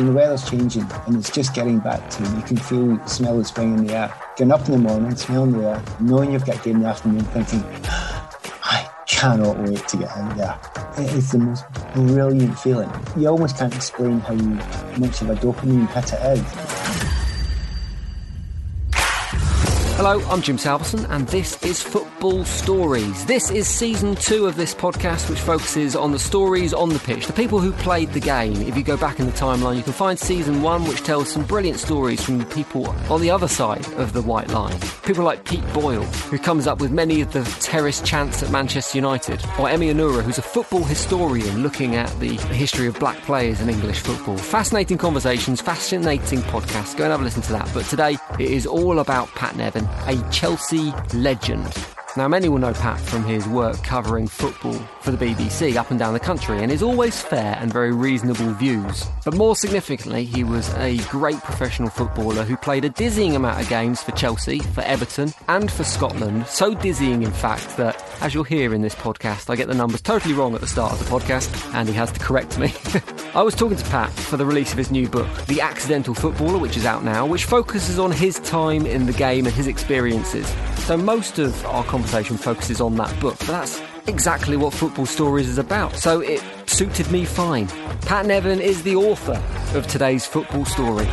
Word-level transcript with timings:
the 0.00 0.12
weather's 0.12 0.48
changing 0.48 0.86
and 1.06 1.16
it's 1.16 1.30
just 1.30 1.54
getting 1.54 1.78
back 1.78 2.08
to 2.10 2.22
you 2.22 2.42
can 2.42 2.56
feel 2.56 2.96
the 2.96 3.06
smell 3.06 3.38
of 3.38 3.46
spring 3.46 3.78
in 3.78 3.86
the 3.86 3.94
air. 3.94 4.14
Getting 4.36 4.52
up 4.52 4.66
in 4.66 4.72
the 4.72 4.78
morning, 4.78 5.14
smelling 5.16 5.52
the 5.52 5.68
air, 5.68 5.84
knowing 6.00 6.32
you've 6.32 6.46
got 6.46 6.62
game 6.62 6.76
in 6.76 6.82
the 6.82 6.88
afternoon, 6.88 7.24
thinking, 7.26 7.62
I 8.64 8.88
cannot 9.06 9.58
wait 9.58 9.86
to 9.88 9.96
get 9.98 10.08
out 10.16 10.36
there. 10.36 11.04
It 11.04 11.12
is 11.12 11.32
the 11.32 11.38
most 11.38 11.64
brilliant 11.94 12.58
feeling. 12.58 12.90
You 13.16 13.28
almost 13.28 13.58
can't 13.58 13.74
explain 13.74 14.20
how 14.20 14.34
much 14.98 15.20
of 15.20 15.30
a 15.30 15.34
dopamine 15.36 15.88
hit 15.88 16.12
it 16.12 16.38
is. 16.38 16.71
Hello, 19.96 20.20
I'm 20.30 20.40
Jim 20.40 20.56
Salverson, 20.56 21.04
and 21.10 21.28
this 21.28 21.62
is 21.62 21.82
Football 21.82 22.44
Stories. 22.46 23.26
This 23.26 23.50
is 23.50 23.68
season 23.68 24.16
two 24.16 24.46
of 24.46 24.56
this 24.56 24.74
podcast, 24.74 25.28
which 25.28 25.38
focuses 25.38 25.94
on 25.94 26.12
the 26.12 26.18
stories 26.18 26.72
on 26.72 26.88
the 26.88 26.98
pitch, 26.98 27.26
the 27.26 27.32
people 27.32 27.60
who 27.60 27.72
played 27.72 28.10
the 28.12 28.18
game. 28.18 28.56
If 28.62 28.74
you 28.74 28.82
go 28.82 28.96
back 28.96 29.20
in 29.20 29.26
the 29.26 29.32
timeline, 29.32 29.76
you 29.76 29.82
can 29.82 29.92
find 29.92 30.18
season 30.18 30.62
one, 30.62 30.84
which 30.86 31.02
tells 31.02 31.30
some 31.30 31.44
brilliant 31.44 31.78
stories 31.78 32.24
from 32.24 32.38
the 32.38 32.46
people 32.46 32.88
on 33.10 33.20
the 33.20 33.30
other 33.30 33.46
side 33.46 33.86
of 33.92 34.14
the 34.14 34.22
white 34.22 34.48
line. 34.48 34.76
People 35.04 35.24
like 35.24 35.44
Pete 35.44 35.64
Boyle, 35.74 36.02
who 36.02 36.38
comes 36.38 36.66
up 36.66 36.80
with 36.80 36.90
many 36.90 37.20
of 37.20 37.32
the 37.32 37.44
terrace 37.60 38.00
chants 38.00 38.42
at 38.42 38.50
Manchester 38.50 38.96
United, 38.96 39.40
or 39.58 39.68
Emy 39.68 39.92
Onuora, 39.92 40.22
who's 40.22 40.38
a 40.38 40.42
football 40.42 40.82
historian 40.82 41.62
looking 41.62 41.96
at 41.96 42.08
the 42.18 42.34
history 42.54 42.86
of 42.86 42.98
black 42.98 43.18
players 43.22 43.60
in 43.60 43.68
English 43.68 44.00
football. 44.00 44.38
Fascinating 44.38 44.96
conversations, 44.96 45.60
fascinating 45.60 46.40
podcasts. 46.40 46.96
Go 46.96 47.04
and 47.04 47.12
have 47.12 47.20
a 47.20 47.24
listen 47.24 47.42
to 47.42 47.52
that. 47.52 47.70
But 47.74 47.84
today, 47.84 48.16
it 48.40 48.50
is 48.50 48.66
all 48.66 48.98
about 48.98 49.28
Pat 49.34 49.54
Nevin 49.54 49.82
a 50.06 50.16
Chelsea 50.30 50.92
legend. 51.14 52.01
Now, 52.14 52.28
many 52.28 52.50
will 52.50 52.58
know 52.58 52.74
Pat 52.74 53.00
from 53.00 53.24
his 53.24 53.48
work 53.48 53.82
covering 53.82 54.28
football 54.28 54.74
for 55.00 55.12
the 55.12 55.16
BBC 55.16 55.76
up 55.76 55.90
and 55.90 55.98
down 55.98 56.12
the 56.12 56.20
country 56.20 56.58
and 56.58 56.70
his 56.70 56.82
always 56.82 57.22
fair 57.22 57.56
and 57.58 57.72
very 57.72 57.90
reasonable 57.90 58.52
views. 58.52 59.06
But 59.24 59.34
more 59.34 59.56
significantly, 59.56 60.26
he 60.26 60.44
was 60.44 60.68
a 60.74 60.98
great 61.08 61.38
professional 61.38 61.88
footballer 61.88 62.44
who 62.44 62.58
played 62.58 62.84
a 62.84 62.90
dizzying 62.90 63.34
amount 63.34 63.62
of 63.62 63.68
games 63.70 64.02
for 64.02 64.10
Chelsea, 64.12 64.58
for 64.58 64.82
Everton, 64.82 65.32
and 65.48 65.72
for 65.72 65.84
Scotland. 65.84 66.46
So 66.48 66.74
dizzying, 66.74 67.22
in 67.22 67.32
fact, 67.32 67.78
that 67.78 68.04
as 68.20 68.34
you'll 68.34 68.44
hear 68.44 68.74
in 68.74 68.82
this 68.82 68.94
podcast, 68.94 69.48
I 69.48 69.56
get 69.56 69.68
the 69.68 69.74
numbers 69.74 70.02
totally 70.02 70.34
wrong 70.34 70.54
at 70.54 70.60
the 70.60 70.66
start 70.66 70.92
of 70.92 70.98
the 70.98 71.06
podcast, 71.06 71.74
and 71.74 71.88
he 71.88 71.94
has 71.94 72.12
to 72.12 72.20
correct 72.20 72.58
me. 72.58 72.74
I 73.34 73.40
was 73.40 73.54
talking 73.54 73.78
to 73.78 73.84
Pat 73.90 74.10
for 74.10 74.36
the 74.36 74.44
release 74.44 74.72
of 74.72 74.78
his 74.78 74.90
new 74.90 75.08
book, 75.08 75.28
The 75.46 75.62
Accidental 75.62 76.12
Footballer, 76.12 76.58
which 76.58 76.76
is 76.76 76.84
out 76.84 77.04
now, 77.04 77.24
which 77.24 77.46
focuses 77.46 77.98
on 77.98 78.12
his 78.12 78.38
time 78.40 78.84
in 78.84 79.06
the 79.06 79.14
game 79.14 79.46
and 79.46 79.54
his 79.54 79.66
experiences. 79.66 80.46
So 80.86 80.96
most 80.96 81.38
of 81.38 81.64
our 81.66 81.84
conversation 81.84 82.36
focuses 82.36 82.80
on 82.80 82.96
that 82.96 83.18
book, 83.20 83.38
but 83.38 83.46
that's 83.46 83.80
exactly 84.08 84.56
what 84.56 84.74
Football 84.74 85.06
Stories 85.06 85.48
is 85.48 85.56
about. 85.56 85.94
So 85.96 86.20
it 86.20 86.42
suited 86.66 87.10
me 87.10 87.24
fine. 87.24 87.68
Pat 88.02 88.26
Nevin 88.26 88.60
is 88.60 88.82
the 88.82 88.96
author 88.96 89.40
of 89.78 89.86
today's 89.86 90.26
football 90.26 90.64
story. 90.64 91.06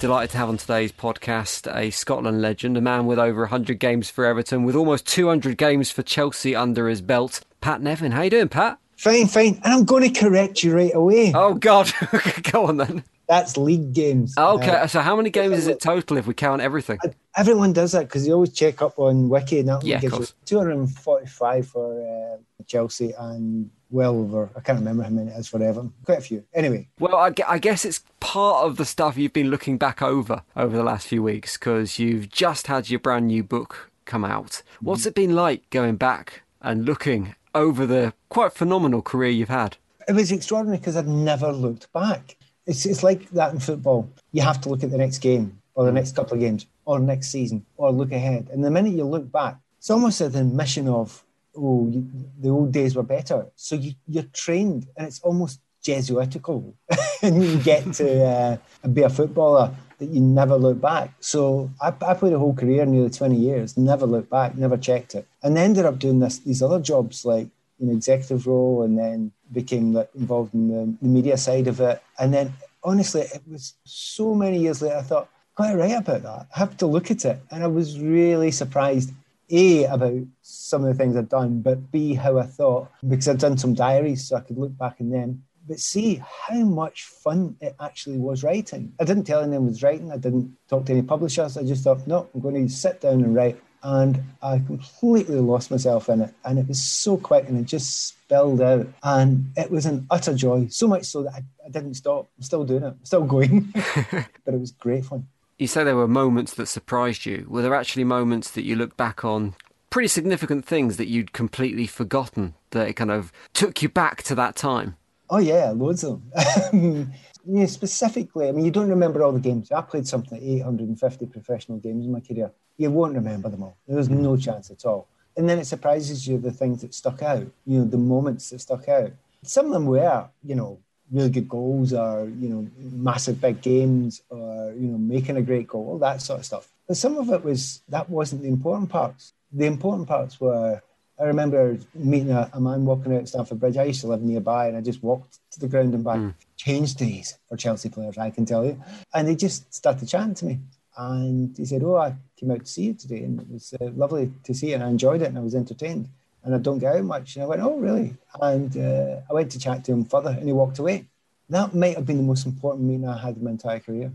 Delighted 0.00 0.30
to 0.30 0.38
have 0.38 0.48
on 0.48 0.56
today's 0.56 0.90
podcast 0.90 1.72
a 1.74 1.90
Scotland 1.90 2.42
legend, 2.42 2.76
a 2.76 2.80
man 2.80 3.06
with 3.06 3.18
over 3.20 3.42
100 3.42 3.78
games 3.78 4.10
for 4.10 4.24
Everton, 4.24 4.64
with 4.64 4.74
almost 4.74 5.06
200 5.06 5.56
games 5.56 5.90
for 5.92 6.02
Chelsea 6.02 6.56
under 6.56 6.88
his 6.88 7.00
belt. 7.00 7.40
Pat 7.60 7.80
Nevin, 7.80 8.10
how 8.12 8.22
you 8.22 8.30
doing, 8.30 8.48
Pat? 8.48 8.78
Fine, 8.96 9.28
fine. 9.28 9.60
And 9.62 9.72
I'm 9.72 9.84
going 9.84 10.12
to 10.12 10.20
correct 10.20 10.64
you 10.64 10.74
right 10.74 10.94
away. 10.94 11.32
Oh 11.34 11.54
God, 11.54 11.92
go 12.50 12.66
on 12.66 12.78
then. 12.78 13.04
That's 13.28 13.58
league 13.58 13.92
games. 13.92 14.34
Okay, 14.38 14.70
uh, 14.70 14.86
so 14.86 15.00
how 15.00 15.14
many 15.14 15.28
games 15.28 15.58
is 15.58 15.66
it 15.66 15.80
total 15.80 16.16
if 16.16 16.26
we 16.26 16.32
count 16.32 16.62
everything? 16.62 16.98
Everyone 17.36 17.74
does 17.74 17.92
that 17.92 18.08
because 18.08 18.26
you 18.26 18.32
always 18.32 18.54
check 18.54 18.80
up 18.80 18.98
on 18.98 19.28
Wiki, 19.28 19.60
and 19.60 19.68
that 19.68 19.84
yeah, 19.84 20.00
gives 20.00 20.18
you 20.18 20.26
245 20.46 21.68
for 21.68 22.38
uh, 22.38 22.62
Chelsea 22.66 23.12
and 23.18 23.70
well 23.90 24.16
over. 24.16 24.50
I 24.56 24.60
can't 24.60 24.78
remember 24.78 25.02
how 25.02 25.10
many 25.10 25.30
it 25.30 25.36
is 25.36 25.46
for 25.46 25.62
Everton. 25.62 25.92
Quite 26.04 26.18
a 26.18 26.22
few. 26.22 26.44
Anyway. 26.54 26.88
Well, 26.98 27.16
I, 27.16 27.32
I 27.46 27.58
guess 27.58 27.84
it's 27.84 28.02
part 28.20 28.64
of 28.64 28.78
the 28.78 28.86
stuff 28.86 29.18
you've 29.18 29.34
been 29.34 29.50
looking 29.50 29.76
back 29.76 30.00
over 30.00 30.42
over 30.56 30.74
the 30.74 30.82
last 30.82 31.06
few 31.06 31.22
weeks 31.22 31.58
because 31.58 31.98
you've 31.98 32.30
just 32.30 32.66
had 32.66 32.88
your 32.88 33.00
brand 33.00 33.26
new 33.26 33.42
book 33.42 33.90
come 34.06 34.24
out. 34.24 34.62
What's 34.80 35.02
mm-hmm. 35.02 35.08
it 35.08 35.14
been 35.14 35.34
like 35.34 35.68
going 35.68 35.96
back 35.96 36.42
and 36.62 36.86
looking 36.86 37.34
over 37.54 37.84
the 37.84 38.14
quite 38.30 38.54
phenomenal 38.54 39.02
career 39.02 39.30
you've 39.30 39.48
had? 39.48 39.76
It 40.08 40.14
was 40.14 40.32
extraordinary 40.32 40.78
because 40.78 40.96
I'd 40.96 41.06
never 41.06 41.52
looked 41.52 41.92
back. 41.92 42.37
It's, 42.68 42.84
it's 42.84 43.02
like 43.02 43.28
that 43.30 43.52
in 43.54 43.60
football. 43.60 44.08
You 44.32 44.42
have 44.42 44.60
to 44.60 44.68
look 44.68 44.84
at 44.84 44.90
the 44.90 44.98
next 44.98 45.18
game 45.18 45.60
or 45.74 45.84
the 45.86 45.92
next 45.92 46.14
couple 46.14 46.34
of 46.34 46.40
games 46.40 46.66
or 46.84 47.00
next 47.00 47.32
season 47.32 47.64
or 47.78 47.90
look 47.90 48.12
ahead. 48.12 48.48
And 48.52 48.62
the 48.62 48.70
minute 48.70 48.92
you 48.92 49.04
look 49.04 49.32
back, 49.32 49.56
it's 49.78 49.90
almost 49.90 50.20
an 50.20 50.36
admission 50.36 50.86
of, 50.86 51.24
oh, 51.56 51.88
you, 51.90 52.06
the 52.38 52.50
old 52.50 52.70
days 52.70 52.94
were 52.94 53.02
better. 53.02 53.46
So 53.56 53.74
you, 53.74 53.92
you're 54.06 54.30
trained 54.34 54.86
and 54.96 55.06
it's 55.06 55.20
almost 55.20 55.60
Jesuitical. 55.82 56.74
and 57.22 57.42
you 57.42 57.56
get 57.58 57.90
to 57.94 58.24
uh, 58.84 58.88
be 58.88 59.02
a 59.02 59.08
footballer 59.08 59.74
that 59.98 60.08
you 60.10 60.20
never 60.20 60.56
look 60.56 60.80
back. 60.80 61.14
So 61.20 61.70
I, 61.80 61.88
I 62.02 62.14
played 62.14 62.34
a 62.34 62.38
whole 62.38 62.54
career, 62.54 62.84
nearly 62.84 63.10
20 63.10 63.36
years, 63.36 63.78
never 63.78 64.04
looked 64.04 64.28
back, 64.28 64.56
never 64.56 64.76
checked 64.76 65.14
it. 65.14 65.26
And 65.42 65.56
ended 65.56 65.86
up 65.86 65.98
doing 65.98 66.20
this, 66.20 66.38
these 66.40 66.62
other 66.62 66.80
jobs 66.80 67.24
like 67.24 67.48
an 67.80 67.90
executive 67.90 68.46
role 68.46 68.82
and 68.82 68.98
then 68.98 69.32
became 69.52 69.96
involved 70.14 70.54
in 70.54 70.68
the, 70.68 70.96
the, 71.00 71.08
media 71.08 71.36
side 71.36 71.66
of 71.66 71.80
it. 71.80 72.02
And 72.18 72.32
then 72.32 72.52
honestly, 72.82 73.22
it 73.22 73.42
was 73.46 73.74
so 73.84 74.34
many 74.34 74.58
years 74.58 74.82
later, 74.82 74.96
I 74.96 75.02
thought, 75.02 75.28
quite 75.54 75.74
right 75.74 75.98
about 75.98 76.22
that. 76.22 76.46
I 76.54 76.58
have 76.58 76.76
to 76.78 76.86
look 76.86 77.10
at 77.10 77.24
it. 77.24 77.40
And 77.50 77.64
I 77.64 77.66
was 77.66 77.98
really 77.98 78.50
surprised, 78.50 79.12
A, 79.50 79.84
about 79.84 80.22
some 80.42 80.84
of 80.84 80.88
the 80.88 80.94
things 80.94 81.16
I'd 81.16 81.28
done, 81.28 81.60
but 81.62 81.90
B, 81.90 82.14
how 82.14 82.38
I 82.38 82.44
thought, 82.44 82.90
because 83.06 83.28
I'd 83.28 83.38
done 83.38 83.58
some 83.58 83.74
diaries 83.74 84.28
so 84.28 84.36
I 84.36 84.40
could 84.40 84.58
look 84.58 84.76
back 84.76 85.00
in 85.00 85.10
them. 85.10 85.44
But 85.66 85.80
see 85.80 86.22
how 86.46 86.64
much 86.64 87.04
fun 87.04 87.56
it 87.60 87.76
actually 87.78 88.16
was 88.16 88.42
writing. 88.42 88.94
I 88.98 89.04
didn't 89.04 89.24
tell 89.24 89.40
anyone 89.40 89.66
I 89.66 89.70
was 89.70 89.82
writing. 89.82 90.10
I 90.10 90.16
didn't 90.16 90.56
talk 90.68 90.86
to 90.86 90.92
any 90.92 91.02
publishers. 91.02 91.58
I 91.58 91.62
just 91.62 91.84
thought, 91.84 92.06
no, 92.06 92.28
I'm 92.32 92.40
going 92.40 92.66
to 92.66 92.72
sit 92.72 93.02
down 93.02 93.22
and 93.24 93.34
write 93.34 93.60
and 93.82 94.22
I 94.42 94.58
completely 94.58 95.40
lost 95.40 95.70
myself 95.70 96.08
in 96.08 96.22
it. 96.22 96.34
And 96.44 96.58
it 96.58 96.66
was 96.66 96.82
so 96.82 97.16
quick 97.16 97.48
and 97.48 97.58
it 97.58 97.66
just 97.66 98.08
spilled 98.08 98.60
out. 98.60 98.86
And 99.02 99.52
it 99.56 99.70
was 99.70 99.86
an 99.86 100.06
utter 100.10 100.34
joy, 100.34 100.66
so 100.68 100.86
much 100.86 101.04
so 101.04 101.22
that 101.22 101.34
I, 101.34 101.44
I 101.66 101.70
didn't 101.70 101.94
stop. 101.94 102.28
I'm 102.36 102.42
still 102.42 102.64
doing 102.64 102.82
it, 102.82 102.88
I'm 102.88 103.04
still 103.04 103.24
going. 103.24 103.72
but 103.74 104.54
it 104.54 104.60
was 104.60 104.72
great 104.72 105.04
fun. 105.04 105.26
You 105.58 105.66
say 105.66 105.82
there 105.82 105.96
were 105.96 106.08
moments 106.08 106.54
that 106.54 106.66
surprised 106.66 107.26
you. 107.26 107.44
Were 107.48 107.62
there 107.62 107.74
actually 107.74 108.04
moments 108.04 108.50
that 108.52 108.62
you 108.62 108.76
look 108.76 108.96
back 108.96 109.24
on, 109.24 109.54
pretty 109.90 110.08
significant 110.08 110.64
things 110.64 110.96
that 110.98 111.08
you'd 111.08 111.32
completely 111.32 111.86
forgotten, 111.86 112.54
that 112.70 112.88
it 112.88 112.94
kind 112.94 113.10
of 113.10 113.32
took 113.54 113.82
you 113.82 113.88
back 113.88 114.22
to 114.24 114.34
that 114.36 114.54
time? 114.54 114.96
Oh, 115.30 115.38
yeah, 115.38 115.70
loads 115.70 116.04
of 116.04 116.22
them. 116.70 117.12
know, 117.44 117.66
specifically, 117.66 118.48
I 118.48 118.52
mean, 118.52 118.64
you 118.64 118.70
don't 118.70 118.88
remember 118.88 119.22
all 119.22 119.32
the 119.32 119.40
games. 119.40 119.72
I 119.72 119.82
played 119.82 120.06
something 120.06 120.38
like 120.38 120.48
850 120.48 121.26
professional 121.26 121.78
games 121.78 122.06
in 122.06 122.12
my 122.12 122.20
career. 122.20 122.52
You 122.78 122.90
won't 122.90 123.14
remember 123.14 123.48
them 123.48 123.62
all. 123.62 123.76
There's 123.86 124.08
no 124.08 124.36
chance 124.36 124.70
at 124.70 124.84
all. 124.86 125.06
And 125.36 125.48
then 125.48 125.58
it 125.58 125.66
surprises 125.66 126.26
you 126.26 126.38
the 126.38 126.50
things 126.50 126.80
that 126.80 126.94
stuck 126.94 127.22
out, 127.22 127.46
you 127.66 127.78
know, 127.78 127.84
the 127.84 127.98
moments 127.98 128.50
that 128.50 128.60
stuck 128.60 128.88
out. 128.88 129.12
Some 129.42 129.66
of 129.66 129.72
them 129.72 129.86
were, 129.86 130.28
you 130.42 130.54
know, 130.54 130.78
really 131.12 131.30
good 131.30 131.48
goals 131.48 131.92
or, 131.92 132.24
you 132.24 132.48
know, 132.48 132.66
massive 132.76 133.40
big 133.40 133.60
games 133.60 134.22
or, 134.30 134.72
you 134.72 134.88
know, 134.88 134.98
making 134.98 135.36
a 135.36 135.42
great 135.42 135.68
goal, 135.68 135.88
all 135.90 135.98
that 135.98 136.22
sort 136.22 136.40
of 136.40 136.46
stuff. 136.46 136.68
But 136.86 136.96
some 136.96 137.18
of 137.18 137.30
it 137.30 137.44
was, 137.44 137.82
that 137.88 138.08
wasn't 138.08 138.42
the 138.42 138.48
important 138.48 138.90
parts. 138.90 139.32
The 139.52 139.66
important 139.66 140.08
parts 140.08 140.40
were 140.40 140.82
I 141.20 141.24
remember 141.24 141.78
meeting 141.94 142.30
a, 142.30 142.48
a, 142.52 142.60
man 142.60 142.84
walking 142.84 143.16
out 143.16 143.28
Stamford 143.28 143.58
Bridge. 143.58 143.76
I 143.76 143.84
used 143.84 144.02
to 144.02 144.06
live 144.06 144.22
nearby 144.22 144.68
and 144.68 144.76
I 144.76 144.80
just 144.80 145.02
walked 145.02 145.38
to 145.52 145.60
the 145.60 145.66
ground 145.66 145.94
and 145.94 146.04
back. 146.04 146.18
Mm. 146.18 146.34
Change 146.56 146.94
days 146.94 147.38
for 147.48 147.56
Chelsea 147.56 147.88
players, 147.88 148.18
I 148.18 148.30
can 148.30 148.44
tell 148.44 148.64
you. 148.64 148.80
And 149.12 149.26
they 149.26 149.34
just 149.34 149.72
started 149.74 150.08
chatting 150.08 150.34
to 150.34 150.44
me. 150.44 150.60
And 150.98 151.56
he 151.56 151.64
said, 151.64 151.82
Oh, 151.84 151.96
I 151.96 152.16
came 152.36 152.50
out 152.50 152.60
to 152.60 152.66
see 152.66 152.82
you 152.82 152.94
today 152.94 153.22
and 153.22 153.40
it 153.40 153.48
was 153.48 153.72
uh, 153.80 153.86
lovely 153.94 154.32
to 154.42 154.52
see 154.52 154.70
you 154.70 154.74
and 154.74 154.82
I 154.82 154.88
enjoyed 154.88 155.22
it 155.22 155.28
and 155.28 155.38
I 155.38 155.42
was 155.42 155.54
entertained. 155.54 156.08
And 156.42 156.54
I 156.54 156.58
don't 156.58 156.78
get 156.80 156.96
out 156.96 157.04
much. 157.04 157.36
And 157.36 157.44
I 157.44 157.46
went, 157.46 157.62
Oh, 157.62 157.78
really? 157.78 158.16
And 158.40 158.76
uh, 158.76 159.20
I 159.30 159.32
went 159.32 159.52
to 159.52 159.60
chat 159.60 159.84
to 159.84 159.92
him 159.92 160.04
further 160.04 160.30
and 160.30 160.44
he 160.44 160.52
walked 160.52 160.80
away. 160.80 161.06
That 161.50 161.72
might 161.74 161.94
have 161.94 162.04
been 162.04 162.16
the 162.18 162.22
most 162.24 162.46
important 162.46 162.86
meeting 162.86 163.08
I 163.08 163.16
had 163.16 163.36
in 163.36 163.44
my 163.44 163.52
entire 163.52 163.78
career. 163.78 164.12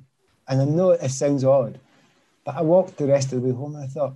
And 0.47 0.61
I 0.61 0.65
know 0.65 0.91
it 0.91 1.09
sounds 1.09 1.45
odd, 1.45 1.79
but 2.43 2.55
I 2.55 2.61
walked 2.61 2.97
the 2.97 3.07
rest 3.07 3.31
of 3.31 3.41
the 3.41 3.47
way 3.47 3.55
home 3.55 3.75
and 3.75 3.85
I 3.85 3.87
thought, 3.87 4.13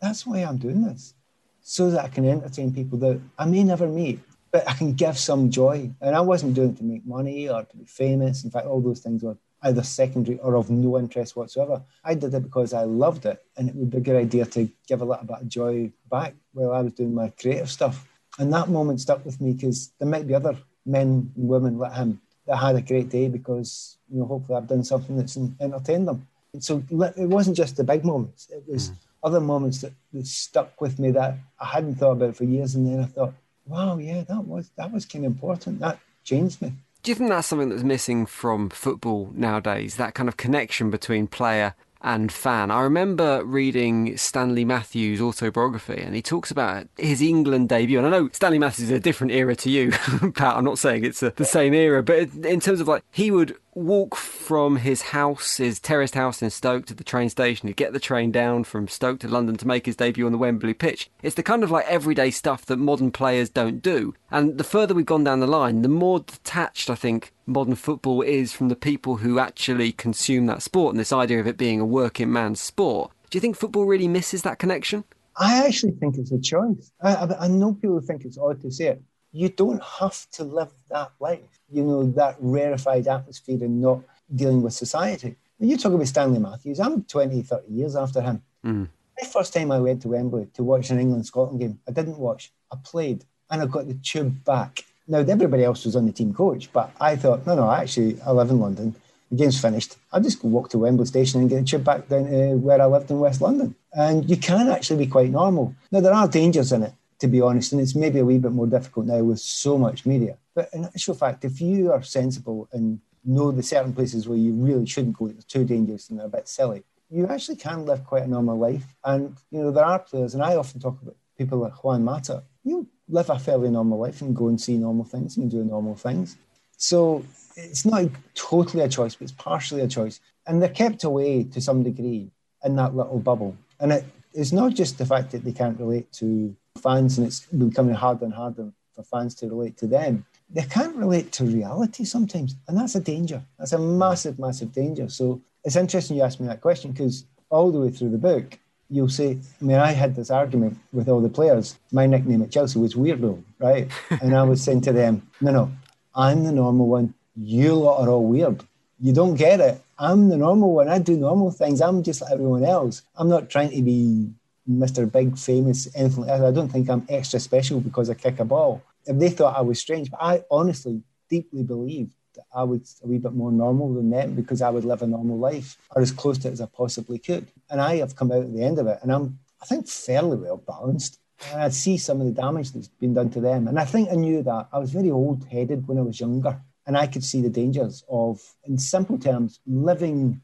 That's 0.00 0.26
why 0.26 0.40
I'm 0.40 0.58
doing 0.58 0.82
this 0.82 1.14
so 1.62 1.90
that 1.90 2.04
I 2.04 2.08
can 2.08 2.28
entertain 2.28 2.74
people 2.74 2.98
that 2.98 3.20
I 3.38 3.46
may 3.46 3.62
never 3.62 3.86
meet, 3.86 4.20
but 4.50 4.68
I 4.68 4.74
can 4.74 4.92
give 4.92 5.16
some 5.16 5.50
joy. 5.50 5.90
And 6.00 6.14
I 6.14 6.20
wasn't 6.20 6.54
doing 6.54 6.70
it 6.70 6.76
to 6.78 6.84
make 6.84 7.06
money 7.06 7.48
or 7.48 7.62
to 7.62 7.76
be 7.76 7.84
famous. 7.84 8.44
In 8.44 8.50
fact, 8.50 8.66
all 8.66 8.80
those 8.82 9.00
things 9.00 9.22
were 9.22 9.38
either 9.62 9.82
secondary 9.82 10.38
or 10.38 10.56
of 10.56 10.70
no 10.70 10.98
interest 10.98 11.36
whatsoever. 11.36 11.82
I 12.04 12.14
did 12.14 12.34
it 12.34 12.42
because 12.42 12.72
I 12.72 12.84
loved 12.84 13.26
it, 13.26 13.44
and 13.56 13.68
it 13.68 13.74
would 13.74 13.90
be 13.90 13.98
a 13.98 14.00
good 14.00 14.16
idea 14.16 14.44
to 14.46 14.68
give 14.86 15.02
a 15.02 15.04
little 15.04 15.24
bit 15.24 15.40
of 15.40 15.48
joy 15.48 15.92
back 16.10 16.34
while 16.52 16.72
I 16.72 16.80
was 16.80 16.92
doing 16.92 17.14
my 17.14 17.28
creative 17.30 17.70
stuff. 17.70 18.08
And 18.38 18.52
that 18.52 18.68
moment 18.68 19.00
stuck 19.00 19.24
with 19.24 19.40
me 19.40 19.52
because 19.52 19.92
there 19.98 20.08
might 20.08 20.26
be 20.26 20.34
other 20.34 20.56
men 20.84 21.32
and 21.36 21.48
women 21.48 21.78
like 21.78 21.94
him 21.94 22.20
that 22.46 22.56
had 22.56 22.76
a 22.76 22.82
great 22.82 23.08
day 23.08 23.28
because 23.28 23.98
you 24.10 24.18
know 24.18 24.26
hopefully 24.26 24.58
I've 24.58 24.66
done 24.66 24.84
something 24.84 25.16
that's 25.16 25.36
entertained 25.36 26.08
them. 26.08 26.26
And 26.54 26.64
so 26.64 26.82
it 26.90 27.28
wasn't 27.28 27.56
just 27.56 27.76
the 27.76 27.84
big 27.84 28.04
moments; 28.04 28.48
it 28.50 28.64
was. 28.66 28.90
Mm 28.90 28.96
other 29.22 29.40
moments 29.40 29.80
that, 29.80 29.92
that 30.12 30.26
stuck 30.26 30.80
with 30.80 30.98
me 30.98 31.10
that 31.12 31.38
I 31.60 31.66
hadn't 31.66 31.96
thought 31.96 32.12
about 32.12 32.36
for 32.36 32.44
years. 32.44 32.74
And 32.74 32.86
then 32.86 33.00
I 33.00 33.06
thought, 33.06 33.34
wow, 33.66 33.98
yeah, 33.98 34.22
that 34.22 34.44
was 34.44 34.70
that 34.76 34.92
was 34.92 35.06
kind 35.06 35.24
of 35.24 35.32
important. 35.32 35.80
That 35.80 35.98
changed 36.24 36.60
me. 36.60 36.72
Do 37.02 37.10
you 37.10 37.16
think 37.16 37.30
that's 37.30 37.48
something 37.48 37.68
that's 37.68 37.82
missing 37.82 38.26
from 38.26 38.70
football 38.70 39.32
nowadays? 39.34 39.96
That 39.96 40.14
kind 40.14 40.28
of 40.28 40.36
connection 40.36 40.88
between 40.88 41.26
player 41.26 41.74
and 42.00 42.30
fan. 42.30 42.70
I 42.70 42.82
remember 42.82 43.44
reading 43.44 44.16
Stanley 44.16 44.64
Matthews' 44.64 45.20
autobiography, 45.20 46.00
and 46.00 46.14
he 46.14 46.22
talks 46.22 46.52
about 46.52 46.86
his 46.96 47.20
England 47.20 47.68
debut. 47.68 47.98
And 47.98 48.06
I 48.06 48.10
know 48.10 48.28
Stanley 48.32 48.60
Matthews 48.60 48.90
is 48.90 48.96
a 48.96 49.00
different 49.00 49.32
era 49.32 49.56
to 49.56 49.70
you, 49.70 49.90
Pat. 50.34 50.56
I'm 50.56 50.64
not 50.64 50.78
saying 50.78 51.04
it's 51.04 51.24
a, 51.24 51.30
the 51.30 51.44
same 51.44 51.74
era, 51.74 52.04
but 52.04 52.32
in 52.44 52.60
terms 52.60 52.80
of 52.80 52.86
like, 52.86 53.02
he 53.10 53.32
would 53.32 53.56
walk 53.74 54.16
from 54.16 54.76
his 54.76 55.02
house, 55.02 55.56
his 55.56 55.80
terraced 55.80 56.14
house 56.14 56.42
in 56.42 56.50
Stoke, 56.50 56.86
to 56.86 56.94
the 56.94 57.04
train 57.04 57.28
station. 57.28 57.68
He'd 57.68 57.76
get 57.76 57.92
the 57.92 58.00
train 58.00 58.30
down 58.30 58.64
from 58.64 58.88
Stoke 58.88 59.20
to 59.20 59.28
London 59.28 59.56
to 59.56 59.66
make 59.66 59.86
his 59.86 59.96
debut 59.96 60.26
on 60.26 60.32
the 60.32 60.38
Wembley 60.38 60.74
pitch. 60.74 61.10
It's 61.22 61.34
the 61.34 61.42
kind 61.42 61.64
of 61.64 61.70
like 61.70 61.86
everyday 61.86 62.30
stuff 62.30 62.66
that 62.66 62.76
modern 62.76 63.10
players 63.10 63.48
don't 63.48 63.82
do. 63.82 64.14
And 64.30 64.58
the 64.58 64.64
further 64.64 64.94
we've 64.94 65.06
gone 65.06 65.24
down 65.24 65.40
the 65.40 65.46
line, 65.46 65.82
the 65.82 65.88
more 65.88 66.20
detached 66.20 66.90
I 66.90 66.94
think 66.94 67.32
modern 67.46 67.74
football 67.74 68.22
is 68.22 68.52
from 68.52 68.68
the 68.68 68.76
people 68.76 69.16
who 69.16 69.38
actually 69.38 69.92
consume 69.92 70.46
that 70.46 70.62
sport 70.62 70.92
and 70.92 71.00
this 71.00 71.12
idea 71.12 71.40
of 71.40 71.46
it 71.46 71.56
being 71.56 71.80
a 71.80 71.86
working 71.86 72.32
man's 72.32 72.60
sport. 72.60 73.10
Do 73.30 73.36
you 73.36 73.40
think 73.40 73.56
football 73.56 73.86
really 73.86 74.08
misses 74.08 74.42
that 74.42 74.58
connection? 74.58 75.04
I 75.36 75.66
actually 75.66 75.92
think 75.92 76.18
it's 76.18 76.32
a 76.32 76.38
choice. 76.38 76.92
I, 77.00 77.14
I, 77.14 77.44
I 77.44 77.48
know 77.48 77.72
people 77.72 78.00
think 78.00 78.24
it's 78.24 78.36
odd 78.36 78.60
to 78.60 78.70
say 78.70 78.88
it. 78.88 79.02
You 79.32 79.48
don't 79.48 79.82
have 79.82 80.26
to 80.32 80.44
live 80.44 80.72
that 80.90 81.12
life, 81.18 81.60
you 81.70 81.84
know, 81.84 82.04
that 82.12 82.36
rarefied 82.38 83.08
atmosphere 83.08 83.64
and 83.64 83.80
not 83.80 84.00
dealing 84.34 84.62
with 84.62 84.74
society. 84.74 85.36
When 85.58 85.70
you 85.70 85.76
talk 85.76 85.92
about 85.92 86.06
Stanley 86.06 86.38
Matthews, 86.38 86.80
I'm 86.80 87.04
20, 87.04 87.42
30 87.42 87.72
years 87.72 87.96
after 87.96 88.20
him. 88.20 88.42
Mm. 88.64 88.88
The 89.18 89.26
first 89.26 89.54
time 89.54 89.70
I 89.72 89.78
went 89.78 90.02
to 90.02 90.08
Wembley 90.08 90.48
to 90.54 90.62
watch 90.64 90.90
an 90.90 90.98
England 90.98 91.26
Scotland 91.26 91.60
game, 91.60 91.80
I 91.88 91.92
didn't 91.92 92.18
watch, 92.18 92.52
I 92.70 92.76
played, 92.82 93.24
and 93.50 93.62
I 93.62 93.66
got 93.66 93.86
the 93.86 93.94
tube 93.94 94.44
back 94.44 94.84
now, 95.08 95.18
everybody 95.18 95.64
else 95.64 95.84
was 95.84 95.96
on 95.96 96.06
the 96.06 96.12
team 96.12 96.32
coach, 96.32 96.72
but 96.72 96.90
I 97.00 97.16
thought, 97.16 97.46
no, 97.46 97.54
no, 97.54 97.70
actually, 97.70 98.20
I 98.22 98.30
live 98.30 98.50
in 98.50 98.60
London. 98.60 98.94
The 99.30 99.36
game's 99.36 99.60
finished. 99.60 99.96
I'll 100.12 100.20
just 100.20 100.40
go 100.40 100.48
walk 100.48 100.70
to 100.70 100.78
Wembley 100.78 101.06
Station 101.06 101.40
and 101.40 101.50
get 101.50 101.62
a 101.62 101.64
trip 101.64 101.84
back 101.84 102.08
down 102.08 102.26
to 102.26 102.56
where 102.56 102.80
I 102.80 102.86
lived 102.86 103.10
in 103.10 103.18
West 103.18 103.40
London. 103.40 103.74
And 103.92 104.28
you 104.28 104.36
can 104.36 104.68
actually 104.68 105.04
be 105.04 105.10
quite 105.10 105.30
normal. 105.30 105.74
Now, 105.90 106.00
there 106.00 106.12
are 106.12 106.28
dangers 106.28 106.72
in 106.72 106.84
it, 106.84 106.92
to 107.22 107.28
be 107.28 107.40
honest, 107.40 107.70
and 107.70 107.80
it's 107.80 107.94
maybe 107.94 108.18
a 108.18 108.24
wee 108.24 108.36
bit 108.36 108.50
more 108.50 108.66
difficult 108.66 109.06
now 109.06 109.22
with 109.22 109.38
so 109.38 109.78
much 109.78 110.04
media. 110.04 110.36
But 110.56 110.68
in 110.72 110.84
actual 110.84 111.14
fact, 111.14 111.44
if 111.44 111.60
you 111.60 111.92
are 111.92 112.02
sensible 112.02 112.68
and 112.72 112.98
know 113.24 113.52
the 113.52 113.62
certain 113.62 113.92
places 113.92 114.26
where 114.26 114.36
you 114.36 114.52
really 114.54 114.86
shouldn't 114.86 115.16
go, 115.16 115.28
they're 115.28 115.40
too 115.46 115.64
dangerous 115.64 116.10
and 116.10 116.18
they're 116.18 116.26
a 116.26 116.36
bit 116.36 116.48
silly, 116.48 116.82
you 117.10 117.28
actually 117.28 117.58
can 117.58 117.86
live 117.86 118.04
quite 118.04 118.24
a 118.24 118.26
normal 118.26 118.58
life. 118.58 118.86
And, 119.04 119.36
you 119.52 119.62
know, 119.62 119.70
there 119.70 119.84
are 119.84 120.00
players, 120.00 120.34
and 120.34 120.42
I 120.42 120.56
often 120.56 120.80
talk 120.80 121.00
about 121.00 121.14
people 121.38 121.58
like 121.58 121.84
Juan 121.84 122.02
Mata. 122.02 122.42
You 122.64 122.88
live 123.08 123.30
a 123.30 123.38
fairly 123.38 123.70
normal 123.70 124.00
life 124.00 124.20
and 124.20 124.34
go 124.34 124.48
and 124.48 124.60
see 124.60 124.76
normal 124.76 125.04
things 125.04 125.36
and 125.36 125.48
do 125.48 125.62
normal 125.62 125.94
things. 125.94 126.36
So 126.76 127.24
it's 127.54 127.84
not 127.86 128.06
totally 128.34 128.82
a 128.82 128.88
choice, 128.88 129.14
but 129.14 129.26
it's 129.26 129.32
partially 129.32 129.82
a 129.82 129.86
choice. 129.86 130.18
And 130.44 130.60
they're 130.60 130.68
kept 130.68 131.04
away 131.04 131.44
to 131.44 131.60
some 131.60 131.84
degree 131.84 132.32
in 132.64 132.74
that 132.74 132.96
little 132.96 133.20
bubble. 133.20 133.56
And 133.78 133.92
it, 133.92 134.04
it's 134.34 134.52
not 134.52 134.74
just 134.74 134.98
the 134.98 135.06
fact 135.06 135.30
that 135.32 135.44
they 135.44 135.52
can't 135.52 135.78
relate 135.78 136.10
to 136.12 136.54
fans 136.80 137.18
and 137.18 137.26
it's 137.26 137.40
becoming 137.46 137.94
harder 137.94 138.24
and 138.24 138.34
harder 138.34 138.72
for 138.94 139.02
fans 139.02 139.34
to 139.36 139.48
relate 139.48 139.76
to 139.78 139.86
them. 139.86 140.24
They 140.50 140.62
can't 140.62 140.96
relate 140.96 141.32
to 141.32 141.44
reality 141.44 142.04
sometimes. 142.04 142.56
And 142.68 142.76
that's 142.76 142.94
a 142.94 143.00
danger. 143.00 143.42
That's 143.58 143.72
a 143.72 143.78
massive, 143.78 144.38
massive 144.38 144.72
danger. 144.72 145.08
So 145.08 145.40
it's 145.64 145.76
interesting 145.76 146.16
you 146.16 146.22
asked 146.22 146.40
me 146.40 146.46
that 146.48 146.60
question 146.60 146.92
because 146.92 147.24
all 147.50 147.70
the 147.70 147.80
way 147.80 147.90
through 147.90 148.10
the 148.10 148.18
book, 148.18 148.58
you'll 148.90 149.08
say, 149.08 149.38
I 149.60 149.64
mean, 149.64 149.78
I 149.78 149.92
had 149.92 150.14
this 150.14 150.30
argument 150.30 150.78
with 150.92 151.08
all 151.08 151.20
the 151.20 151.28
players. 151.28 151.78
My 151.92 152.06
nickname 152.06 152.42
at 152.42 152.50
Chelsea 152.50 152.78
was 152.78 152.94
Weirdo, 152.94 153.42
right? 153.58 153.90
and 154.22 154.36
I 154.36 154.42
was 154.42 154.62
saying 154.62 154.82
to 154.82 154.92
them, 154.92 155.26
no, 155.40 155.50
no, 155.52 155.72
I'm 156.14 156.44
the 156.44 156.52
normal 156.52 156.88
one. 156.88 157.14
You 157.34 157.74
lot 157.74 158.02
are 158.02 158.10
all 158.10 158.26
weird. 158.26 158.62
You 159.04 159.12
don't 159.12 159.34
get 159.34 159.58
it. 159.58 159.82
I'm 159.98 160.28
the 160.28 160.36
normal 160.36 160.72
one. 160.72 160.88
I 160.88 161.00
do 161.00 161.16
normal 161.16 161.50
things. 161.50 161.80
I'm 161.80 162.04
just 162.04 162.22
like 162.22 162.30
everyone 162.30 162.64
else. 162.64 163.02
I'm 163.16 163.28
not 163.28 163.50
trying 163.50 163.70
to 163.70 163.82
be 163.82 164.30
Mr. 164.70 165.10
Big, 165.10 165.36
famous, 165.36 165.88
anything 165.96 166.24
like. 166.24 166.40
I 166.40 166.52
don't 166.52 166.68
think 166.68 166.88
I'm 166.88 167.04
extra 167.08 167.40
special 167.40 167.80
because 167.80 168.08
I 168.08 168.14
kick 168.14 168.38
a 168.38 168.44
ball. 168.44 168.80
If 169.04 169.18
they 169.18 169.30
thought 169.30 169.56
I 169.56 169.62
was 169.62 169.80
strange, 169.80 170.08
but 170.08 170.22
I 170.22 170.44
honestly 170.52 171.02
deeply 171.28 171.64
believe 171.64 172.10
that 172.36 172.44
I 172.54 172.62
was 172.62 173.00
a 173.02 173.08
wee 173.08 173.18
bit 173.18 173.32
more 173.32 173.50
normal 173.50 173.92
than 173.92 174.08
them 174.08 174.36
because 174.36 174.62
I 174.62 174.70
would 174.70 174.84
live 174.84 175.02
a 175.02 175.06
normal 175.08 175.36
life 175.36 175.76
or 175.96 176.00
as 176.00 176.12
close 176.12 176.38
to 176.38 176.48
it 176.48 176.52
as 176.52 176.60
I 176.60 176.66
possibly 176.66 177.18
could. 177.18 177.48
And 177.70 177.80
I 177.80 177.96
have 177.96 178.14
come 178.14 178.30
out 178.30 178.44
at 178.44 178.54
the 178.54 178.62
end 178.62 178.78
of 178.78 178.86
it 178.86 179.00
and 179.02 179.10
I'm, 179.10 179.40
I 179.60 179.66
think, 179.66 179.88
fairly 179.88 180.36
well 180.36 180.58
balanced. 180.58 181.18
And 181.50 181.60
I 181.60 181.70
see 181.70 181.98
some 181.98 182.20
of 182.20 182.26
the 182.28 182.40
damage 182.40 182.70
that's 182.70 182.86
been 182.86 183.14
done 183.14 183.30
to 183.30 183.40
them. 183.40 183.66
And 183.66 183.80
I 183.80 183.84
think 183.84 184.10
I 184.10 184.14
knew 184.14 184.44
that. 184.44 184.68
I 184.72 184.78
was 184.78 184.92
very 184.92 185.10
old 185.10 185.44
headed 185.50 185.88
when 185.88 185.98
I 185.98 186.02
was 186.02 186.20
younger. 186.20 186.60
And 186.86 186.96
I 186.96 187.06
could 187.06 187.24
see 187.24 187.40
the 187.40 187.48
dangers 187.48 188.04
of, 188.08 188.40
in 188.64 188.78
simple 188.78 189.18
terms, 189.18 189.60
living. 189.66 190.40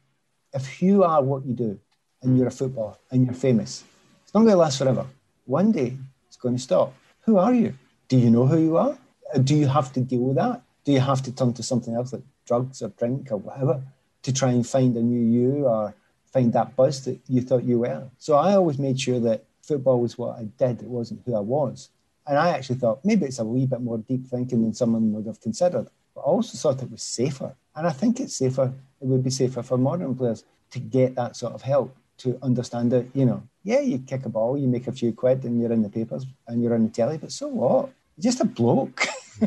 If 0.52 0.80
you 0.80 1.04
are 1.04 1.22
what 1.22 1.44
you 1.44 1.54
do 1.54 1.78
and 2.22 2.38
you're 2.38 2.48
a 2.48 2.50
footballer 2.50 2.96
and 3.10 3.24
you're 3.26 3.34
famous, 3.34 3.84
it's 4.24 4.32
not 4.32 4.40
going 4.40 4.52
to 4.52 4.56
last 4.56 4.78
forever. 4.78 5.06
One 5.44 5.72
day 5.72 5.96
it's 6.26 6.36
going 6.36 6.56
to 6.56 6.62
stop. 6.62 6.94
Who 7.22 7.38
are 7.38 7.52
you? 7.52 7.74
Do 8.08 8.16
you 8.16 8.30
know 8.30 8.46
who 8.46 8.58
you 8.58 8.76
are? 8.76 8.96
Do 9.42 9.54
you 9.54 9.66
have 9.66 9.92
to 9.92 10.00
deal 10.00 10.20
with 10.20 10.36
that? 10.36 10.62
do 10.88 10.94
you 10.94 11.00
have 11.00 11.20
to 11.20 11.30
turn 11.30 11.52
to 11.52 11.62
something 11.62 11.94
else 11.94 12.14
like 12.14 12.22
drugs 12.46 12.80
or 12.80 12.88
drink 12.88 13.30
or 13.30 13.36
whatever 13.36 13.82
to 14.22 14.32
try 14.32 14.52
and 14.52 14.66
find 14.66 14.96
a 14.96 15.02
new 15.02 15.20
you 15.20 15.66
or 15.66 15.94
find 16.32 16.50
that 16.54 16.74
buzz 16.76 17.04
that 17.04 17.20
you 17.28 17.42
thought 17.42 17.62
you 17.62 17.80
were? 17.80 18.08
So 18.16 18.36
I 18.36 18.54
always 18.54 18.78
made 18.78 18.98
sure 18.98 19.20
that 19.20 19.44
football 19.60 20.00
was 20.00 20.16
what 20.16 20.38
I 20.38 20.44
did, 20.56 20.80
it 20.80 20.88
wasn't 20.88 21.20
who 21.26 21.36
I 21.36 21.40
was. 21.40 21.90
And 22.26 22.38
I 22.38 22.48
actually 22.48 22.76
thought 22.76 23.04
maybe 23.04 23.26
it's 23.26 23.38
a 23.38 23.44
wee 23.44 23.66
bit 23.66 23.82
more 23.82 23.98
deep 23.98 24.28
thinking 24.28 24.62
than 24.62 24.72
someone 24.72 25.12
would 25.12 25.26
have 25.26 25.42
considered. 25.42 25.88
But 26.18 26.28
I 26.28 26.32
also 26.32 26.58
thought 26.58 26.82
it 26.82 26.90
was 26.90 27.02
safer. 27.02 27.54
And 27.76 27.86
I 27.86 27.90
think 27.90 28.18
it's 28.18 28.34
safer, 28.34 28.72
it 29.00 29.06
would 29.06 29.22
be 29.22 29.30
safer 29.30 29.62
for 29.62 29.78
modern 29.78 30.16
players 30.16 30.44
to 30.72 30.80
get 30.80 31.14
that 31.14 31.36
sort 31.36 31.52
of 31.52 31.62
help 31.62 31.96
to 32.18 32.36
understand 32.42 32.90
that, 32.90 33.06
you 33.14 33.24
know, 33.24 33.40
yeah, 33.62 33.80
you 33.80 34.00
kick 34.00 34.26
a 34.26 34.28
ball, 34.28 34.58
you 34.58 34.66
make 34.66 34.88
a 34.88 34.92
few 34.92 35.12
quid 35.12 35.44
and 35.44 35.60
you're 35.60 35.72
in 35.72 35.82
the 35.82 35.88
papers 35.88 36.26
and 36.48 36.60
you're 36.60 36.74
on 36.74 36.82
the 36.82 36.90
telly, 36.90 37.18
but 37.18 37.30
so 37.30 37.46
what? 37.46 37.90
You're 38.16 38.32
just 38.32 38.40
a 38.40 38.46
bloke. 38.46 39.06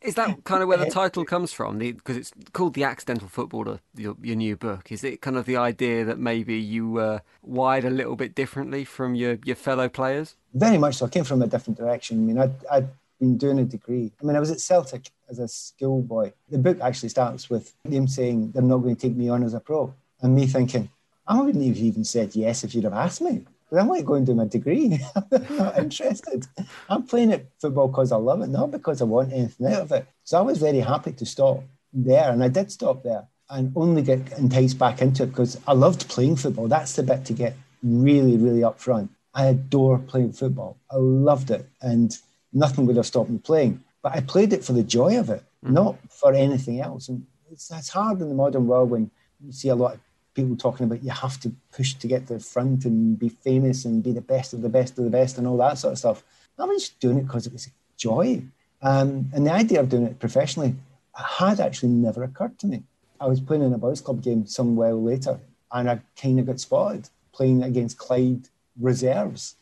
Is 0.00 0.14
that 0.14 0.44
kind 0.44 0.62
of 0.62 0.68
where 0.68 0.78
the 0.78 0.90
title 0.90 1.24
comes 1.24 1.52
from? 1.52 1.78
Because 1.78 2.16
it's 2.16 2.32
called 2.52 2.74
The 2.74 2.84
Accidental 2.84 3.28
Footballer, 3.28 3.80
your, 3.96 4.16
your, 4.20 4.34
new 4.34 4.56
book. 4.56 4.90
Is 4.90 5.04
it 5.04 5.20
kind 5.20 5.36
of 5.36 5.46
the 5.46 5.56
idea 5.56 6.04
that 6.04 6.18
maybe 6.18 6.58
you 6.58 6.90
were 6.90 7.22
wired 7.40 7.84
a 7.84 7.90
little 7.90 8.16
bit 8.16 8.34
differently 8.34 8.84
from 8.84 9.14
your, 9.14 9.38
your 9.44 9.54
fellow 9.54 9.88
players? 9.88 10.34
Very 10.54 10.76
much 10.76 10.96
so. 10.96 11.06
I 11.06 11.08
came 11.08 11.22
from 11.22 11.40
a 11.42 11.46
different 11.46 11.78
direction. 11.78 12.18
I 12.18 12.20
mean, 12.20 12.38
I'd, 12.38 12.66
I'd 12.70 12.88
been 13.22 13.38
doing 13.38 13.60
a 13.60 13.64
degree. 13.64 14.10
I 14.20 14.26
mean, 14.26 14.34
I 14.34 14.40
was 14.40 14.50
at 14.50 14.60
Celtic 14.60 15.10
as 15.30 15.38
a 15.38 15.46
schoolboy. 15.46 16.32
The 16.50 16.58
book 16.58 16.78
actually 16.80 17.10
starts 17.10 17.48
with 17.48 17.72
them 17.84 18.08
saying 18.08 18.50
they're 18.50 18.62
not 18.64 18.78
going 18.78 18.96
to 18.96 19.00
take 19.00 19.16
me 19.16 19.28
on 19.28 19.44
as 19.44 19.54
a 19.54 19.60
pro. 19.60 19.94
And 20.20 20.34
me 20.34 20.46
thinking, 20.46 20.90
I 21.24 21.40
wouldn't 21.40 21.64
have 21.64 21.76
even 21.76 22.04
said 22.04 22.34
yes 22.34 22.64
if 22.64 22.74
you'd 22.74 22.82
have 22.82 22.92
asked 22.92 23.20
me. 23.22 23.46
But 23.70 23.80
I 23.80 23.84
might 23.84 24.04
go 24.04 24.14
and 24.14 24.26
do 24.26 24.34
my 24.34 24.46
degree. 24.46 24.98
I'm 25.32 25.56
not 25.56 25.78
interested. 25.78 26.48
I'm 26.88 27.04
playing 27.04 27.32
at 27.32 27.46
football 27.60 27.86
because 27.86 28.10
I 28.10 28.16
love 28.16 28.42
it, 28.42 28.48
not 28.48 28.72
because 28.72 29.00
I 29.00 29.04
want 29.04 29.32
anything 29.32 29.68
out 29.68 29.82
of 29.82 29.92
it. 29.92 30.04
So 30.24 30.38
I 30.38 30.42
was 30.42 30.58
very 30.58 30.80
happy 30.80 31.12
to 31.12 31.24
stop 31.24 31.62
there, 31.92 32.28
and 32.28 32.42
I 32.42 32.48
did 32.48 32.72
stop 32.72 33.04
there 33.04 33.28
and 33.50 33.72
only 33.76 34.02
get 34.02 34.36
enticed 34.36 34.78
back 34.80 35.00
into 35.00 35.22
it 35.22 35.26
because 35.28 35.60
I 35.68 35.74
loved 35.74 36.08
playing 36.08 36.36
football. 36.36 36.66
That's 36.66 36.96
the 36.96 37.04
bit 37.04 37.24
to 37.26 37.32
get 37.32 37.54
really, 37.84 38.36
really 38.36 38.62
upfront. 38.62 39.10
I 39.32 39.46
adore 39.46 39.98
playing 40.00 40.32
football. 40.32 40.76
I 40.90 40.96
loved 40.96 41.52
it, 41.52 41.68
and 41.80 42.18
nothing 42.52 42.86
would 42.86 42.96
have 42.96 43.06
stopped 43.06 43.30
me 43.30 43.38
playing. 43.38 43.82
But 44.02 44.14
I 44.14 44.20
played 44.20 44.52
it 44.52 44.64
for 44.64 44.72
the 44.72 44.82
joy 44.82 45.18
of 45.18 45.30
it, 45.30 45.42
mm-hmm. 45.64 45.74
not 45.74 45.96
for 46.10 46.32
anything 46.32 46.80
else. 46.80 47.08
And 47.08 47.26
it's, 47.50 47.88
hard 47.88 48.20
in 48.20 48.28
the 48.28 48.34
modern 48.34 48.66
world 48.66 48.90
when 48.90 49.10
you 49.44 49.52
see 49.52 49.68
a 49.68 49.74
lot 49.74 49.94
of 49.94 50.00
people 50.34 50.56
talking 50.56 50.86
about 50.86 51.04
you 51.04 51.10
have 51.10 51.38
to 51.40 51.52
push 51.74 51.94
to 51.94 52.06
get 52.06 52.26
to 52.26 52.34
the 52.34 52.40
front 52.40 52.84
and 52.84 53.18
be 53.18 53.28
famous 53.28 53.84
and 53.84 54.02
be 54.02 54.12
the 54.12 54.20
best 54.20 54.54
of 54.54 54.62
the 54.62 54.68
best 54.68 54.98
of 54.98 55.04
the 55.04 55.10
best 55.10 55.38
and 55.38 55.46
all 55.46 55.58
that 55.58 55.78
sort 55.78 55.92
of 55.92 55.98
stuff. 55.98 56.24
I 56.58 56.64
was 56.64 56.88
just 56.88 57.00
doing 57.00 57.18
it 57.18 57.26
because 57.26 57.46
it 57.46 57.52
was 57.52 57.68
joy. 57.96 58.42
Um, 58.80 59.30
and 59.34 59.46
the 59.46 59.52
idea 59.52 59.80
of 59.80 59.88
doing 59.88 60.04
it 60.04 60.18
professionally 60.18 60.74
had 61.14 61.60
actually 61.60 61.90
never 61.90 62.24
occurred 62.24 62.58
to 62.60 62.66
me. 62.66 62.82
I 63.20 63.26
was 63.26 63.40
playing 63.40 63.62
in 63.62 63.72
a 63.72 63.78
boys' 63.78 64.00
club 64.00 64.22
game 64.22 64.46
some 64.46 64.74
while 64.74 65.00
later 65.00 65.38
and 65.70 65.90
I 65.90 66.00
kind 66.20 66.40
of 66.40 66.46
got 66.46 66.60
spotted 66.60 67.08
playing 67.32 67.62
against 67.62 67.98
Clyde 67.98 68.48
reserves. 68.78 69.56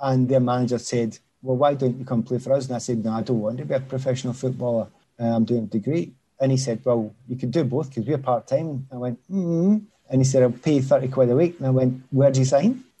And 0.00 0.28
their 0.28 0.40
manager 0.40 0.78
said, 0.78 1.18
Well, 1.42 1.56
why 1.56 1.74
don't 1.74 1.98
you 1.98 2.04
come 2.04 2.22
play 2.22 2.38
for 2.38 2.52
us? 2.52 2.66
And 2.66 2.76
I 2.76 2.78
said, 2.78 3.04
No, 3.04 3.12
I 3.12 3.22
don't 3.22 3.40
want 3.40 3.58
to 3.58 3.64
be 3.64 3.74
a 3.74 3.80
professional 3.80 4.32
footballer. 4.32 4.88
Uh, 5.18 5.24
I'm 5.24 5.44
doing 5.44 5.64
a 5.64 5.66
degree. 5.66 6.12
And 6.40 6.50
he 6.52 6.58
said, 6.58 6.80
Well, 6.84 7.14
you 7.28 7.36
could 7.36 7.50
do 7.50 7.64
both 7.64 7.88
because 7.88 8.06
we're 8.06 8.18
part 8.18 8.46
time. 8.46 8.86
I 8.92 8.96
went, 8.96 9.18
Hmm. 9.28 9.78
And 10.10 10.20
he 10.20 10.24
said, 10.24 10.42
I'll 10.42 10.50
pay 10.50 10.80
30 10.80 11.08
quid 11.08 11.30
a 11.30 11.36
week. 11.36 11.56
And 11.58 11.66
I 11.66 11.70
went, 11.70 12.02
Where'd 12.10 12.36
you 12.36 12.44
sign? 12.44 12.84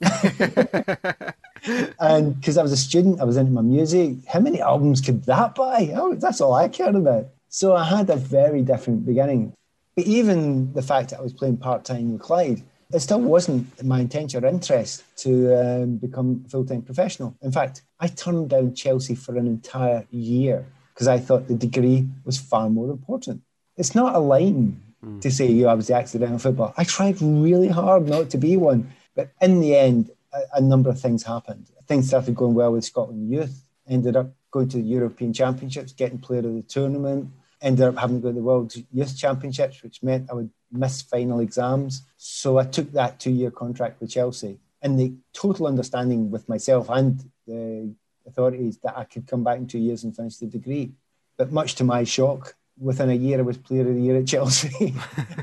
and 2.00 2.40
because 2.40 2.58
I 2.58 2.62
was 2.62 2.72
a 2.72 2.76
student, 2.76 3.20
I 3.20 3.24
was 3.24 3.36
into 3.36 3.52
my 3.52 3.62
music. 3.62 4.16
How 4.26 4.40
many 4.40 4.60
albums 4.60 5.00
could 5.00 5.24
that 5.24 5.54
buy? 5.54 5.92
Oh, 5.94 6.14
that's 6.14 6.40
all 6.40 6.54
I 6.54 6.68
cared 6.68 6.96
about. 6.96 7.28
So 7.48 7.76
I 7.76 7.84
had 7.84 8.10
a 8.10 8.16
very 8.16 8.62
different 8.62 9.06
beginning. 9.06 9.52
But 9.94 10.06
even 10.06 10.72
the 10.72 10.82
fact 10.82 11.10
that 11.10 11.18
I 11.18 11.22
was 11.22 11.32
playing 11.34 11.58
part 11.58 11.84
time 11.84 12.12
with 12.12 12.22
Clyde, 12.22 12.62
it 12.92 13.00
still 13.00 13.20
wasn't 13.20 13.84
my 13.84 14.00
intention 14.00 14.44
or 14.44 14.48
interest 14.48 15.04
to 15.18 15.54
um, 15.54 15.96
become 15.96 16.44
full 16.48 16.64
time 16.64 16.82
professional. 16.82 17.36
In 17.42 17.52
fact, 17.52 17.82
I 18.02 18.08
turned 18.08 18.50
down 18.50 18.74
Chelsea 18.74 19.14
for 19.14 19.36
an 19.36 19.46
entire 19.46 20.04
year 20.10 20.66
because 20.92 21.06
I 21.06 21.18
thought 21.20 21.46
the 21.46 21.54
degree 21.54 22.08
was 22.24 22.36
far 22.36 22.68
more 22.68 22.90
important. 22.90 23.42
It's 23.76 23.94
not 23.94 24.16
a 24.16 24.18
line 24.18 24.82
mm. 25.04 25.20
to 25.20 25.30
say 25.30 25.46
you 25.46 25.62
know, 25.62 25.68
I 25.68 25.74
was 25.74 25.86
the 25.86 25.94
accidental 25.94 26.40
football. 26.40 26.74
I 26.76 26.82
tried 26.82 27.22
really 27.22 27.68
hard 27.68 28.08
not 28.08 28.28
to 28.30 28.38
be 28.38 28.56
one, 28.56 28.90
but 29.14 29.30
in 29.40 29.60
the 29.60 29.76
end, 29.76 30.10
a, 30.32 30.40
a 30.54 30.60
number 30.60 30.90
of 30.90 31.00
things 31.00 31.22
happened. 31.22 31.68
Things 31.86 32.08
started 32.08 32.34
going 32.34 32.54
well 32.54 32.72
with 32.72 32.84
Scotland 32.84 33.30
youth. 33.30 33.62
Ended 33.88 34.16
up 34.16 34.34
going 34.50 34.68
to 34.70 34.78
the 34.78 34.82
European 34.82 35.32
Championships, 35.32 35.92
getting 35.92 36.18
player 36.18 36.40
of 36.40 36.54
the 36.54 36.62
tournament. 36.62 37.30
Ended 37.60 37.86
up 37.86 37.98
having 37.98 38.16
to 38.16 38.22
go 38.22 38.28
to 38.30 38.34
the 38.34 38.42
World 38.42 38.74
Youth 38.92 39.16
Championships, 39.16 39.80
which 39.84 40.02
meant 40.02 40.28
I 40.28 40.34
would 40.34 40.50
miss 40.72 41.02
final 41.02 41.38
exams. 41.38 42.02
So 42.16 42.58
I 42.58 42.64
took 42.64 42.90
that 42.92 43.20
two-year 43.20 43.52
contract 43.52 44.00
with 44.00 44.10
Chelsea, 44.10 44.58
and 44.82 44.98
the 44.98 45.14
total 45.32 45.68
understanding 45.68 46.32
with 46.32 46.48
myself 46.48 46.88
and 46.90 47.30
the 47.46 47.94
authorities 48.26 48.78
that 48.78 48.96
I 48.96 49.04
could 49.04 49.26
come 49.26 49.44
back 49.44 49.58
in 49.58 49.66
two 49.66 49.78
years 49.78 50.04
and 50.04 50.14
finish 50.14 50.36
the 50.36 50.46
degree. 50.46 50.92
But 51.36 51.52
much 51.52 51.74
to 51.76 51.84
my 51.84 52.04
shock, 52.04 52.54
within 52.78 53.10
a 53.10 53.14
year 53.14 53.38
I 53.38 53.42
was 53.42 53.56
player 53.56 53.88
of 53.88 53.94
the 53.94 54.00
year 54.00 54.16
at 54.16 54.26
Chelsea. 54.26 54.94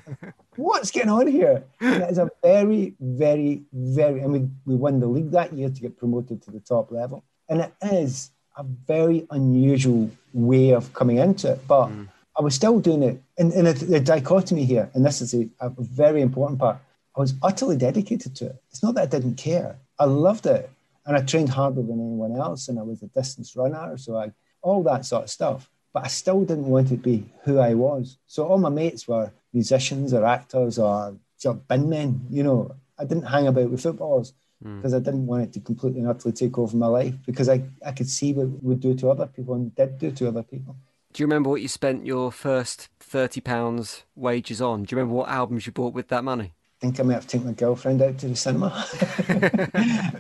What's 0.55 0.91
going 0.91 1.09
on 1.09 1.27
here? 1.27 1.63
And 1.79 2.03
it 2.03 2.09
is 2.11 2.17
a 2.17 2.29
very, 2.43 2.95
very, 2.99 3.63
very, 3.73 4.19
and 4.21 4.33
we, 4.33 4.49
we 4.65 4.75
won 4.75 4.99
the 4.99 5.07
league 5.07 5.31
that 5.31 5.53
year 5.53 5.69
to 5.69 5.81
get 5.81 5.97
promoted 5.97 6.41
to 6.43 6.51
the 6.51 6.59
top 6.59 6.91
level. 6.91 7.23
And 7.47 7.61
it 7.61 7.73
is 7.81 8.31
a 8.57 8.63
very 8.63 9.25
unusual 9.31 10.11
way 10.33 10.71
of 10.71 10.93
coming 10.93 11.17
into 11.17 11.53
it. 11.53 11.67
But 11.67 11.87
mm. 11.87 12.07
I 12.37 12.41
was 12.41 12.55
still 12.55 12.79
doing 12.79 13.03
it. 13.03 13.21
And, 13.37 13.53
and 13.53 13.67
the 13.67 13.99
dichotomy 13.99 14.65
here, 14.65 14.89
and 14.93 15.05
this 15.05 15.21
is 15.21 15.33
a, 15.33 15.49
a 15.61 15.69
very 15.77 16.21
important 16.21 16.59
part, 16.59 16.77
I 17.15 17.19
was 17.19 17.33
utterly 17.41 17.77
dedicated 17.77 18.35
to 18.37 18.47
it. 18.47 18.61
It's 18.69 18.83
not 18.83 18.95
that 18.95 19.03
I 19.03 19.05
didn't 19.05 19.35
care. 19.35 19.77
I 19.97 20.05
loved 20.05 20.45
it 20.45 20.69
and 21.09 21.17
I 21.17 21.21
trained 21.21 21.49
harder 21.49 21.81
than 21.81 21.99
anyone 21.99 22.35
else, 22.35 22.67
and 22.67 22.77
I 22.77 22.83
was 22.83 23.01
a 23.01 23.07
distance 23.07 23.55
runner, 23.55 23.97
so 23.97 24.15
I 24.15 24.31
all 24.61 24.83
that 24.83 25.05
sort 25.05 25.23
of 25.23 25.29
stuff. 25.31 25.67
But 25.91 26.05
I 26.05 26.07
still 26.07 26.45
didn't 26.45 26.67
want 26.67 26.89
to 26.89 26.97
be 26.97 27.25
who 27.45 27.57
I 27.57 27.73
was. 27.73 28.19
So 28.27 28.45
all 28.45 28.59
my 28.59 28.69
mates 28.69 29.07
were 29.07 29.31
musicians 29.51 30.13
or 30.13 30.23
actors 30.23 30.77
or 30.77 31.17
of 31.43 31.67
bin 31.67 31.89
men. 31.89 32.27
You 32.29 32.43
know, 32.43 32.75
I 32.99 33.05
didn't 33.05 33.23
hang 33.23 33.47
about 33.47 33.71
with 33.71 33.81
footballers 33.81 34.33
because 34.61 34.93
mm. 34.93 34.97
I 34.97 34.99
didn't 34.99 35.25
want 35.25 35.43
it 35.45 35.53
to 35.53 35.61
completely 35.61 36.01
and 36.01 36.09
utterly 36.09 36.33
take 36.33 36.59
over 36.59 36.77
my 36.77 36.85
life 36.85 37.15
because 37.25 37.49
I, 37.49 37.63
I 37.83 37.91
could 37.91 38.09
see 38.09 38.33
what 38.33 38.43
it 38.43 38.63
would 38.63 38.79
do 38.79 38.93
to 38.93 39.09
other 39.09 39.25
people 39.25 39.55
and 39.55 39.73
did 39.73 39.97
do 39.97 40.11
to 40.11 40.27
other 40.27 40.43
people. 40.43 40.75
Do 41.11 41.23
you 41.23 41.25
remember 41.25 41.49
what 41.49 41.63
you 41.63 41.67
spent 41.67 42.05
your 42.05 42.31
first 42.31 42.89
thirty 42.99 43.41
pounds 43.41 44.03
wages 44.15 44.61
on? 44.61 44.83
Do 44.83 44.93
you 44.93 44.99
remember 44.99 45.15
what 45.15 45.29
albums 45.29 45.65
you 45.65 45.71
bought 45.71 45.95
with 45.95 46.09
that 46.09 46.23
money? 46.23 46.53
Think 46.79 46.99
I 46.99 47.03
might 47.03 47.15
have 47.15 47.27
taken 47.27 47.47
my 47.47 47.53
girlfriend 47.53 48.01
out 48.01 48.17
to 48.19 48.27
the 48.29 48.35
cinema. 48.35 48.85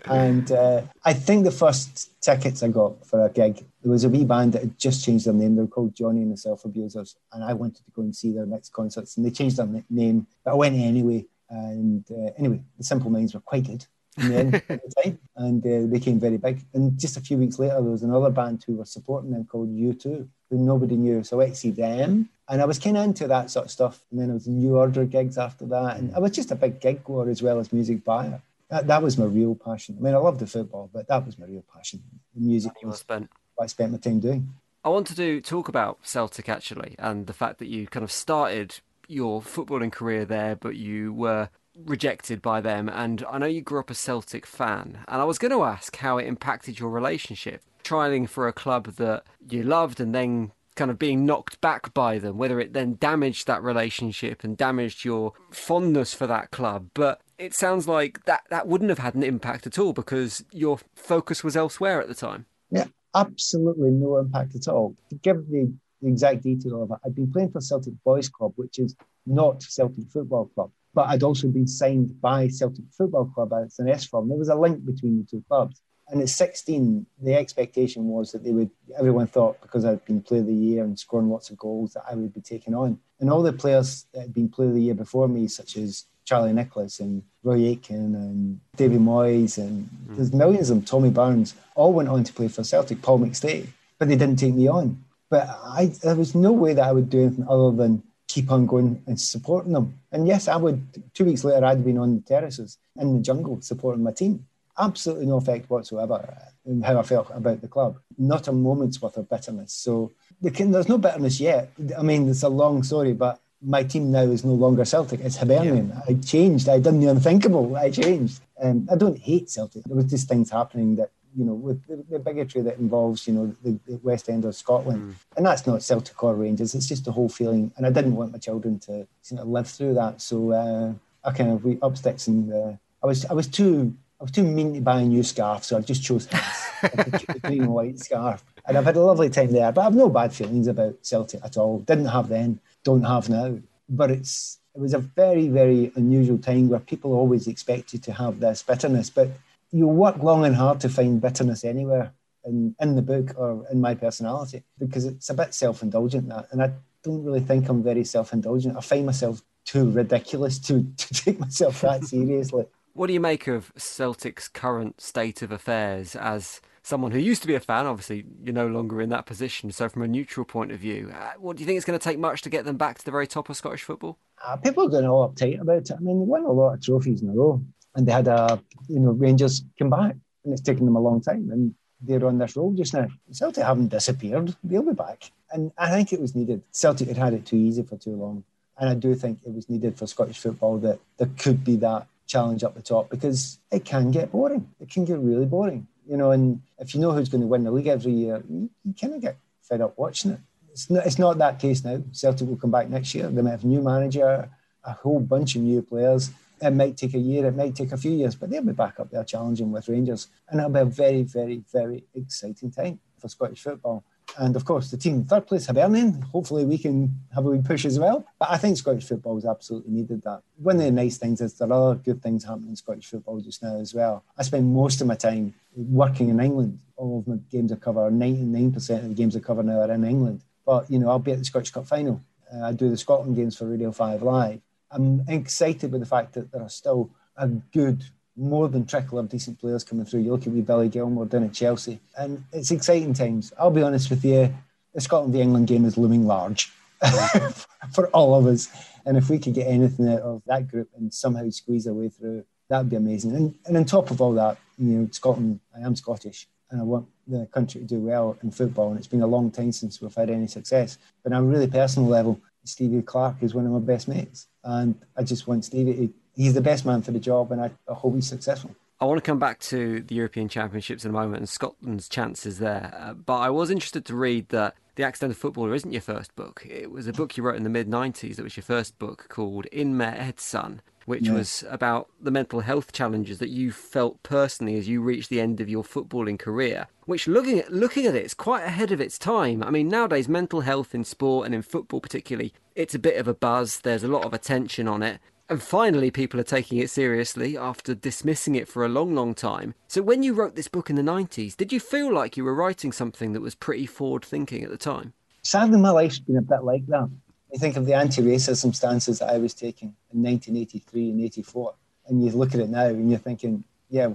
and 0.05 0.51
uh, 0.51 0.81
I 1.05 1.13
think 1.13 1.45
the 1.45 1.51
first 1.51 2.11
tickets 2.21 2.61
I 2.61 2.67
got 2.67 3.05
for 3.07 3.25
a 3.25 3.29
gig, 3.29 3.63
there 3.81 3.91
was 3.91 4.03
a 4.03 4.09
wee 4.09 4.25
band 4.25 4.53
that 4.53 4.63
had 4.63 4.77
just 4.77 5.05
changed 5.05 5.25
their 5.25 5.33
name. 5.33 5.55
They 5.55 5.61
were 5.61 5.67
called 5.67 5.95
Johnny 5.95 6.21
and 6.21 6.33
the 6.33 6.37
Self 6.37 6.65
Abusers. 6.65 7.15
And 7.31 7.43
I 7.43 7.53
wanted 7.53 7.85
to 7.85 7.91
go 7.95 8.01
and 8.01 8.15
see 8.15 8.33
their 8.33 8.45
next 8.45 8.73
concerts. 8.73 9.15
And 9.15 9.25
they 9.25 9.31
changed 9.31 9.57
their 9.57 9.83
name, 9.89 10.27
but 10.43 10.51
I 10.51 10.55
went 10.55 10.75
anyway. 10.75 11.25
And 11.49 12.05
uh, 12.11 12.31
anyway, 12.37 12.61
the 12.77 12.83
Simple 12.83 13.09
Minds 13.09 13.33
were 13.33 13.39
quite 13.39 13.65
good 13.65 13.85
in 14.17 14.51
the 14.51 14.57
at 14.69 14.81
the 14.83 15.01
time. 15.03 15.19
And 15.37 15.65
uh, 15.65 15.69
they 15.69 15.85
became 15.85 16.19
very 16.19 16.37
big. 16.37 16.65
And 16.73 16.99
just 16.99 17.15
a 17.15 17.21
few 17.21 17.37
weeks 17.37 17.57
later, 17.57 17.75
there 17.75 17.83
was 17.83 18.03
another 18.03 18.29
band 18.29 18.63
who 18.67 18.75
were 18.75 18.85
supporting 18.85 19.31
them 19.31 19.45
called 19.45 19.69
U2, 19.69 20.27
who 20.49 20.57
nobody 20.57 20.97
knew. 20.97 21.23
So 21.23 21.37
I 21.37 21.39
went 21.39 21.53
to 21.53 21.59
see 21.59 21.71
them 21.71 22.29
and 22.49 22.61
I 22.61 22.65
was 22.65 22.79
kind 22.79 22.97
of 22.97 23.03
into 23.03 23.27
that 23.27 23.51
sort 23.51 23.65
of 23.65 23.71
stuff. 23.71 24.01
And 24.11 24.19
then 24.19 24.31
I 24.31 24.33
was 24.33 24.47
New 24.47 24.75
Order 24.75 25.05
gigs 25.05 25.37
after 25.37 25.65
that. 25.67 25.97
And 25.97 26.11
mm. 26.11 26.15
I 26.15 26.19
was 26.19 26.31
just 26.31 26.51
a 26.51 26.55
big 26.55 26.81
gig 26.81 27.03
goer 27.03 27.29
as 27.29 27.43
well 27.43 27.59
as 27.59 27.71
music 27.71 28.03
buyer. 28.03 28.41
That, 28.69 28.87
that 28.87 29.03
was 29.03 29.17
my 29.17 29.25
real 29.25 29.55
passion. 29.55 29.95
I 29.99 30.03
mean, 30.03 30.15
I 30.15 30.17
love 30.17 30.39
the 30.39 30.47
football, 30.47 30.89
but 30.91 31.07
that 31.07 31.25
was 31.25 31.37
my 31.37 31.45
real 31.45 31.63
passion. 31.73 32.01
The 32.35 32.41
music 32.41 32.71
was 32.83 32.99
spent. 32.99 33.29
what 33.55 33.65
I 33.65 33.67
spent 33.67 33.91
my 33.91 33.97
time 33.99 34.19
doing. 34.19 34.53
I 34.83 34.89
want 34.89 35.07
to 35.07 35.15
do 35.15 35.41
talk 35.41 35.67
about 35.67 35.99
Celtic 36.03 36.47
actually, 36.47 36.95
and 36.97 37.27
the 37.27 37.33
fact 37.33 37.59
that 37.59 37.67
you 37.67 37.87
kind 37.87 38.03
of 38.03 38.11
started 38.11 38.79
your 39.07 39.41
footballing 39.41 39.91
career 39.91 40.23
there, 40.23 40.55
but 40.55 40.75
you 40.75 41.11
were 41.11 41.49
rejected 41.75 42.41
by 42.41 42.61
them. 42.61 42.87
And 42.87 43.23
I 43.29 43.39
know 43.39 43.45
you 43.45 43.61
grew 43.61 43.79
up 43.79 43.89
a 43.89 43.95
Celtic 43.95 44.45
fan, 44.45 44.99
and 45.07 45.21
I 45.21 45.25
was 45.25 45.37
going 45.37 45.51
to 45.51 45.63
ask 45.63 45.95
how 45.97 46.17
it 46.17 46.27
impacted 46.27 46.79
your 46.79 46.89
relationship, 46.89 47.61
trialing 47.83 48.29
for 48.29 48.47
a 48.47 48.53
club 48.53 48.95
that 48.95 49.23
you 49.49 49.63
loved 49.63 49.99
and 49.99 50.15
then 50.15 50.51
kind 50.79 50.89
of 50.89 50.97
being 50.97 51.25
knocked 51.25 51.59
back 51.59 51.93
by 51.93 52.17
them, 52.17 52.37
whether 52.37 52.57
it 52.57 52.71
then 52.71 52.95
damaged 53.01 53.45
that 53.47 53.61
relationship 53.61 54.45
and 54.45 54.55
damaged 54.55 55.03
your 55.03 55.33
fondness 55.51 56.13
for 56.13 56.25
that 56.25 56.51
club. 56.51 56.87
But 56.93 57.19
it 57.37 57.53
sounds 57.53 57.85
like 57.85 58.23
that, 58.23 58.43
that 58.49 58.65
wouldn't 58.65 58.89
have 58.89 58.99
had 58.99 59.13
an 59.13 59.23
impact 59.23 59.67
at 59.67 59.77
all 59.77 59.91
because 59.91 60.45
your 60.53 60.79
focus 60.95 61.43
was 61.43 61.57
elsewhere 61.57 62.01
at 62.01 62.07
the 62.07 62.15
time. 62.15 62.45
Yeah, 62.71 62.85
absolutely 63.13 63.91
no 63.91 64.17
impact 64.19 64.55
at 64.55 64.69
all. 64.69 64.95
To 65.09 65.15
give 65.15 65.49
the, 65.49 65.69
the 66.01 66.07
exact 66.07 66.43
detail 66.43 66.83
of 66.83 66.91
it, 66.91 66.97
I'd 67.05 67.13
been 67.13 67.31
playing 67.31 67.51
for 67.51 67.59
Celtic 67.59 67.93
Boys 68.05 68.29
Club, 68.29 68.53
which 68.55 68.79
is 68.79 68.95
not 69.25 69.61
Celtic 69.61 70.09
Football 70.13 70.45
Club, 70.55 70.71
but 70.93 71.09
I'd 71.09 71.23
also 71.23 71.49
been 71.49 71.67
signed 71.67 72.21
by 72.21 72.47
Celtic 72.47 72.85
Football 72.97 73.25
Club 73.35 73.51
as 73.51 73.79
an 73.79 73.89
S 73.89 74.05
form. 74.05 74.29
There 74.29 74.37
was 74.37 74.47
a 74.47 74.55
link 74.55 74.85
between 74.85 75.17
the 75.17 75.25
two 75.25 75.43
clubs. 75.49 75.81
And 76.11 76.21
at 76.21 76.29
16, 76.29 77.05
the 77.21 77.35
expectation 77.35 78.05
was 78.07 78.31
that 78.31 78.43
they 78.43 78.51
would, 78.51 78.71
everyone 78.97 79.27
thought 79.27 79.61
because 79.61 79.85
I'd 79.85 80.03
been 80.05 80.21
player 80.21 80.41
of 80.41 80.47
the 80.47 80.53
year 80.53 80.83
and 80.83 80.97
scoring 80.97 81.29
lots 81.29 81.49
of 81.49 81.57
goals, 81.57 81.93
that 81.93 82.03
I 82.09 82.15
would 82.15 82.33
be 82.33 82.41
taken 82.41 82.73
on. 82.73 82.99
And 83.19 83.29
all 83.29 83.43
the 83.43 83.53
players 83.53 84.05
that 84.13 84.21
had 84.21 84.33
been 84.33 84.49
player 84.49 84.69
of 84.69 84.75
the 84.75 84.81
year 84.81 84.95
before 84.95 85.27
me, 85.27 85.47
such 85.47 85.77
as 85.77 86.05
Charlie 86.25 86.53
Nicholas 86.53 86.99
and 86.99 87.23
Roy 87.43 87.57
Aitken 87.57 88.15
and 88.15 88.59
David 88.75 89.01
Moyes, 89.01 89.57
and 89.57 89.87
mm. 90.07 90.15
there's 90.15 90.33
millions 90.33 90.69
of 90.69 90.77
them, 90.77 90.85
Tommy 90.85 91.09
Burns, 91.11 91.53
all 91.75 91.93
went 91.93 92.09
on 92.09 92.23
to 92.23 92.33
play 92.33 92.47
for 92.47 92.63
Celtic, 92.63 93.01
Paul 93.01 93.19
McStay, 93.19 93.67
but 93.99 94.07
they 94.07 94.15
didn't 94.15 94.37
take 94.37 94.55
me 94.55 94.67
on. 94.67 95.03
But 95.29 95.47
I, 95.63 95.91
there 96.01 96.15
was 96.15 96.33
no 96.33 96.51
way 96.51 96.73
that 96.73 96.87
I 96.87 96.91
would 96.91 97.09
do 97.09 97.21
anything 97.21 97.45
other 97.47 97.71
than 97.71 98.01
keep 98.27 98.51
on 98.51 98.65
going 98.65 99.01
and 99.05 99.19
supporting 99.19 99.73
them. 99.73 99.99
And 100.11 100.27
yes, 100.27 100.47
I 100.47 100.55
would. 100.55 101.13
Two 101.13 101.25
weeks 101.25 101.43
later, 101.43 101.65
I'd 101.65 101.83
been 101.83 101.97
on 101.97 102.15
the 102.15 102.21
terraces 102.21 102.77
in 102.95 103.15
the 103.15 103.21
jungle 103.21 103.61
supporting 103.61 104.03
my 104.03 104.11
team 104.11 104.45
absolutely 104.79 105.25
no 105.25 105.37
effect 105.37 105.69
whatsoever 105.69 106.37
in 106.65 106.81
how 106.81 106.99
I 106.99 107.03
felt 107.03 107.29
about 107.33 107.61
the 107.61 107.67
club. 107.67 107.99
Not 108.17 108.47
a 108.47 108.51
moment's 108.51 109.01
worth 109.01 109.17
of 109.17 109.29
bitterness. 109.29 109.73
So 109.73 110.11
there's 110.41 110.89
no 110.89 110.97
bitterness 110.97 111.39
yet. 111.39 111.71
I 111.97 112.01
mean, 112.01 112.29
it's 112.29 112.43
a 112.43 112.49
long 112.49 112.83
story, 112.83 113.13
but 113.13 113.39
my 113.61 113.83
team 113.83 114.11
now 114.11 114.21
is 114.21 114.45
no 114.45 114.53
longer 114.53 114.85
Celtic. 114.85 115.19
It's 115.19 115.35
Hibernian. 115.35 115.89
Yeah. 115.89 116.01
I 116.07 116.13
changed. 116.15 116.69
I 116.69 116.79
done 116.79 116.99
the 116.99 117.07
unthinkable. 117.07 117.75
I 117.75 117.91
changed. 117.91 118.41
Um, 118.61 118.87
I 118.91 118.95
don't 118.95 119.17
hate 119.17 119.49
Celtic. 119.49 119.83
There 119.83 119.97
was 119.97 120.05
just 120.05 120.27
things 120.29 120.49
happening 120.49 120.95
that 120.95 121.11
you 121.35 121.45
know, 121.45 121.53
with 121.53 121.85
the, 121.85 122.03
the, 122.09 122.17
bigotry 122.17 122.61
that 122.61 122.79
involves, 122.79 123.27
you 123.27 123.33
know, 123.33 123.55
the, 123.63 123.79
the 123.87 123.99
West 124.01 124.29
End 124.29 124.45
of 124.45 124.55
Scotland. 124.55 125.13
Mm. 125.13 125.15
And 125.37 125.45
that's 125.45 125.67
not 125.67 125.83
Celtic 125.83 126.23
or 126.23 126.35
Rangers, 126.35 126.73
it's 126.73 126.87
just 126.87 127.05
the 127.05 127.11
whole 127.11 127.29
feeling. 127.29 127.71
And 127.77 127.85
I 127.85 127.91
didn't 127.91 128.15
want 128.15 128.31
my 128.31 128.39
children 128.39 128.79
to 128.79 129.07
you 129.29 129.37
know, 129.37 129.43
live 129.43 129.67
through 129.67 129.93
that. 129.93 130.21
So 130.21 130.51
uh, 130.51 130.93
I 131.23 131.31
kind 131.31 131.51
of, 131.51 131.63
we 131.63 131.77
up 131.81 131.97
sticks 131.97 132.27
and 132.27 132.51
uh, 132.51 132.73
I 133.03 133.07
was 133.07 133.25
I 133.25 133.33
was 133.33 133.47
too 133.47 133.95
I 134.19 134.23
was 134.23 134.31
too 134.31 134.43
mean 134.43 134.73
to 134.73 134.81
buy 134.81 134.99
a 134.99 135.05
new 135.05 135.23
scarf, 135.23 135.63
so 135.63 135.77
I 135.77 135.81
just 135.81 136.03
chose 136.03 136.25
his, 136.25 136.41
the 136.81 137.39
green 137.41 137.63
and 137.63 137.73
white 137.73 137.99
scarf. 137.99 138.43
And 138.65 138.77
I've 138.77 138.83
had 138.83 138.97
a 138.97 139.01
lovely 139.01 139.29
time 139.29 139.51
there, 139.51 139.71
but 139.71 139.85
I've 139.85 139.95
no 139.95 140.09
bad 140.09 140.33
feelings 140.33 140.67
about 140.67 141.05
Celtic 141.05 141.39
at 141.43 141.55
all. 141.55 141.79
Didn't 141.79 142.07
have 142.07 142.27
then, 142.27 142.59
don't 142.83 143.03
have 143.03 143.29
now. 143.29 143.57
But 143.87 144.11
it's 144.11 144.59
it 144.75 144.81
was 144.81 144.93
a 144.93 144.99
very, 144.99 145.47
very 145.47 145.91
unusual 145.95 146.37
time 146.37 146.69
where 146.69 146.79
people 146.79 147.13
always 147.13 147.47
expect 147.47 147.93
you 147.93 147.99
to 147.99 148.13
have 148.13 148.39
this 148.39 148.61
bitterness. 148.61 149.09
But 149.09 149.29
you 149.71 149.87
work 149.87 150.17
long 150.17 150.45
and 150.45 150.55
hard 150.55 150.79
to 150.81 150.89
find 150.89 151.21
bitterness 151.21 151.63
anywhere 151.63 152.11
in, 152.45 152.75
in 152.79 152.95
the 152.95 153.01
book 153.01 153.33
or 153.37 153.65
in 153.71 153.81
my 153.81 153.95
personality 153.95 154.63
because 154.77 155.05
it's 155.05 155.29
a 155.29 155.33
bit 155.33 155.53
self 155.53 155.81
indulgent 155.81 156.29
that. 156.29 156.47
And 156.51 156.61
I 156.61 156.71
don't 157.03 157.23
really 157.23 157.39
think 157.39 157.69
I'm 157.69 157.83
very 157.83 158.03
self 158.03 158.33
indulgent. 158.33 158.77
I 158.77 158.81
find 158.81 159.05
myself 159.05 159.41
too 159.65 159.89
ridiculous 159.89 160.59
to, 160.59 160.85
to 160.97 161.13
take 161.13 161.39
myself 161.39 161.81
that 161.81 162.03
seriously. 162.03 162.65
What 162.93 163.07
do 163.07 163.13
you 163.13 163.19
make 163.19 163.47
of 163.47 163.71
Celtic's 163.77 164.47
current 164.47 164.99
state 164.99 165.41
of 165.41 165.51
affairs 165.51 166.15
as 166.15 166.59
someone 166.81 167.11
who 167.11 167.19
used 167.19 167.41
to 167.43 167.47
be 167.47 167.55
a 167.55 167.59
fan? 167.59 167.85
Obviously, 167.85 168.25
you're 168.43 168.53
no 168.53 168.67
longer 168.67 169.01
in 169.01 169.09
that 169.09 169.25
position. 169.25 169.71
So, 169.71 169.87
from 169.89 170.01
a 170.01 170.07
neutral 170.07 170.45
point 170.45 170.71
of 170.71 170.79
view, 170.79 171.11
uh, 171.13 171.33
what 171.37 171.55
do 171.55 171.61
you 171.61 171.67
think 171.67 171.77
it's 171.77 171.85
going 171.85 171.99
to 171.99 172.03
take 172.03 172.19
much 172.19 172.41
to 172.41 172.49
get 172.49 172.65
them 172.65 172.77
back 172.77 172.97
to 172.97 173.05
the 173.05 173.11
very 173.11 173.27
top 173.27 173.49
of 173.49 173.55
Scottish 173.55 173.83
football? 173.83 174.17
Uh, 174.43 174.57
people 174.57 174.85
are 174.85 174.89
getting 174.89 175.07
all 175.07 175.29
uptight 175.29 175.61
about 175.61 175.89
it. 175.89 175.91
I 175.91 175.99
mean, 175.99 176.19
they 176.19 176.25
won 176.25 176.43
a 176.43 176.51
lot 176.51 176.73
of 176.73 176.81
trophies 176.81 177.21
in 177.21 177.29
a 177.29 177.33
row, 177.33 177.61
and 177.95 178.07
they 178.07 178.11
had 178.11 178.27
a, 178.27 178.61
you 178.87 178.99
know, 178.99 179.11
Rangers 179.11 179.63
come 179.77 179.89
back, 179.89 180.15
and 180.43 180.53
it's 180.53 180.61
taken 180.61 180.85
them 180.85 180.95
a 180.95 181.01
long 181.01 181.21
time. 181.21 181.49
And 181.51 181.75
they're 182.01 182.25
on 182.25 182.37
this 182.37 182.55
road 182.55 182.77
just 182.77 182.93
now. 182.93 183.07
Celtic 183.31 183.63
haven't 183.63 183.89
disappeared; 183.89 184.55
they'll 184.63 184.81
be 184.81 184.93
back. 184.93 185.31
And 185.51 185.71
I 185.77 185.91
think 185.91 186.11
it 186.11 186.21
was 186.21 186.35
needed. 186.35 186.63
Celtic 186.71 187.07
had 187.07 187.17
had 187.17 187.33
it 187.33 187.45
too 187.45 187.57
easy 187.57 187.83
for 187.83 187.97
too 187.97 188.15
long, 188.15 188.43
and 188.77 188.89
I 188.89 188.95
do 188.95 189.13
think 189.15 189.39
it 189.45 189.53
was 189.53 189.69
needed 189.69 189.97
for 189.97 190.07
Scottish 190.07 190.39
football 190.39 190.79
that 190.79 190.99
there 191.17 191.29
could 191.37 191.63
be 191.63 191.75
that 191.77 192.07
challenge 192.29 192.63
up 192.63 192.75
the 192.75 192.81
top 192.81 193.09
because 193.09 193.59
it 193.71 193.83
can 193.83 194.11
get 194.11 194.31
boring. 194.31 194.69
It 194.79 194.89
can 194.89 195.03
get 195.03 195.17
really 195.17 195.45
boring, 195.45 195.87
you 196.07 196.15
know. 196.15 196.31
And 196.31 196.61
if 196.77 196.93
you 196.93 197.01
know 197.01 197.11
who's 197.11 197.27
going 197.27 197.41
to 197.41 197.47
win 197.47 197.63
the 197.63 197.71
league 197.71 197.87
every 197.87 198.13
year, 198.13 198.41
you, 198.47 198.69
you 198.85 198.93
kind 198.93 199.15
of 199.15 199.21
get 199.21 199.35
fed 199.63 199.81
up 199.81 199.97
watching 199.97 200.31
it. 200.31 200.39
It's 200.71 200.89
not, 200.89 201.05
it's 201.05 201.19
not 201.19 201.39
that 201.39 201.59
case 201.59 201.83
now. 201.83 202.01
Celtic 202.11 202.47
will 202.47 202.55
come 202.55 202.71
back 202.71 202.87
next 202.87 203.13
year. 203.15 203.27
They 203.27 203.41
might 203.41 203.51
have 203.51 203.63
a 203.63 203.67
new 203.67 203.81
manager, 203.81 204.49
a 204.83 204.93
whole 204.93 205.19
bunch 205.19 205.55
of 205.55 205.63
new 205.63 205.81
players. 205.81 206.29
It 206.61 206.71
might 206.71 206.97
take 206.97 207.15
a 207.15 207.19
year, 207.19 207.45
it 207.47 207.55
might 207.55 207.75
take 207.75 207.93
a 207.93 207.97
few 207.97 208.11
years, 208.11 208.35
but 208.35 208.49
they'll 208.49 208.61
be 208.61 208.73
back 208.73 208.99
up 208.99 209.09
there 209.09 209.23
challenging 209.23 209.71
with 209.71 209.87
Rangers. 209.87 210.27
And 210.49 210.59
it'll 210.59 210.69
be 210.71 210.81
a 210.81 210.85
very, 210.85 211.23
very, 211.23 211.63
very 211.71 212.03
exciting 212.13 212.69
time 212.69 212.99
for 213.17 213.29
Scottish 213.29 213.63
football. 213.63 214.03
And 214.37 214.55
of 214.55 214.65
course, 214.65 214.91
the 214.91 214.97
team 214.97 215.25
third 215.25 215.47
place, 215.47 215.65
Hibernian. 215.65 216.21
Hopefully, 216.21 216.65
we 216.65 216.77
can 216.77 217.13
have 217.33 217.45
a 217.45 217.49
wee 217.49 217.61
push 217.61 217.85
as 217.85 217.99
well. 217.99 218.25
But 218.39 218.49
I 218.51 218.57
think 218.57 218.77
Scottish 218.77 219.05
football 219.05 219.35
has 219.35 219.45
absolutely 219.45 219.91
needed 219.91 220.21
that. 220.23 220.41
One 220.57 220.77
of 220.77 220.83
the 220.83 220.91
nice 220.91 221.17
things 221.17 221.41
is 221.41 221.53
there 221.57 221.71
are 221.71 221.95
good 221.95 222.21
things 222.21 222.43
happening 222.43 222.69
in 222.69 222.75
Scottish 222.75 223.07
football 223.07 223.39
just 223.39 223.63
now 223.63 223.77
as 223.77 223.93
well. 223.93 224.23
I 224.37 224.43
spend 224.43 224.73
most 224.73 225.01
of 225.01 225.07
my 225.07 225.15
time 225.15 225.53
working 225.75 226.29
in 226.29 226.39
England. 226.39 226.79
All 226.95 227.19
of 227.19 227.27
my 227.27 227.37
games 227.49 227.71
I 227.71 227.75
cover, 227.75 228.09
99% 228.11 229.03
of 229.03 229.09
the 229.09 229.15
games 229.15 229.35
I 229.35 229.39
cover 229.39 229.63
now 229.63 229.81
are 229.81 229.91
in 229.91 230.03
England. 230.03 230.43
But, 230.65 230.89
you 230.91 230.99
know, 230.99 231.09
I'll 231.09 231.19
be 231.19 231.31
at 231.31 231.39
the 231.39 231.45
Scottish 231.45 231.71
Cup 231.71 231.87
final. 231.87 232.21
Uh, 232.53 232.65
I 232.65 232.73
do 232.73 232.89
the 232.89 232.97
Scotland 232.97 233.35
games 233.35 233.57
for 233.57 233.65
Radio 233.65 233.91
5 233.91 234.21
Live. 234.21 234.61
I'm 234.91 235.23
excited 235.27 235.91
with 235.91 236.01
the 236.01 236.07
fact 236.07 236.33
that 236.33 236.51
there 236.51 236.61
are 236.61 236.69
still 236.69 237.11
a 237.37 237.47
good 237.47 238.03
more 238.39 238.69
than 238.69 238.85
trickle 238.85 239.19
of 239.19 239.29
decent 239.29 239.59
players 239.59 239.83
coming 239.83 240.05
through. 240.05 240.21
You 240.21 240.31
look 240.31 240.47
at 240.47 240.53
wee 240.53 240.61
Billy 240.61 240.89
Gilmour 240.89 241.25
down 241.25 241.43
at 241.43 241.53
Chelsea, 241.53 241.99
and 242.17 242.43
it's 242.53 242.71
exciting 242.71 243.13
times. 243.13 243.53
I'll 243.59 243.71
be 243.71 243.81
honest 243.81 244.09
with 244.09 244.23
you, 244.23 244.53
the 244.93 245.01
Scotland 245.01 245.33
v 245.33 245.41
England 245.41 245.67
game 245.67 245.85
is 245.85 245.97
looming 245.97 246.25
large 246.25 246.71
for 247.93 248.07
all 248.07 248.35
of 248.35 248.45
us. 248.47 248.69
And 249.05 249.17
if 249.17 249.29
we 249.29 249.39
could 249.39 249.53
get 249.53 249.67
anything 249.67 250.07
out 250.09 250.21
of 250.21 250.41
that 250.47 250.67
group 250.67 250.89
and 250.95 251.13
somehow 251.13 251.49
squeeze 251.49 251.87
our 251.87 251.93
way 251.93 252.09
through, 252.09 252.45
that'd 252.69 252.89
be 252.89 252.95
amazing. 252.95 253.35
And, 253.35 253.55
and 253.65 253.77
on 253.77 253.85
top 253.85 254.11
of 254.11 254.21
all 254.21 254.33
that, 254.33 254.57
you 254.77 254.87
know, 254.87 255.07
Scotland, 255.11 255.59
I 255.75 255.85
am 255.85 255.95
Scottish 255.95 256.47
and 256.71 256.79
I 256.79 256.83
want 256.83 257.07
the 257.27 257.47
country 257.47 257.81
to 257.81 257.87
do 257.87 257.99
well 257.99 258.37
in 258.43 258.51
football. 258.51 258.89
And 258.89 258.97
it's 258.97 259.07
been 259.07 259.21
a 259.21 259.27
long 259.27 259.51
time 259.51 259.71
since 259.71 260.01
we've 260.01 260.13
had 260.13 260.29
any 260.29 260.47
success. 260.47 260.97
But 261.23 261.33
on 261.33 261.43
a 261.43 261.45
really 261.45 261.67
personal 261.67 262.07
level, 262.07 262.39
Stevie 262.63 263.01
Clarke 263.01 263.41
is 263.41 263.55
one 263.55 263.65
of 263.65 263.71
my 263.71 263.79
best 263.79 264.07
mates. 264.07 264.47
And 264.63 264.95
I 265.17 265.23
just 265.23 265.47
want 265.47 265.65
Stevie 265.65 266.07
to 266.07 266.13
he's 266.39 266.53
the 266.53 266.61
best 266.61 266.85
man 266.85 267.01
for 267.01 267.11
the 267.11 267.19
job, 267.19 267.51
and 267.51 267.61
I, 267.61 267.69
I 267.87 267.93
hope 267.93 268.15
he's 268.15 268.27
successful. 268.27 268.73
I 269.01 269.05
want 269.05 269.17
to 269.17 269.29
come 269.29 269.39
back 269.39 269.59
to 269.59 270.01
the 270.01 270.15
European 270.15 270.47
Championships 270.49 271.05
in 271.05 271.11
a 271.11 271.13
moment 271.13 271.37
and 271.37 271.49
Scotland's 271.49 272.09
chances 272.09 272.59
there. 272.59 272.93
Uh, 272.97 273.13
but 273.13 273.37
I 273.37 273.49
was 273.49 273.69
interested 273.69 274.05
to 274.05 274.15
read 274.15 274.49
that 274.49 274.75
The 274.95 275.03
Accidental 275.03 275.35
Footballer 275.35 275.73
isn't 275.73 275.91
your 275.91 276.01
first 276.01 276.35
book. 276.35 276.65
It 276.67 276.91
was 276.91 277.07
a 277.07 277.13
book 277.13 277.37
you 277.37 277.43
wrote 277.43 277.55
in 277.55 277.63
the 277.63 277.69
mid 277.69 277.87
90s 277.87 278.35
that 278.35 278.43
was 278.43 278.57
your 278.57 278.63
first 278.63 278.97
book 278.99 279.27
called 279.29 279.67
In 279.67 279.95
Med 279.95 280.39
Son, 280.39 280.81
which 281.05 281.29
was 281.29 281.63
about 281.69 282.09
the 282.21 282.31
mental 282.31 282.59
health 282.59 282.91
challenges 282.91 283.39
that 283.39 283.49
you 283.49 283.71
felt 283.71 284.21
personally 284.21 284.77
as 284.77 284.87
you 284.87 285.01
reached 285.01 285.29
the 285.29 285.41
end 285.41 285.59
of 285.61 285.69
your 285.69 285.83
footballing 285.83 286.37
career. 286.37 286.87
Which, 287.05 287.27
looking 287.27 287.59
at, 287.59 287.71
looking 287.71 288.05
at 288.05 288.15
it, 288.15 288.23
it's 288.23 288.33
quite 288.33 288.63
ahead 288.63 288.91
of 288.91 289.01
its 289.01 289.17
time. 289.17 289.63
I 289.63 289.71
mean, 289.71 289.87
nowadays, 289.87 290.29
mental 290.29 290.61
health 290.61 290.93
in 290.93 291.03
sport 291.03 291.45
and 291.45 291.55
in 291.55 291.61
football 291.61 292.01
particularly, 292.01 292.53
it's 292.75 292.95
a 292.95 292.99
bit 292.99 293.17
of 293.17 293.27
a 293.27 293.33
buzz. 293.33 293.79
There's 293.79 294.03
a 294.03 294.09
lot 294.09 294.25
of 294.25 294.33
attention 294.33 294.87
on 294.87 295.03
it. 295.03 295.19
And 295.49 295.63
finally, 295.63 296.11
people 296.11 296.39
are 296.39 296.43
taking 296.43 296.77
it 296.77 296.91
seriously 296.91 297.57
after 297.57 297.95
dismissing 297.95 298.53
it 298.53 298.67
for 298.67 298.85
a 298.85 298.87
long, 298.87 299.15
long 299.15 299.33
time. 299.33 299.73
So, 299.87 300.03
when 300.03 300.21
you 300.21 300.35
wrote 300.35 300.55
this 300.55 300.67
book 300.67 300.91
in 300.91 300.95
the 300.95 301.01
90s, 301.01 301.57
did 301.57 301.73
you 301.73 301.79
feel 301.79 302.13
like 302.13 302.37
you 302.37 302.43
were 302.43 302.53
writing 302.53 302.91
something 302.91 303.33
that 303.33 303.41
was 303.41 303.55
pretty 303.55 303.87
forward 303.87 304.23
thinking 304.23 304.63
at 304.63 304.69
the 304.69 304.77
time? 304.77 305.13
Sadly, 305.41 305.79
my 305.79 305.89
life's 305.89 306.19
been 306.19 306.37
a 306.37 306.41
bit 306.43 306.63
like 306.63 306.85
that. 306.87 307.09
You 307.51 307.57
think 307.57 307.77
of 307.77 307.87
the 307.87 307.95
anti 307.95 308.21
racism 308.21 308.75
stances 308.75 309.19
that 309.19 309.29
I 309.31 309.39
was 309.39 309.55
taking 309.55 309.95
in 310.13 310.21
1983 310.21 311.09
and 311.09 311.21
84, 311.21 311.73
and 312.07 312.23
you 312.23 312.31
look 312.31 312.53
at 312.53 312.59
it 312.59 312.69
now 312.69 312.85
and 312.85 313.09
you're 313.09 313.17
thinking, 313.17 313.63
yeah, 313.89 314.09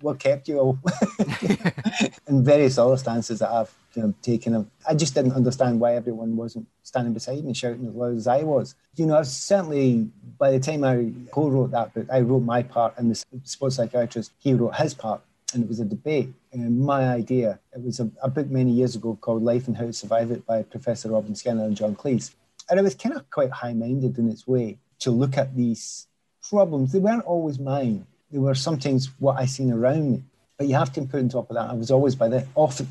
what 0.00 0.18
kept 0.18 0.48
you 0.48 0.58
all? 0.58 0.78
and 2.26 2.44
various 2.44 2.78
other 2.78 2.96
stances 2.96 3.38
that 3.38 3.50
I've 3.50 3.72
you 3.94 4.02
know, 4.02 4.14
taken. 4.22 4.70
I 4.88 4.94
just 4.94 5.14
didn't 5.14 5.32
understand 5.32 5.80
why 5.80 5.94
everyone 5.94 6.36
wasn't 6.36 6.66
standing 6.82 7.14
beside 7.14 7.44
me 7.44 7.54
shouting 7.54 7.86
as 7.86 7.94
loud 7.94 8.16
as 8.16 8.26
I 8.26 8.42
was. 8.42 8.74
You 8.96 9.06
know, 9.06 9.18
I 9.18 9.22
certainly, 9.22 10.08
by 10.38 10.52
the 10.52 10.60
time 10.60 10.84
I 10.84 11.12
co-wrote 11.30 11.70
that 11.70 11.94
book, 11.94 12.06
I 12.12 12.20
wrote 12.20 12.42
my 12.42 12.62
part 12.62 12.94
and 12.98 13.10
the 13.10 13.24
sports 13.44 13.76
psychiatrist, 13.76 14.32
he 14.38 14.54
wrote 14.54 14.76
his 14.76 14.94
part. 14.94 15.22
And 15.54 15.62
it 15.62 15.68
was 15.68 15.80
a 15.80 15.84
debate. 15.86 16.28
And 16.52 16.80
my 16.80 17.08
idea, 17.08 17.58
it 17.72 17.82
was 17.82 18.00
a, 18.00 18.10
a 18.22 18.28
book 18.28 18.50
many 18.50 18.70
years 18.70 18.94
ago 18.94 19.16
called 19.20 19.42
Life 19.42 19.66
and 19.66 19.76
How 19.76 19.86
to 19.86 19.92
Survive 19.94 20.30
It 20.30 20.44
by 20.46 20.62
Professor 20.62 21.10
Robin 21.10 21.32
Skynner 21.32 21.64
and 21.64 21.74
John 21.74 21.96
Cleese. 21.96 22.34
And 22.68 22.78
it 22.78 22.82
was 22.82 22.94
kind 22.94 23.16
of 23.16 23.30
quite 23.30 23.50
high-minded 23.50 24.18
in 24.18 24.28
its 24.28 24.46
way 24.46 24.76
to 24.98 25.10
look 25.10 25.38
at 25.38 25.56
these 25.56 26.06
problems. 26.46 26.92
They 26.92 26.98
weren't 26.98 27.24
always 27.24 27.58
mine 27.58 28.06
they 28.30 28.38
were 28.38 28.54
sometimes 28.54 29.10
what 29.18 29.38
I 29.38 29.46
seen 29.46 29.72
around 29.72 30.12
me. 30.12 30.22
But 30.56 30.66
you 30.66 30.74
have 30.74 30.92
to 30.94 31.02
put 31.02 31.20
on 31.20 31.28
top 31.28 31.50
of 31.50 31.54
that. 31.54 31.70
I 31.70 31.74
was 31.74 31.90
always 31.90 32.14
by 32.14 32.28
the 32.28 32.46
often 32.54 32.88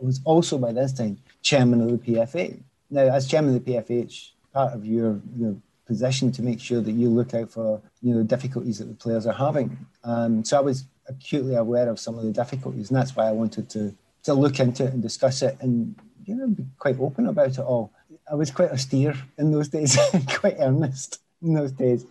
I 0.00 0.04
was 0.04 0.20
also 0.24 0.58
by 0.58 0.72
this 0.72 0.92
time 0.92 1.18
chairman 1.42 1.80
of 1.80 1.90
the 1.90 1.98
PFA. 1.98 2.60
Now, 2.90 3.02
as 3.02 3.28
chairman 3.28 3.54
of 3.54 3.64
the 3.64 3.72
PFA, 3.72 4.30
part 4.52 4.74
of 4.74 4.84
your 4.84 5.20
your 5.36 5.56
position 5.86 6.32
to 6.32 6.42
make 6.42 6.60
sure 6.60 6.80
that 6.80 6.92
you 6.92 7.08
look 7.08 7.34
out 7.34 7.50
for 7.50 7.80
you 8.02 8.14
know 8.14 8.22
difficulties 8.22 8.78
that 8.78 8.86
the 8.86 8.94
players 8.94 9.26
are 9.26 9.34
having. 9.34 9.86
Um, 10.02 10.44
so 10.44 10.58
I 10.58 10.60
was 10.60 10.84
acutely 11.06 11.54
aware 11.54 11.88
of 11.88 12.00
some 12.00 12.18
of 12.18 12.24
the 12.24 12.32
difficulties, 12.32 12.90
and 12.90 12.98
that's 12.98 13.14
why 13.14 13.28
I 13.28 13.32
wanted 13.32 13.70
to 13.70 13.94
to 14.24 14.34
look 14.34 14.58
into 14.58 14.84
it 14.84 14.92
and 14.92 15.02
discuss 15.02 15.42
it 15.42 15.56
and 15.60 15.94
you 16.24 16.34
know 16.34 16.48
be 16.48 16.64
quite 16.78 16.98
open 16.98 17.26
about 17.28 17.58
it 17.58 17.60
all. 17.60 17.92
I 18.30 18.34
was 18.34 18.50
quite 18.50 18.70
austere 18.70 19.14
in 19.38 19.52
those 19.52 19.68
days, 19.68 19.98
quite 20.28 20.56
earnest 20.58 21.20
in 21.44 21.54
those 21.54 21.72
days. 21.72 22.06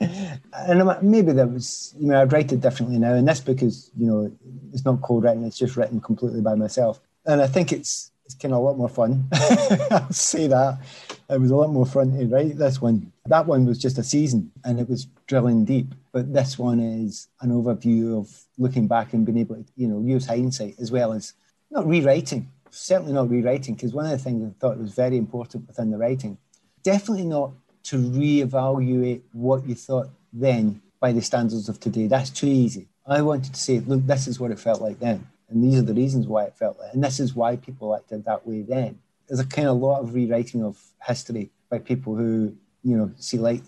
And 0.54 0.98
maybe 1.02 1.32
that 1.34 1.52
was, 1.52 1.93
you 1.98 2.08
know, 2.08 2.22
I'd 2.22 2.32
write 2.32 2.52
it 2.52 2.62
differently 2.62 2.98
now. 3.00 3.13
And 3.13 3.28
this 3.28 3.39
book 3.39 3.62
is, 3.62 3.91
you 3.98 4.06
know, 4.06 4.32
it's 4.72 4.86
not 4.86 5.02
co-written; 5.02 5.43
it's 5.43 5.58
just 5.58 5.76
written 5.76 6.00
completely 6.00 6.41
by 6.41 6.56
myself. 6.56 7.02
And 7.26 7.41
I 7.41 7.48
think 7.48 7.72
it's 7.72 8.12
it's 8.26 8.36
kind 8.36 8.54
of 8.54 8.60
a 8.60 8.63
lot 8.63 8.78
more 8.78 8.89
fun. 8.89 9.28
I'll 9.91 10.12
say 10.12 10.48
that 10.48 10.80
it 11.30 11.41
was 11.41 11.52
a 11.52 11.56
lot 11.56 11.72
more 11.72 11.86
fun 11.86 12.17
to 12.17 12.26
write 12.28 12.58
this 12.58 12.82
one. 12.82 13.12
That 13.26 13.46
one 13.46 13.65
was 13.65 13.78
just 13.78 13.98
a 13.98 14.04
season, 14.04 14.52
and 14.63 14.80
it 14.80 14.89
was 14.89 15.08
drilling 15.28 15.65
deep. 15.65 15.93
But 16.12 16.34
this 16.34 16.58
one 16.58 16.80
is 16.80 17.28
an 17.41 17.50
overview 17.50 18.17
of 18.19 18.46
looking 18.58 18.88
back 18.88 19.13
and 19.13 19.26
being 19.26 19.39
able 19.39 19.56
to, 19.56 19.65
you 19.76 19.88
know, 19.88 20.00
use 20.00 20.26
hindsight 20.26 20.76
as 20.80 20.91
well 20.91 21.13
as 21.13 21.34
not 21.72 21.88
rewriting. 21.88 22.50
Certainly 22.69 23.13
not 23.13 23.30
rewriting, 23.30 23.76
because 23.76 23.93
one 23.93 24.06
of 24.06 24.12
the 24.12 24.17
things 24.17 24.43
I 24.43 24.60
thought 24.60 24.78
was 24.78 24.93
very 24.93 25.17
important 25.17 25.67
within 25.67 25.91
the 25.91 25.98
writing, 25.98 26.38
definitely 26.82 27.26
not 27.26 27.52
to 27.84 27.98
reevaluate 27.98 29.22
what 29.34 29.67
you 29.67 29.76
thought 29.76 30.10
then 30.32 30.82
by 31.00 31.12
the 31.12 31.22
standards 31.22 31.69
of 31.69 31.80
today. 31.80 32.08
That's 32.08 32.30
too 32.30 32.48
easy. 32.48 32.88
I 33.06 33.22
wanted 33.22 33.54
to 33.54 33.60
say, 33.60 33.80
look, 33.80 34.06
this 34.06 34.28
is 34.28 34.39
what 34.39 34.52
it 34.52 34.60
felt 34.60 34.82
like 34.82 35.00
then. 35.00 35.28
And 35.50 35.63
these 35.63 35.78
are 35.78 35.84
the 35.84 35.93
reasons 35.93 36.26
why 36.26 36.46
it 36.46 36.56
felt 36.56 36.80
like. 36.80 36.93
And 36.93 37.04
this 37.04 37.19
is 37.19 37.36
why 37.36 37.58
people 37.58 37.96
acted 37.96 38.26
that 38.26 38.48
way 38.48 38.62
then. 38.62 39.00
There's 39.28 39.39
a 39.39 39.46
kind 39.46 39.67
of 39.67 39.78
lot 39.78 40.02
of 40.02 40.13
rewriting 40.13 40.63
of 40.63 40.82
history 41.06 41.52
by 41.69 41.80
people 41.80 42.15
who, 42.15 42.56
you 42.84 42.98
know, 42.98 43.12
see 43.17 43.38
light 43.38 43.62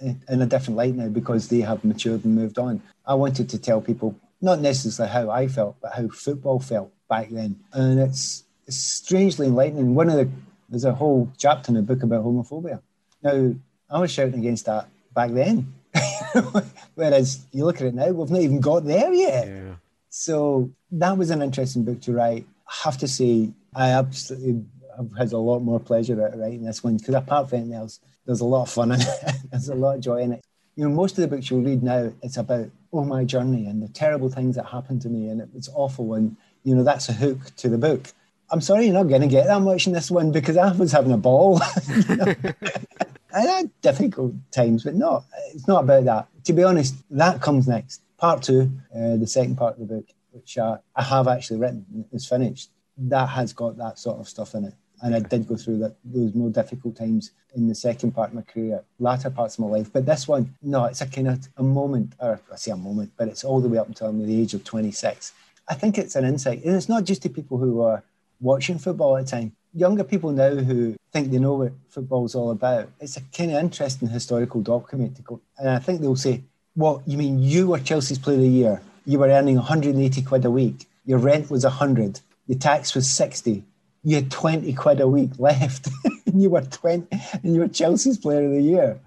in 0.00 0.42
a 0.42 0.46
different 0.46 0.76
light 0.76 0.94
now 0.94 1.08
because 1.08 1.48
they 1.48 1.60
have 1.60 1.84
matured 1.84 2.24
and 2.24 2.34
moved 2.34 2.58
on. 2.58 2.82
I 3.06 3.14
wanted 3.14 3.48
to 3.50 3.58
tell 3.58 3.80
people 3.80 4.18
not 4.40 4.60
necessarily 4.60 5.12
how 5.12 5.30
I 5.30 5.46
felt, 5.46 5.76
but 5.80 5.92
how 5.92 6.08
football 6.08 6.58
felt 6.58 6.92
back 7.08 7.28
then. 7.30 7.60
And 7.72 8.00
it's, 8.00 8.44
it's 8.66 8.76
strangely 8.76 9.46
enlightening. 9.46 9.94
One 9.94 10.08
of 10.08 10.16
the 10.16 10.28
there's 10.68 10.84
a 10.86 10.94
whole 10.94 11.30
chapter 11.36 11.70
in 11.70 11.74
the 11.74 11.82
book 11.82 12.02
about 12.02 12.24
homophobia 12.24 12.80
now, 13.22 13.54
I 13.90 14.00
was 14.00 14.10
shouting 14.10 14.40
against 14.40 14.66
that 14.66 14.88
back 15.14 15.30
then. 15.30 15.72
Whereas 16.94 17.44
you 17.52 17.64
look 17.64 17.76
at 17.76 17.88
it 17.88 17.94
now, 17.94 18.08
we've 18.08 18.30
not 18.30 18.40
even 18.40 18.60
got 18.60 18.84
there 18.84 19.12
yet. 19.12 19.46
Yeah. 19.46 19.74
So 20.08 20.70
that 20.92 21.16
was 21.16 21.30
an 21.30 21.42
interesting 21.42 21.84
book 21.84 22.00
to 22.02 22.12
write. 22.12 22.46
I 22.66 22.72
have 22.84 22.98
to 22.98 23.08
say, 23.08 23.50
I 23.74 23.90
absolutely 23.90 24.64
have 24.96 25.10
had 25.16 25.32
a 25.32 25.38
lot 25.38 25.60
more 25.60 25.80
pleasure 25.80 26.24
at 26.24 26.38
writing 26.38 26.64
this 26.64 26.82
one 26.82 26.96
because 26.96 27.14
apart 27.14 27.48
from 27.48 27.60
anything 27.60 27.76
else, 27.76 28.00
there's 28.26 28.40
a 28.40 28.44
lot 28.44 28.62
of 28.62 28.70
fun 28.70 28.92
in 28.92 29.00
it. 29.00 29.08
there's 29.50 29.68
a 29.68 29.74
lot 29.74 29.96
of 29.96 30.02
joy 30.02 30.18
in 30.22 30.32
it. 30.32 30.44
You 30.76 30.88
know, 30.88 30.94
most 30.94 31.18
of 31.18 31.22
the 31.22 31.28
books 31.28 31.50
you'll 31.50 31.62
read 31.62 31.82
now, 31.82 32.12
it's 32.22 32.38
about, 32.38 32.70
oh, 32.92 33.04
my 33.04 33.24
journey 33.24 33.66
and 33.66 33.82
the 33.82 33.88
terrible 33.88 34.30
things 34.30 34.56
that 34.56 34.66
happened 34.66 35.02
to 35.02 35.08
me 35.08 35.28
and 35.28 35.40
it 35.40 35.48
was 35.52 35.68
awful. 35.74 36.14
And, 36.14 36.36
you 36.64 36.74
know, 36.74 36.82
that's 36.82 37.08
a 37.08 37.12
hook 37.12 37.38
to 37.56 37.68
the 37.68 37.78
book. 37.78 38.08
I'm 38.50 38.60
sorry 38.60 38.84
you're 38.84 38.94
not 38.94 39.08
going 39.08 39.22
to 39.22 39.28
get 39.28 39.46
that 39.46 39.60
much 39.60 39.86
in 39.86 39.92
this 39.92 40.10
one 40.10 40.30
because 40.30 40.56
I 40.56 40.72
was 40.72 40.92
having 40.92 41.12
a 41.12 41.16
ball. 41.16 41.60
I 43.34 43.40
had 43.40 43.70
difficult 43.80 44.34
times, 44.50 44.84
but 44.84 44.94
not. 44.94 45.24
It's 45.54 45.66
not 45.66 45.84
about 45.84 46.04
that. 46.04 46.28
To 46.44 46.52
be 46.52 46.62
honest, 46.62 46.94
that 47.10 47.40
comes 47.40 47.66
next. 47.66 48.02
Part 48.18 48.42
two, 48.42 48.70
uh, 48.94 49.16
the 49.16 49.26
second 49.26 49.56
part 49.56 49.74
of 49.74 49.88
the 49.88 49.94
book, 49.94 50.06
which 50.32 50.58
uh, 50.58 50.78
I 50.94 51.02
have 51.02 51.28
actually 51.28 51.60
written, 51.60 52.04
is 52.12 52.26
finished. 52.26 52.70
That 52.96 53.28
has 53.30 53.52
got 53.52 53.76
that 53.78 53.98
sort 53.98 54.18
of 54.18 54.28
stuff 54.28 54.54
in 54.54 54.64
it. 54.64 54.74
And 55.00 55.14
I 55.16 55.20
did 55.20 55.48
go 55.48 55.56
through 55.56 55.78
that 55.78 55.96
those 56.04 56.34
more 56.34 56.50
difficult 56.50 56.96
times 56.96 57.32
in 57.54 57.68
the 57.68 57.74
second 57.74 58.12
part 58.12 58.30
of 58.30 58.34
my 58.34 58.42
career, 58.42 58.84
latter 58.98 59.30
parts 59.30 59.56
of 59.58 59.64
my 59.64 59.78
life. 59.78 59.92
But 59.92 60.06
this 60.06 60.28
one, 60.28 60.54
no, 60.62 60.84
it's 60.84 61.00
a 61.00 61.06
kind 61.06 61.28
of 61.28 61.48
a 61.56 61.62
moment, 61.62 62.14
or 62.20 62.40
I 62.52 62.56
say 62.56 62.70
a 62.70 62.76
moment, 62.76 63.12
but 63.16 63.28
it's 63.28 63.44
all 63.44 63.60
the 63.60 63.68
way 63.68 63.78
up 63.78 63.88
until 63.88 64.12
the 64.12 64.40
age 64.40 64.54
of 64.54 64.62
26. 64.62 65.32
I 65.68 65.74
think 65.74 65.98
it's 65.98 66.14
an 66.14 66.24
insight, 66.24 66.64
and 66.64 66.76
it's 66.76 66.88
not 66.88 67.04
just 67.04 67.22
to 67.22 67.28
people 67.28 67.58
who 67.58 67.82
are 67.82 68.04
watching 68.40 68.78
football 68.78 69.16
at 69.16 69.24
the 69.24 69.30
time 69.30 69.56
younger 69.74 70.04
people 70.04 70.32
now 70.32 70.54
who 70.54 70.96
think 71.12 71.30
they 71.30 71.38
know 71.38 71.54
what 71.54 71.72
football's 71.88 72.34
all 72.34 72.50
about, 72.50 72.88
it's 73.00 73.16
a 73.16 73.22
kind 73.36 73.50
of 73.50 73.58
interesting 73.58 74.08
historical 74.08 74.60
document 74.60 75.16
to 75.16 75.22
go. 75.22 75.40
And 75.58 75.68
I 75.68 75.78
think 75.78 76.00
they'll 76.00 76.16
say, 76.16 76.42
"Well, 76.76 77.02
you 77.06 77.18
mean? 77.18 77.42
You 77.42 77.68
were 77.68 77.78
Chelsea's 77.78 78.18
Player 78.18 78.36
of 78.36 78.42
the 78.42 78.48
Year. 78.48 78.82
You 79.06 79.18
were 79.18 79.28
earning 79.28 79.56
180 79.56 80.22
quid 80.22 80.44
a 80.44 80.50
week. 80.50 80.86
Your 81.04 81.18
rent 81.18 81.50
was 81.50 81.64
100. 81.64 82.20
Your 82.46 82.58
tax 82.58 82.94
was 82.94 83.10
60. 83.10 83.64
You 84.04 84.16
had 84.16 84.30
20 84.30 84.72
quid 84.72 85.00
a 85.00 85.08
week 85.08 85.30
left, 85.38 85.88
and 86.26 86.42
you 86.42 86.50
were 86.50 86.62
20, 86.62 87.06
and 87.42 87.54
you 87.54 87.60
were 87.60 87.68
Chelsea's 87.68 88.18
Player 88.18 88.44
of 88.44 88.52
the 88.52 88.62
Year. 88.62 89.00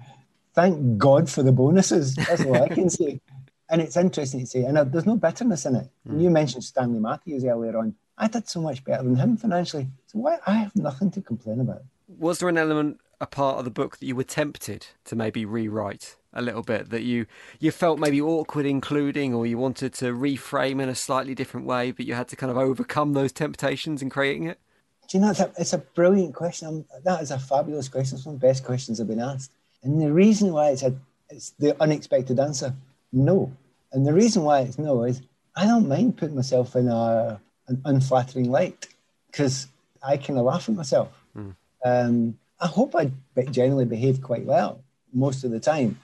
Thank 0.54 0.98
God 0.98 1.30
for 1.30 1.44
the 1.44 1.52
bonuses. 1.52 2.16
That's 2.16 2.44
all 2.46 2.62
I 2.62 2.70
can 2.70 2.90
say." 2.90 3.22
And 3.68 3.82
it's 3.82 3.98
interesting 3.98 4.42
to 4.42 4.46
say, 4.46 4.64
and 4.64 4.78
there's 4.78 5.08
no 5.08 5.16
bitterness 5.16 5.66
in 5.66 5.76
it. 5.76 5.90
Mm. 6.08 6.22
You 6.22 6.30
mentioned 6.30 6.64
Stanley 6.64 7.00
Matthews 7.00 7.44
earlier 7.44 7.76
on 7.76 7.96
I 8.18 8.28
did 8.28 8.48
so 8.48 8.62
much 8.62 8.84
better 8.84 9.04
than 9.04 9.16
him 9.16 9.38
financially. 9.38 9.88
So 10.08 10.20
why 10.20 10.40
I 10.48 10.56
have 10.56 10.76
nothing 10.76 11.12
to 11.12 11.22
complain 11.22 11.60
about. 11.60 11.84
Was 12.08 12.40
there 12.40 12.50
an 12.50 12.58
element, 12.58 13.00
a 13.20 13.26
part 13.26 13.60
of 13.60 13.66
the 13.66 13.72
book 13.72 13.98
that 13.98 14.06
you 14.06 14.16
were 14.16 14.24
tempted 14.24 14.88
to 15.06 15.16
maybe 15.16 15.46
rewrite 15.46 16.16
a 16.34 16.42
little 16.42 16.64
bit 16.64 16.90
that 16.90 17.04
you 17.04 17.26
you 17.60 17.72
felt 17.72 17.98
maybe 17.98 18.22
awkward 18.22 18.66
including, 18.66 19.34
or 19.34 19.46
you 19.46 19.58
wanted 19.58 19.94
to 19.96 20.14
reframe 20.14 20.82
in 20.82 20.90
a 20.90 20.96
slightly 20.96 21.34
different 21.34 21.66
way, 21.66 21.92
but 21.92 22.06
you 22.06 22.14
had 22.14 22.28
to 22.28 22.36
kind 22.36 22.52
of 22.52 22.58
overcome 22.58 23.14
those 23.14 23.32
temptations 23.32 24.02
in 24.02 24.10
creating 24.10 24.46
it? 24.46 24.60
Do 25.08 25.18
you 25.18 25.24
know 25.24 25.34
that 25.34 25.54
it's 25.58 25.74
a 25.74 25.78
brilliant 25.78 26.36
question? 26.36 26.86
That 27.04 27.22
is 27.22 27.32
a 27.32 27.40
fabulous 27.40 27.88
question. 27.88 28.18
It's 28.18 28.26
one 28.26 28.36
of 28.36 28.42
the 28.42 28.48
best 28.48 28.64
questions 28.66 29.00
I've 29.00 29.08
been 29.08 29.22
asked. 29.22 29.52
And 29.84 30.02
the 30.02 30.12
reason 30.12 30.52
why 30.52 30.70
it's 30.70 30.84
a, 30.84 30.96
it's 31.30 31.52
the 31.52 31.80
unexpected 31.82 32.40
answer, 32.40 32.74
no. 33.14 33.52
And 33.92 34.06
the 34.06 34.14
reason 34.14 34.44
why 34.44 34.62
it's 34.62 34.80
no 34.80 35.04
is 35.04 35.22
I 35.56 35.66
don't 35.68 35.88
mind 35.88 36.18
putting 36.18 36.36
myself 36.36 36.76
in 36.76 36.88
a, 36.88 37.40
an 37.68 37.82
unflattering 37.86 38.50
light 38.50 38.88
because 39.28 39.68
I 40.04 40.18
kind 40.18 40.40
of 40.40 40.46
laugh 40.46 40.70
at 40.70 40.76
myself. 40.76 41.10
Mm. 41.36 41.56
Um, 41.84 42.40
I 42.60 42.68
hope 42.68 42.96
I 42.96 43.12
generally 43.52 43.86
behave 43.86 44.22
quite 44.22 44.46
well 44.46 44.82
most 45.14 45.44
of 45.44 45.52
the 45.52 45.60
time. 45.60 46.00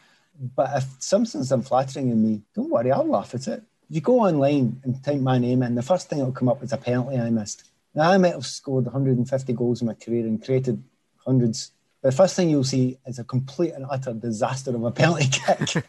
But 0.56 0.72
if 0.76 0.86
something's 1.00 1.52
unflattering 1.52 2.10
in 2.10 2.24
me, 2.24 2.42
don't 2.56 2.70
worry, 2.70 2.92
I'll 2.92 3.06
laugh 3.06 3.36
at 3.36 3.48
it. 3.48 3.64
You 3.90 4.02
go 4.02 4.22
online 4.22 4.82
and 4.84 5.04
type 5.04 5.20
my 5.20 5.38
name 5.38 5.64
in, 5.64 5.76
the 5.76 5.84
first 5.84 6.10
thing 6.10 6.20
that'll 6.20 6.34
come 6.34 6.50
up 6.50 6.64
is 6.64 6.74
a 6.74 6.78
penalty 6.78 7.18
I 7.18 7.30
missed. 7.30 7.70
Now, 7.94 8.10
I 8.10 8.18
might 8.18 8.34
have 8.34 8.46
scored 8.46 8.86
150 8.86 9.54
goals 9.54 9.82
in 9.82 9.88
my 9.88 9.94
career 9.94 10.26
and 10.26 10.44
created 10.44 10.82
hundreds. 11.26 11.72
The 12.02 12.12
first 12.12 12.36
thing 12.36 12.50
you'll 12.50 12.64
see 12.64 12.98
is 13.06 13.20
a 13.20 13.24
complete 13.24 13.74
and 13.74 13.86
utter 13.90 14.14
disaster 14.14 14.76
of 14.76 14.84
a 14.84 14.92
penalty 14.92 15.28
kick. 15.32 15.84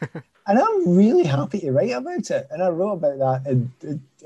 and 0.47 0.59
I'm 0.59 0.97
really 0.97 1.25
happy 1.25 1.61
to 1.61 1.73
write 1.73 1.93
about 1.93 2.31
it. 2.31 2.47
And 2.51 2.63
I 2.63 2.69
wrote 2.69 2.93
about 2.95 3.19
that, 3.19 3.51
and, 3.51 3.71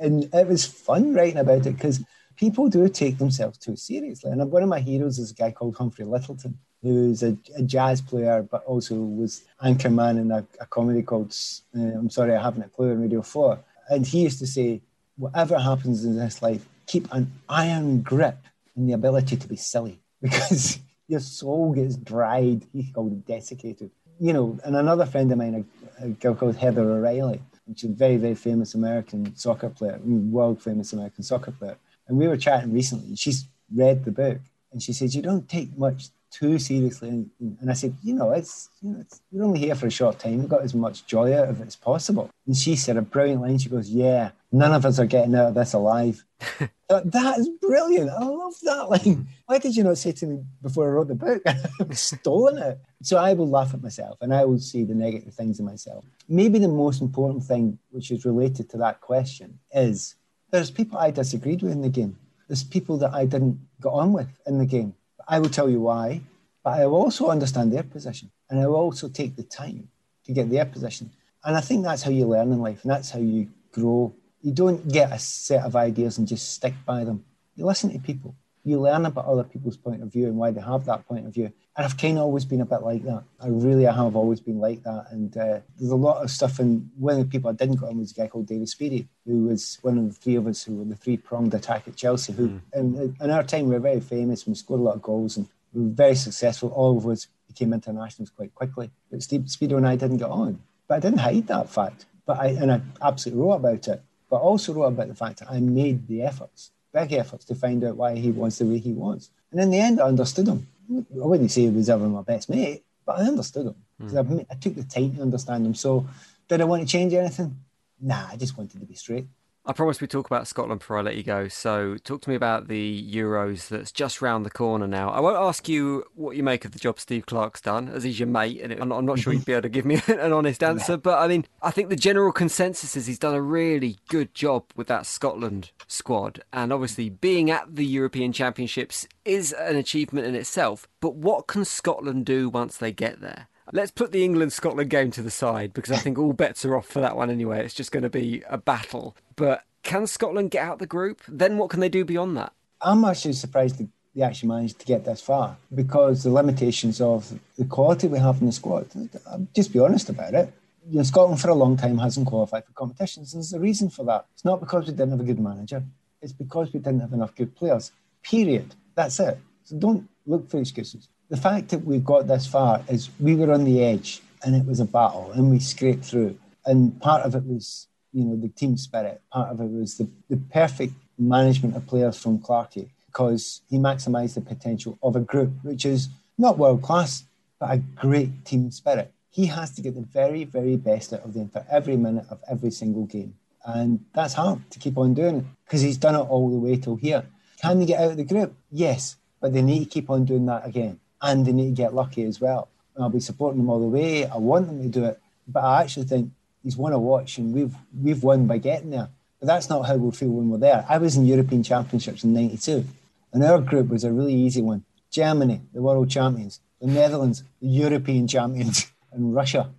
and 0.00 0.34
it 0.34 0.48
was 0.48 0.64
fun 0.64 1.14
writing 1.14 1.38
about 1.38 1.66
it 1.66 1.76
because 1.76 2.02
people 2.36 2.68
do 2.68 2.88
take 2.88 3.18
themselves 3.18 3.58
too 3.58 3.76
seriously. 3.76 4.30
And 4.30 4.50
one 4.50 4.62
of 4.62 4.68
my 4.68 4.80
heroes 4.80 5.18
is 5.18 5.30
a 5.30 5.34
guy 5.34 5.52
called 5.52 5.76
Humphrey 5.76 6.04
Lyttelton, 6.04 6.54
who's 6.82 7.22
a, 7.22 7.36
a 7.56 7.62
jazz 7.62 8.00
player, 8.00 8.42
but 8.42 8.64
also 8.64 8.96
was 8.96 9.42
anchorman 9.62 10.18
in 10.20 10.30
a, 10.30 10.44
a 10.60 10.66
comedy 10.66 11.02
called 11.02 11.36
uh, 11.76 11.80
I'm 11.80 12.10
Sorry 12.10 12.34
I 12.34 12.42
Haven't 12.42 12.64
a 12.64 12.68
Clue 12.68 12.90
on 12.90 13.00
Radio 13.00 13.22
4. 13.22 13.58
And 13.90 14.06
he 14.06 14.22
used 14.22 14.40
to 14.40 14.46
say, 14.46 14.82
whatever 15.16 15.58
happens 15.58 16.04
in 16.04 16.16
this 16.16 16.42
life, 16.42 16.66
keep 16.86 17.12
an 17.12 17.32
iron 17.48 18.02
grip 18.02 18.38
in 18.76 18.86
the 18.86 18.92
ability 18.92 19.36
to 19.36 19.48
be 19.48 19.56
silly 19.56 20.00
because 20.22 20.80
your 21.08 21.20
soul 21.20 21.72
gets 21.72 21.96
dried. 21.96 22.66
He 22.72 22.90
called 22.92 23.12
it 23.12 23.26
desiccated. 23.26 23.90
You 24.18 24.32
know, 24.32 24.58
and 24.64 24.76
another 24.76 25.06
friend 25.06 25.30
of 25.30 25.38
mine, 25.38 25.66
a, 26.00 26.06
a 26.06 26.08
girl 26.08 26.34
called 26.34 26.56
Heather 26.56 26.90
O'Reilly, 26.90 27.42
is 27.70 27.84
a 27.84 27.88
very, 27.88 28.16
very 28.16 28.34
famous 28.34 28.74
American 28.74 29.36
soccer 29.36 29.68
player, 29.68 30.00
world 30.04 30.62
famous 30.62 30.92
American 30.92 31.22
soccer 31.22 31.50
player. 31.50 31.76
And 32.08 32.16
we 32.16 32.28
were 32.28 32.36
chatting 32.36 32.72
recently. 32.72 33.16
She's 33.16 33.46
read 33.74 34.04
the 34.04 34.12
book 34.12 34.38
and 34.72 34.82
she 34.82 34.92
says, 34.92 35.14
You 35.14 35.22
don't 35.22 35.48
take 35.48 35.76
much 35.76 36.08
too 36.30 36.58
seriously. 36.58 37.08
And, 37.08 37.30
and 37.60 37.70
I 37.70 37.74
said, 37.74 37.96
You 38.02 38.14
know, 38.14 38.32
it's, 38.32 38.70
you 38.80 38.90
know, 38.90 39.00
it's, 39.00 39.20
we're 39.30 39.44
only 39.44 39.60
here 39.60 39.74
for 39.74 39.86
a 39.86 39.90
short 39.90 40.18
time. 40.18 40.38
We've 40.38 40.48
got 40.48 40.62
as 40.62 40.74
much 40.74 41.06
joy 41.06 41.36
out 41.36 41.48
of 41.48 41.60
it 41.60 41.66
as 41.66 41.76
possible. 41.76 42.30
And 42.46 42.56
she 42.56 42.76
said 42.76 42.96
a 42.96 43.02
brilliant 43.02 43.42
line. 43.42 43.58
She 43.58 43.68
goes, 43.68 43.90
Yeah, 43.90 44.30
none 44.52 44.72
of 44.72 44.86
us 44.86 44.98
are 44.98 45.06
getting 45.06 45.34
out 45.34 45.48
of 45.48 45.54
this 45.54 45.72
alive. 45.72 46.24
Uh, 46.88 47.00
that 47.04 47.38
is 47.38 47.48
brilliant. 47.60 48.10
I 48.10 48.24
love 48.24 48.54
that 48.62 48.88
Like, 48.90 49.02
Why 49.46 49.58
did 49.58 49.76
you 49.76 49.82
not 49.82 49.98
say 49.98 50.12
to 50.12 50.26
me 50.26 50.44
before 50.62 50.86
I 50.86 50.92
wrote 50.92 51.08
the 51.08 51.14
book? 51.14 51.42
I've 51.80 51.98
stolen 51.98 52.58
it. 52.58 52.78
So 53.02 53.16
I 53.16 53.32
will 53.32 53.48
laugh 53.48 53.74
at 53.74 53.82
myself 53.82 54.18
and 54.20 54.32
I 54.32 54.44
will 54.44 54.58
see 54.58 54.84
the 54.84 54.94
negative 54.94 55.34
things 55.34 55.58
in 55.58 55.66
myself. 55.66 56.04
Maybe 56.28 56.58
the 56.58 56.68
most 56.68 57.00
important 57.02 57.44
thing, 57.44 57.78
which 57.90 58.10
is 58.10 58.24
related 58.24 58.70
to 58.70 58.76
that 58.78 59.00
question, 59.00 59.58
is 59.72 60.14
there's 60.50 60.70
people 60.70 60.98
I 60.98 61.10
disagreed 61.10 61.62
with 61.62 61.72
in 61.72 61.82
the 61.82 61.88
game. 61.88 62.16
There's 62.48 62.62
people 62.62 62.98
that 62.98 63.12
I 63.12 63.26
didn't 63.26 63.58
get 63.82 63.88
on 63.88 64.12
with 64.12 64.28
in 64.46 64.58
the 64.58 64.66
game. 64.66 64.94
I 65.26 65.40
will 65.40 65.48
tell 65.48 65.68
you 65.68 65.80
why, 65.80 66.20
but 66.62 66.80
I 66.80 66.86
will 66.86 66.96
also 66.96 67.28
understand 67.28 67.72
their 67.72 67.82
position 67.82 68.30
and 68.48 68.60
I 68.60 68.66
will 68.68 68.76
also 68.76 69.08
take 69.08 69.34
the 69.34 69.42
time 69.42 69.88
to 70.24 70.32
get 70.32 70.50
their 70.50 70.64
position. 70.64 71.10
And 71.44 71.56
I 71.56 71.60
think 71.60 71.84
that's 71.84 72.02
how 72.02 72.10
you 72.10 72.26
learn 72.26 72.52
in 72.52 72.60
life 72.60 72.82
and 72.82 72.90
that's 72.90 73.10
how 73.10 73.18
you 73.18 73.48
grow. 73.72 74.14
You 74.42 74.52
don't 74.52 74.86
get 74.88 75.12
a 75.12 75.18
set 75.18 75.64
of 75.64 75.76
ideas 75.76 76.18
and 76.18 76.28
just 76.28 76.52
stick 76.52 76.74
by 76.84 77.04
them. 77.04 77.24
You 77.56 77.66
listen 77.66 77.92
to 77.92 77.98
people 77.98 78.36
you 78.66 78.80
learn 78.80 79.06
about 79.06 79.26
other 79.26 79.44
people's 79.44 79.76
point 79.76 80.02
of 80.02 80.12
view 80.12 80.26
and 80.26 80.36
why 80.36 80.50
they 80.50 80.60
have 80.60 80.84
that 80.86 81.06
point 81.06 81.24
of 81.24 81.32
view. 81.32 81.52
And 81.76 81.84
I've 81.84 81.96
kind 81.96 82.18
of 82.18 82.24
always 82.24 82.44
been 82.44 82.60
a 82.60 82.66
bit 82.66 82.82
like 82.82 83.04
that. 83.04 83.22
I 83.40 83.46
really 83.46 83.86
I 83.86 83.94
have 83.94 84.16
always 84.16 84.40
been 84.40 84.58
like 84.58 84.82
that. 84.82 85.06
And 85.12 85.36
uh, 85.36 85.60
there's 85.78 85.92
a 85.92 85.96
lot 85.96 86.24
of 86.24 86.32
stuff. 86.32 86.58
And 86.58 86.90
one 86.98 87.14
of 87.14 87.20
the 87.20 87.30
people 87.30 87.48
I 87.48 87.52
didn't 87.52 87.76
go 87.76 87.86
on 87.86 87.98
was 87.98 88.10
a 88.10 88.14
guy 88.14 88.26
called 88.26 88.46
David 88.46 88.66
Speedie, 88.66 89.06
who 89.24 89.44
was 89.44 89.78
one 89.82 89.98
of 89.98 90.08
the 90.08 90.14
three 90.14 90.34
of 90.34 90.48
us 90.48 90.64
who 90.64 90.76
were 90.76 90.84
the 90.84 90.96
three 90.96 91.16
pronged 91.16 91.54
attack 91.54 91.86
at 91.86 91.94
Chelsea. 91.94 92.32
Who, 92.32 92.48
mm. 92.48 92.60
in, 92.74 93.16
in 93.20 93.30
our 93.30 93.44
time, 93.44 93.68
we 93.68 93.74
were 93.74 93.80
very 93.80 94.00
famous. 94.00 94.48
We 94.48 94.54
scored 94.56 94.80
a 94.80 94.82
lot 94.82 94.96
of 94.96 95.02
goals 95.02 95.36
and 95.36 95.46
we 95.72 95.82
were 95.82 95.90
very 95.90 96.16
successful. 96.16 96.70
All 96.70 96.98
of 96.98 97.06
us 97.06 97.28
became 97.46 97.72
internationals 97.72 98.30
quite 98.30 98.52
quickly. 98.52 98.90
But 99.12 99.22
Steve 99.22 99.42
Speedie 99.42 99.76
and 99.76 99.86
I 99.86 99.94
didn't 99.94 100.16
get 100.16 100.30
on. 100.30 100.60
But 100.88 100.96
I 100.96 101.00
didn't 101.00 101.20
hide 101.20 101.46
that 101.46 101.70
fact. 101.70 102.06
But 102.26 102.40
I 102.40 102.46
and 102.48 102.72
I 102.72 102.80
absolutely 103.00 103.44
wrote 103.44 103.52
about 103.52 103.86
it. 103.86 104.02
But 104.28 104.38
also 104.38 104.72
wrote 104.72 104.84
about 104.86 105.08
the 105.08 105.14
fact 105.14 105.38
that 105.38 105.50
I 105.50 105.60
made 105.60 106.08
the 106.08 106.22
efforts 106.22 106.70
big 106.96 107.12
efforts 107.12 107.44
to 107.44 107.54
find 107.54 107.84
out 107.84 107.96
why 107.96 108.14
he 108.16 108.30
wants 108.30 108.58
the 108.58 108.64
way 108.64 108.78
he 108.78 108.92
wants. 108.92 109.30
And 109.52 109.60
in 109.60 109.70
the 109.70 109.78
end, 109.78 110.00
I 110.00 110.04
understood 110.04 110.48
him. 110.48 110.66
I 110.90 111.26
wouldn't 111.26 111.50
say 111.50 111.62
he 111.62 111.68
was 111.68 111.90
ever 111.90 112.08
my 112.08 112.22
best 112.22 112.48
mate, 112.48 112.84
but 113.04 113.18
I 113.18 113.22
understood 113.24 113.66
him 113.66 113.74
because 113.98 114.14
mm. 114.14 114.40
I, 114.40 114.46
I, 114.50 114.54
took 114.54 114.74
the 114.76 114.84
time 114.84 115.16
to 115.16 115.22
understand 115.22 115.66
him. 115.66 115.74
So, 115.74 116.06
did 116.48 116.60
I 116.60 116.64
want 116.64 116.82
to 116.82 116.88
change 116.88 117.12
anything? 117.12 117.56
Nah, 118.00 118.28
I 118.30 118.36
just 118.36 118.56
wanted 118.56 118.80
to 118.80 118.86
be 118.86 118.94
straight. 118.94 119.26
I 119.68 119.72
promised 119.72 120.00
we 120.00 120.06
talk 120.06 120.26
about 120.26 120.46
Scotland 120.46 120.78
before 120.78 120.96
I 120.96 121.02
let 121.02 121.16
you 121.16 121.24
go. 121.24 121.48
So, 121.48 121.96
talk 122.04 122.22
to 122.22 122.30
me 122.30 122.36
about 122.36 122.68
the 122.68 123.12
Euros 123.12 123.66
that's 123.66 123.90
just 123.90 124.22
round 124.22 124.46
the 124.46 124.50
corner 124.50 124.86
now. 124.86 125.10
I 125.10 125.18
won't 125.18 125.36
ask 125.36 125.68
you 125.68 126.04
what 126.14 126.36
you 126.36 126.44
make 126.44 126.64
of 126.64 126.70
the 126.70 126.78
job 126.78 127.00
Steve 127.00 127.26
Clarke's 127.26 127.60
done, 127.60 127.88
as 127.88 128.04
he's 128.04 128.20
your 128.20 128.28
mate, 128.28 128.60
and 128.60 128.72
I'm 128.80 129.04
not 129.04 129.18
sure 129.18 129.32
mm-hmm. 129.32 129.40
you'd 129.40 129.44
be 129.44 129.52
able 129.52 129.62
to 129.62 129.68
give 129.68 129.84
me 129.84 130.00
an 130.06 130.32
honest 130.32 130.62
answer. 130.62 130.96
But 130.96 131.18
I 131.18 131.26
mean, 131.26 131.46
I 131.62 131.72
think 131.72 131.88
the 131.88 131.96
general 131.96 132.30
consensus 132.30 132.96
is 132.96 133.06
he's 133.06 133.18
done 133.18 133.34
a 133.34 133.42
really 133.42 133.98
good 134.08 134.34
job 134.34 134.66
with 134.76 134.86
that 134.86 135.04
Scotland 135.04 135.72
squad, 135.88 136.44
and 136.52 136.72
obviously 136.72 137.10
being 137.10 137.50
at 137.50 137.74
the 137.74 137.84
European 137.84 138.32
Championships 138.32 139.08
is 139.24 139.52
an 139.52 139.74
achievement 139.74 140.28
in 140.28 140.36
itself. 140.36 140.86
But 141.00 141.16
what 141.16 141.48
can 141.48 141.64
Scotland 141.64 142.24
do 142.24 142.48
once 142.48 142.76
they 142.76 142.92
get 142.92 143.20
there? 143.20 143.48
Let's 143.72 143.90
put 143.90 144.12
the 144.12 144.24
England 144.24 144.52
Scotland 144.52 144.90
game 144.90 145.10
to 145.12 145.22
the 145.22 145.30
side 145.30 145.72
because 145.72 145.90
I 145.90 145.96
think 145.96 146.18
all 146.18 146.32
bets 146.32 146.64
are 146.64 146.76
off 146.76 146.86
for 146.86 147.00
that 147.00 147.16
one 147.16 147.30
anyway. 147.30 147.64
It's 147.64 147.74
just 147.74 147.90
going 147.90 148.04
to 148.04 148.10
be 148.10 148.44
a 148.48 148.58
battle. 148.58 149.16
But 149.34 149.64
can 149.82 150.06
Scotland 150.06 150.52
get 150.52 150.64
out 150.64 150.74
of 150.74 150.78
the 150.78 150.86
group? 150.86 151.20
Then 151.26 151.58
what 151.58 151.70
can 151.70 151.80
they 151.80 151.88
do 151.88 152.04
beyond 152.04 152.36
that? 152.36 152.52
I'm 152.80 153.04
actually 153.04 153.32
surprised 153.32 153.78
they 153.78 154.22
actually 154.22 154.50
managed 154.50 154.78
to 154.80 154.86
get 154.86 155.04
this 155.04 155.20
far 155.20 155.56
because 155.74 156.22
the 156.22 156.30
limitations 156.30 157.00
of 157.00 157.32
the 157.58 157.64
quality 157.64 158.06
we 158.06 158.20
have 158.20 158.40
in 158.40 158.46
the 158.46 158.52
squad. 158.52 158.86
I'll 159.28 159.46
just 159.54 159.72
be 159.72 159.80
honest 159.80 160.10
about 160.10 160.34
it. 160.34 160.52
You 160.88 160.98
know, 160.98 161.02
Scotland 161.02 161.40
for 161.40 161.50
a 161.50 161.54
long 161.54 161.76
time 161.76 161.98
hasn't 161.98 162.28
qualified 162.28 162.64
for 162.64 162.72
competitions. 162.72 163.32
There's 163.32 163.52
a 163.52 163.58
reason 163.58 163.90
for 163.90 164.04
that. 164.04 164.26
It's 164.34 164.44
not 164.44 164.60
because 164.60 164.86
we 164.86 164.92
didn't 164.92 165.10
have 165.10 165.20
a 165.20 165.24
good 165.24 165.40
manager. 165.40 165.82
It's 166.22 166.32
because 166.32 166.72
we 166.72 166.78
didn't 166.78 167.00
have 167.00 167.12
enough 167.12 167.34
good 167.34 167.56
players. 167.56 167.90
Period. 168.22 168.76
That's 168.94 169.18
it. 169.18 169.38
So 169.64 169.76
don't 169.76 170.08
look 170.24 170.48
for 170.48 170.58
excuses 170.60 171.08
the 171.28 171.36
fact 171.36 171.70
that 171.70 171.84
we've 171.84 172.04
got 172.04 172.26
this 172.26 172.46
far 172.46 172.82
is 172.88 173.10
we 173.18 173.34
were 173.34 173.52
on 173.52 173.64
the 173.64 173.82
edge 173.82 174.22
and 174.44 174.54
it 174.54 174.64
was 174.64 174.80
a 174.80 174.84
battle 174.84 175.32
and 175.32 175.50
we 175.50 175.58
scraped 175.58 176.04
through. 176.04 176.38
And 176.64 177.00
part 177.00 177.22
of 177.22 177.34
it 177.34 177.44
was, 177.44 177.88
you 178.12 178.24
know, 178.24 178.36
the 178.36 178.48
team 178.48 178.76
spirit. 178.76 179.20
Part 179.32 179.50
of 179.50 179.60
it 179.60 179.70
was 179.70 179.98
the, 179.98 180.08
the 180.28 180.36
perfect 180.36 180.94
management 181.18 181.76
of 181.76 181.86
players 181.86 182.18
from 182.18 182.38
Clarkey 182.38 182.90
because 183.06 183.62
he 183.68 183.78
maximised 183.78 184.34
the 184.34 184.40
potential 184.40 184.98
of 185.02 185.16
a 185.16 185.20
group 185.20 185.50
which 185.62 185.84
is 185.84 186.08
not 186.38 186.58
world 186.58 186.82
class, 186.82 187.24
but 187.58 187.70
a 187.72 187.78
great 187.78 188.44
team 188.44 188.70
spirit. 188.70 189.12
He 189.30 189.46
has 189.46 189.72
to 189.72 189.82
get 189.82 189.94
the 189.94 190.02
very, 190.02 190.44
very 190.44 190.76
best 190.76 191.12
out 191.12 191.24
of 191.24 191.34
them 191.34 191.48
for 191.48 191.64
every 191.70 191.96
minute 191.96 192.26
of 192.30 192.38
every 192.48 192.70
single 192.70 193.04
game. 193.04 193.34
And 193.64 194.04
that's 194.14 194.34
hard 194.34 194.70
to 194.70 194.78
keep 194.78 194.96
on 194.96 195.14
doing 195.14 195.48
because 195.64 195.80
he's 195.80 195.98
done 195.98 196.14
it 196.14 196.20
all 196.20 196.50
the 196.50 196.56
way 196.56 196.76
till 196.76 196.96
here. 196.96 197.26
Can 197.60 197.80
they 197.80 197.86
get 197.86 198.00
out 198.00 198.12
of 198.12 198.16
the 198.16 198.24
group? 198.24 198.54
Yes, 198.70 199.16
but 199.40 199.52
they 199.52 199.62
need 199.62 199.80
to 199.80 199.90
keep 199.90 200.08
on 200.08 200.24
doing 200.24 200.46
that 200.46 200.64
again 200.64 201.00
and 201.22 201.46
they 201.46 201.52
need 201.52 201.76
to 201.76 201.82
get 201.82 201.94
lucky 201.94 202.24
as 202.24 202.40
well. 202.40 202.68
And 202.94 203.04
I'll 203.04 203.10
be 203.10 203.20
supporting 203.20 203.60
them 203.60 203.70
all 203.70 203.80
the 203.80 203.86
way. 203.86 204.26
I 204.26 204.36
want 204.36 204.66
them 204.66 204.82
to 204.82 204.88
do 204.88 205.04
it, 205.04 205.20
but 205.48 205.64
I 205.64 205.82
actually 205.82 206.06
think 206.06 206.30
he's 206.62 206.76
won 206.76 206.92
a 206.92 206.98
watch, 206.98 207.38
and 207.38 207.54
we've 207.54 207.74
we've 208.02 208.22
won 208.22 208.46
by 208.46 208.58
getting 208.58 208.90
there. 208.90 209.08
But 209.40 209.46
that's 209.46 209.68
not 209.68 209.82
how 209.82 209.96
we'll 209.96 210.12
feel 210.12 210.30
when 210.30 210.48
we're 210.50 210.58
there. 210.58 210.86
I 210.88 210.98
was 210.98 211.16
in 211.16 211.26
European 211.26 211.62
Championships 211.62 212.24
in 212.24 212.32
'92, 212.32 212.84
and 213.32 213.44
our 213.44 213.60
group 213.60 213.88
was 213.88 214.04
a 214.04 214.12
really 214.12 214.34
easy 214.34 214.62
one. 214.62 214.84
Germany, 215.10 215.60
the 215.72 215.82
world 215.82 216.10
champions. 216.10 216.60
The 216.80 216.88
Netherlands, 216.88 217.42
the 217.60 217.68
European 217.68 218.26
champions. 218.26 218.90
And 219.12 219.34
Russia. 219.34 219.70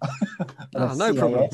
oh, 0.73 0.93
no 0.97 1.13
problem. 1.13 1.47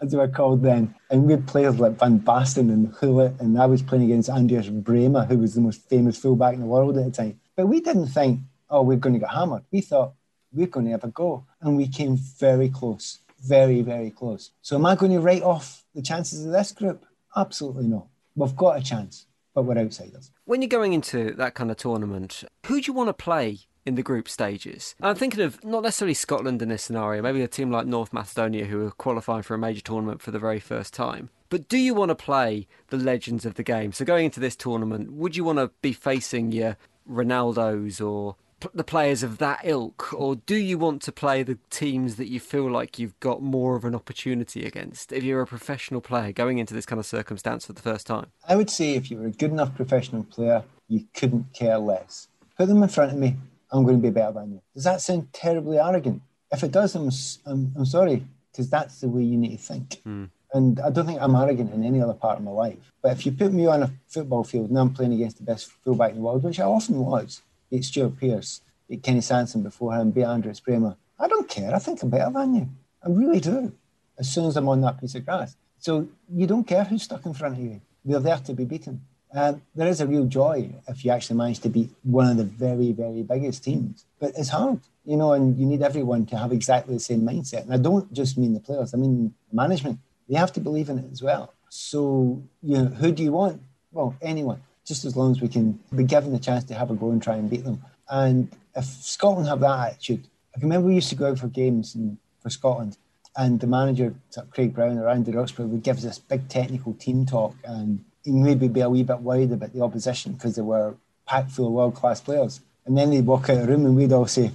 as 0.00 0.12
we 0.12 0.16
were 0.16 0.28
called 0.28 0.62
then. 0.62 0.94
And 1.10 1.24
we 1.24 1.32
had 1.32 1.46
players 1.46 1.78
like 1.78 1.98
Van 1.98 2.18
Basten 2.20 2.72
and 2.72 2.90
Gullit, 2.94 3.38
and 3.38 3.60
I 3.60 3.66
was 3.66 3.82
playing 3.82 4.04
against 4.04 4.30
Andreas 4.30 4.70
Brehme, 4.70 5.26
who 5.28 5.36
was 5.36 5.54
the 5.54 5.60
most 5.60 5.82
famous 5.90 6.16
fullback 6.16 6.54
in 6.54 6.60
the 6.60 6.66
world 6.66 6.96
at 6.96 7.04
the 7.04 7.10
time. 7.10 7.38
But 7.54 7.66
we 7.66 7.80
didn't 7.80 8.06
think 8.06 8.40
oh, 8.74 8.82
we're 8.82 8.96
going 8.96 9.14
to 9.14 9.20
get 9.20 9.30
hammered. 9.30 9.62
We 9.70 9.80
thought 9.80 10.14
we're 10.52 10.66
going 10.66 10.86
to 10.86 10.92
have 10.92 11.04
a 11.04 11.08
go. 11.08 11.46
And 11.60 11.76
we 11.76 11.88
came 11.88 12.16
very 12.16 12.68
close, 12.68 13.20
very, 13.42 13.82
very 13.82 14.10
close. 14.10 14.50
So 14.62 14.76
am 14.76 14.86
I 14.86 14.96
going 14.96 15.12
to 15.12 15.20
write 15.20 15.42
off 15.42 15.84
the 15.94 16.02
chances 16.02 16.44
of 16.44 16.52
this 16.52 16.72
group? 16.72 17.04
Absolutely 17.36 17.86
not. 17.86 18.06
We've 18.34 18.56
got 18.56 18.78
a 18.78 18.82
chance. 18.82 19.26
but 19.54 19.62
we're 19.62 19.78
outsiders. 19.78 20.32
When 20.44 20.60
you're 20.60 20.68
going 20.68 20.92
into 20.92 21.32
that 21.34 21.54
kind 21.54 21.70
of 21.70 21.76
tournament, 21.76 22.42
who 22.66 22.80
do 22.80 22.86
you 22.88 22.92
want 22.92 23.08
to 23.08 23.14
play 23.14 23.60
in 23.86 23.96
the 23.96 24.02
group 24.02 24.28
stages. 24.28 24.94
I'm 25.02 25.14
thinking 25.14 25.42
of 25.42 25.62
not 25.62 25.82
necessarily 25.82 26.14
Scotland 26.14 26.62
in 26.62 26.70
this 26.70 26.82
scenario, 26.82 27.20
maybe 27.20 27.42
a 27.42 27.48
team 27.48 27.70
like 27.70 27.86
North 27.86 28.12
Macedonia 28.12 28.64
who 28.64 28.86
are 28.86 28.90
qualifying 28.90 29.42
for 29.42 29.54
a 29.54 29.58
major 29.58 29.82
tournament 29.82 30.22
for 30.22 30.30
the 30.30 30.38
very 30.38 30.58
first 30.58 30.94
time. 30.94 31.28
But 31.50 31.68
do 31.68 31.76
you 31.76 31.94
want 31.94 32.08
to 32.08 32.14
play 32.14 32.66
the 32.88 32.96
legends 32.96 33.44
of 33.44 33.54
the 33.54 33.62
game? 33.62 33.92
So 33.92 34.04
going 34.04 34.24
into 34.24 34.40
this 34.40 34.56
tournament, 34.56 35.12
would 35.12 35.36
you 35.36 35.44
want 35.44 35.58
to 35.58 35.70
be 35.82 35.92
facing 35.92 36.50
your 36.52 36.76
Ronaldos 37.08 38.04
or 38.04 38.36
the 38.72 38.84
players 38.84 39.22
of 39.22 39.38
that 39.38 39.60
ilk, 39.64 40.12
or 40.12 40.36
do 40.36 40.56
you 40.56 40.78
want 40.78 41.02
to 41.02 41.12
play 41.12 41.42
the 41.42 41.58
teams 41.70 42.16
that 42.16 42.28
you 42.28 42.40
feel 42.40 42.70
like 42.70 42.98
you've 42.98 43.18
got 43.20 43.42
more 43.42 43.76
of 43.76 43.84
an 43.84 43.94
opportunity 43.94 44.64
against 44.64 45.12
if 45.12 45.22
you're 45.22 45.42
a 45.42 45.46
professional 45.46 46.00
player 46.00 46.32
going 46.32 46.58
into 46.58 46.74
this 46.74 46.86
kind 46.86 47.00
of 47.00 47.06
circumstance 47.06 47.66
for 47.66 47.72
the 47.72 47.82
first 47.82 48.06
time? 48.06 48.26
I 48.48 48.56
would 48.56 48.70
say 48.70 48.94
if 48.94 49.10
you 49.10 49.18
were 49.18 49.26
a 49.26 49.30
good 49.30 49.50
enough 49.50 49.74
professional 49.74 50.24
player, 50.24 50.64
you 50.88 51.06
couldn't 51.14 51.52
care 51.52 51.78
less. 51.78 52.28
Put 52.56 52.68
them 52.68 52.82
in 52.82 52.88
front 52.88 53.12
of 53.12 53.18
me, 53.18 53.36
I'm 53.72 53.84
going 53.84 53.96
to 53.96 54.02
be 54.02 54.10
better 54.10 54.32
than 54.32 54.52
you. 54.52 54.62
Does 54.74 54.84
that 54.84 55.00
sound 55.00 55.32
terribly 55.32 55.78
arrogant? 55.78 56.22
If 56.52 56.62
it 56.62 56.70
does, 56.70 56.94
I'm, 56.94 57.10
I'm, 57.46 57.72
I'm 57.76 57.86
sorry, 57.86 58.24
because 58.52 58.70
that's 58.70 59.00
the 59.00 59.08
way 59.08 59.24
you 59.24 59.36
need 59.36 59.56
to 59.56 59.62
think. 59.62 60.00
Mm. 60.06 60.30
And 60.52 60.78
I 60.78 60.90
don't 60.90 61.06
think 61.06 61.20
I'm 61.20 61.34
arrogant 61.34 61.74
in 61.74 61.82
any 61.82 62.00
other 62.00 62.14
part 62.14 62.38
of 62.38 62.44
my 62.44 62.52
life. 62.52 62.92
But 63.02 63.12
if 63.12 63.26
you 63.26 63.32
put 63.32 63.52
me 63.52 63.66
on 63.66 63.82
a 63.82 63.92
football 64.06 64.44
field 64.44 64.70
and 64.70 64.78
I'm 64.78 64.94
playing 64.94 65.12
against 65.12 65.38
the 65.38 65.42
best 65.42 65.72
fullback 65.82 66.10
in 66.10 66.16
the 66.18 66.22
world, 66.22 66.44
which 66.44 66.60
I 66.60 66.64
often 66.64 66.98
was, 66.98 67.42
it's 67.74 67.88
Stuart 67.88 68.18
Pearce, 68.18 68.60
beat 68.88 69.02
Kenny 69.02 69.20
Sansom 69.20 69.62
before 69.62 69.94
him, 69.94 70.10
beat 70.10 70.24
Andreas 70.24 70.60
Brehme, 70.60 70.96
I 71.18 71.28
don't 71.28 71.48
care. 71.48 71.74
I 71.74 71.78
think 71.78 72.02
I'm 72.02 72.10
better 72.10 72.30
than 72.30 72.54
you. 72.54 72.68
I 73.02 73.08
really 73.08 73.40
do. 73.40 73.72
As 74.18 74.32
soon 74.32 74.46
as 74.46 74.56
I'm 74.56 74.68
on 74.68 74.80
that 74.82 75.00
piece 75.00 75.14
of 75.14 75.24
grass. 75.24 75.56
So 75.78 76.08
you 76.32 76.46
don't 76.46 76.64
care 76.64 76.84
who's 76.84 77.02
stuck 77.02 77.26
in 77.26 77.34
front 77.34 77.58
of 77.58 77.60
you. 77.60 77.80
They're 78.04 78.20
there 78.20 78.38
to 78.38 78.52
be 78.52 78.64
beaten. 78.64 79.02
Um, 79.34 79.62
there 79.74 79.88
is 79.88 80.00
a 80.00 80.06
real 80.06 80.26
joy 80.26 80.70
if 80.86 81.04
you 81.04 81.10
actually 81.10 81.36
manage 81.36 81.58
to 81.60 81.68
beat 81.68 81.90
one 82.04 82.30
of 82.30 82.36
the 82.36 82.44
very, 82.44 82.92
very 82.92 83.22
biggest 83.22 83.64
teams. 83.64 84.04
But 84.20 84.32
it's 84.38 84.50
hard, 84.50 84.80
you 85.04 85.16
know, 85.16 85.32
and 85.32 85.58
you 85.58 85.66
need 85.66 85.82
everyone 85.82 86.26
to 86.26 86.38
have 86.38 86.52
exactly 86.52 86.94
the 86.94 87.00
same 87.00 87.22
mindset. 87.22 87.62
And 87.64 87.74
I 87.74 87.78
don't 87.78 88.12
just 88.12 88.38
mean 88.38 88.54
the 88.54 88.60
players, 88.60 88.94
I 88.94 88.98
mean 88.98 89.34
management. 89.52 89.98
They 90.28 90.36
have 90.36 90.52
to 90.52 90.60
believe 90.60 90.88
in 90.88 90.98
it 90.98 91.06
as 91.10 91.20
well. 91.20 91.52
So, 91.68 92.42
you 92.62 92.78
know, 92.78 92.84
who 92.84 93.10
do 93.10 93.24
you 93.24 93.32
want? 93.32 93.60
Well, 93.90 94.14
anyone, 94.22 94.62
just 94.84 95.04
as 95.04 95.16
long 95.16 95.32
as 95.32 95.40
we 95.40 95.48
can 95.48 95.78
be 95.94 96.04
given 96.04 96.32
the 96.32 96.38
chance 96.38 96.64
to 96.64 96.74
have 96.74 96.90
a 96.90 96.94
go 96.94 97.10
and 97.10 97.22
try 97.22 97.36
and 97.36 97.50
beat 97.50 97.64
them. 97.64 97.82
And 98.08 98.50
if 98.76 98.84
Scotland 98.84 99.48
have 99.48 99.60
that 99.60 99.88
attitude, 99.88 100.26
I 100.54 100.60
can 100.60 100.68
remember 100.68 100.88
we 100.88 100.94
used 100.96 101.08
to 101.08 101.14
go 101.14 101.30
out 101.30 101.38
for 101.38 101.48
games 101.48 101.94
in, 101.94 102.18
for 102.40 102.50
Scotland, 102.50 102.96
and 103.36 103.58
the 103.58 103.66
manager, 103.66 104.14
Craig 104.50 104.74
Brown 104.74 104.98
or 104.98 105.08
Andy 105.08 105.32
Roxburgh, 105.32 105.70
would 105.70 105.82
give 105.82 105.96
us 105.96 106.02
this 106.04 106.18
big 106.18 106.48
technical 106.48 106.94
team 106.94 107.26
talk 107.26 107.54
and 107.64 108.04
maybe 108.24 108.68
be 108.68 108.80
a 108.80 108.88
wee 108.88 109.02
bit 109.02 109.20
worried 109.20 109.52
about 109.52 109.72
the 109.72 109.82
opposition 109.82 110.32
because 110.32 110.54
they 110.54 110.62
were 110.62 110.94
packed 111.26 111.50
full 111.50 111.66
of 111.66 111.72
world 111.72 111.94
class 111.94 112.20
players. 112.20 112.60
And 112.86 112.96
then 112.96 113.10
they'd 113.10 113.26
walk 113.26 113.48
out 113.48 113.56
of 113.56 113.66
the 113.66 113.72
room 113.72 113.86
and 113.86 113.96
we'd 113.96 114.12
all 114.12 114.26
say, 114.26 114.52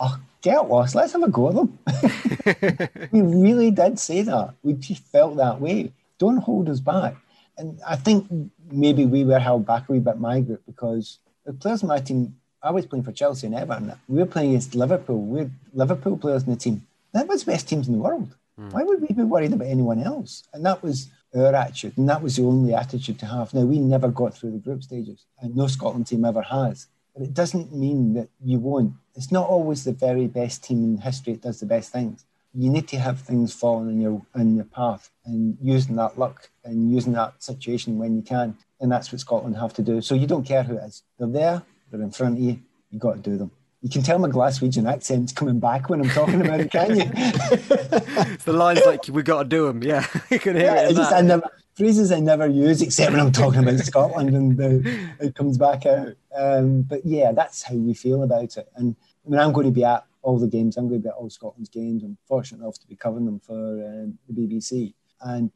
Oh, 0.00 0.18
get 0.42 0.68
lost, 0.68 0.94
let's 0.94 1.12
have 1.12 1.22
a 1.22 1.28
go 1.28 1.48
at 1.48 1.54
them. 1.54 3.08
we 3.12 3.22
really 3.22 3.70
did 3.70 3.98
say 3.98 4.22
that. 4.22 4.54
We 4.62 4.74
just 4.74 5.02
felt 5.04 5.36
that 5.36 5.60
way. 5.60 5.92
Don't 6.18 6.38
hold 6.38 6.68
us 6.68 6.80
back. 6.80 7.16
And 7.58 7.80
I 7.86 7.96
think 7.96 8.26
maybe 8.70 9.04
we 9.04 9.24
were 9.24 9.38
held 9.38 9.66
back 9.66 9.88
a 9.88 9.92
wee 9.92 9.98
bit, 9.98 10.18
my 10.18 10.40
group, 10.40 10.62
because 10.64 11.18
the 11.44 11.52
players 11.52 11.82
in 11.82 11.88
my 11.88 11.98
team, 11.98 12.36
I 12.62 12.70
was 12.70 12.86
playing 12.86 13.04
for 13.04 13.12
Chelsea 13.12 13.46
and 13.46 13.54
Everton. 13.54 13.92
We 14.08 14.18
were 14.18 14.26
playing 14.26 14.50
against 14.50 14.74
Liverpool. 14.74 15.20
We 15.20 15.40
had 15.40 15.50
Liverpool 15.74 16.16
players 16.16 16.44
in 16.44 16.50
the 16.50 16.58
team. 16.58 16.86
That 17.12 17.26
was 17.26 17.44
the 17.44 17.52
best 17.52 17.68
teams 17.68 17.88
in 17.88 17.94
the 17.94 18.00
world. 18.00 18.34
Mm. 18.58 18.72
Why 18.72 18.82
would 18.84 19.00
we 19.00 19.08
be 19.08 19.22
worried 19.22 19.52
about 19.52 19.66
anyone 19.66 20.00
else? 20.02 20.44
And 20.52 20.64
that 20.64 20.82
was 20.82 21.08
our 21.34 21.54
attitude, 21.54 21.98
and 21.98 22.08
that 22.08 22.22
was 22.22 22.36
the 22.36 22.44
only 22.44 22.74
attitude 22.74 23.18
to 23.18 23.26
have. 23.26 23.52
Now, 23.52 23.62
we 23.62 23.78
never 23.78 24.08
got 24.08 24.34
through 24.34 24.52
the 24.52 24.58
group 24.58 24.82
stages, 24.82 25.26
and 25.40 25.54
no 25.54 25.66
Scotland 25.66 26.06
team 26.06 26.24
ever 26.24 26.42
has. 26.42 26.86
But 27.14 27.22
it 27.24 27.34
doesn't 27.34 27.74
mean 27.74 28.14
that 28.14 28.28
you 28.44 28.58
won't. 28.58 28.92
It's 29.14 29.32
not 29.32 29.48
always 29.48 29.84
the 29.84 29.92
very 29.92 30.26
best 30.26 30.64
team 30.64 30.84
in 30.84 30.98
history 30.98 31.34
that 31.34 31.42
does 31.42 31.60
the 31.60 31.66
best 31.66 31.92
things. 31.92 32.24
You 32.58 32.70
need 32.70 32.88
to 32.88 32.98
have 32.98 33.20
things 33.20 33.52
falling 33.52 33.88
in 33.88 34.00
your 34.00 34.22
in 34.34 34.56
your 34.56 34.64
path, 34.64 35.10
and 35.24 35.56
using 35.62 35.96
that 35.96 36.18
luck 36.18 36.50
and 36.64 36.92
using 36.92 37.12
that 37.12 37.42
situation 37.42 37.98
when 37.98 38.16
you 38.16 38.22
can. 38.22 38.56
And 38.80 38.90
that's 38.90 39.12
what 39.12 39.20
Scotland 39.20 39.56
have 39.56 39.74
to 39.74 39.82
do. 39.82 40.00
So 40.00 40.14
you 40.14 40.26
don't 40.26 40.44
care 40.44 40.62
who 40.62 40.76
it 40.76 40.84
is. 40.84 41.02
They're 41.18 41.28
there. 41.28 41.62
They're 41.90 42.02
in 42.02 42.10
front 42.10 42.38
of 42.38 42.42
you. 42.42 42.60
You 42.90 42.98
got 42.98 43.14
to 43.14 43.20
do 43.20 43.36
them. 43.36 43.50
You 43.82 43.88
can 43.88 44.02
tell 44.02 44.18
my 44.18 44.28
Glaswegian 44.28 44.92
accent's 44.92 45.32
coming 45.32 45.60
back 45.60 45.88
when 45.88 46.00
I'm 46.00 46.10
talking 46.10 46.40
about 46.40 46.58
it, 46.58 46.70
can 46.72 46.96
you? 46.96 47.04
the 48.44 48.52
lines 48.52 48.80
like 48.84 49.06
we 49.08 49.22
got 49.22 49.44
to 49.44 49.48
do 49.48 49.66
them. 49.68 49.82
Yeah, 49.84 50.04
you 50.30 50.40
can 50.40 50.56
hear 50.56 50.74
yeah, 50.74 50.88
it. 50.88 50.96
Just, 50.96 51.12
I 51.12 51.20
never, 51.20 51.48
phrases 51.74 52.10
I 52.10 52.18
never 52.18 52.48
use 52.48 52.82
except 52.82 53.12
when 53.12 53.20
I'm 53.20 53.30
talking 53.30 53.60
about 53.60 53.78
Scotland 53.78 54.34
and 54.34 54.60
uh, 54.60 55.24
it 55.24 55.36
comes 55.36 55.58
back 55.58 55.86
out. 55.86 56.16
Um, 56.34 56.82
but 56.82 57.06
yeah, 57.06 57.30
that's 57.30 57.62
how 57.62 57.76
we 57.76 57.94
feel 57.94 58.24
about 58.24 58.56
it. 58.56 58.68
And 58.74 58.96
I 59.24 59.30
mean, 59.30 59.38
I'm 59.38 59.52
going 59.52 59.66
to 59.66 59.72
be 59.72 59.84
at 59.84 60.04
all 60.22 60.38
the 60.38 60.46
games. 60.46 60.76
I'm 60.76 60.88
going 60.88 61.00
to 61.00 61.04
be 61.04 61.08
at 61.08 61.14
all 61.14 61.30
Scotland's 61.30 61.68
games. 61.68 62.02
I'm 62.02 62.16
fortunate 62.26 62.62
enough 62.62 62.78
to 62.80 62.86
be 62.86 62.96
covering 62.96 63.24
them 63.24 63.40
for 63.40 63.54
um, 63.54 64.18
the 64.28 64.34
BBC, 64.34 64.94
and 65.20 65.50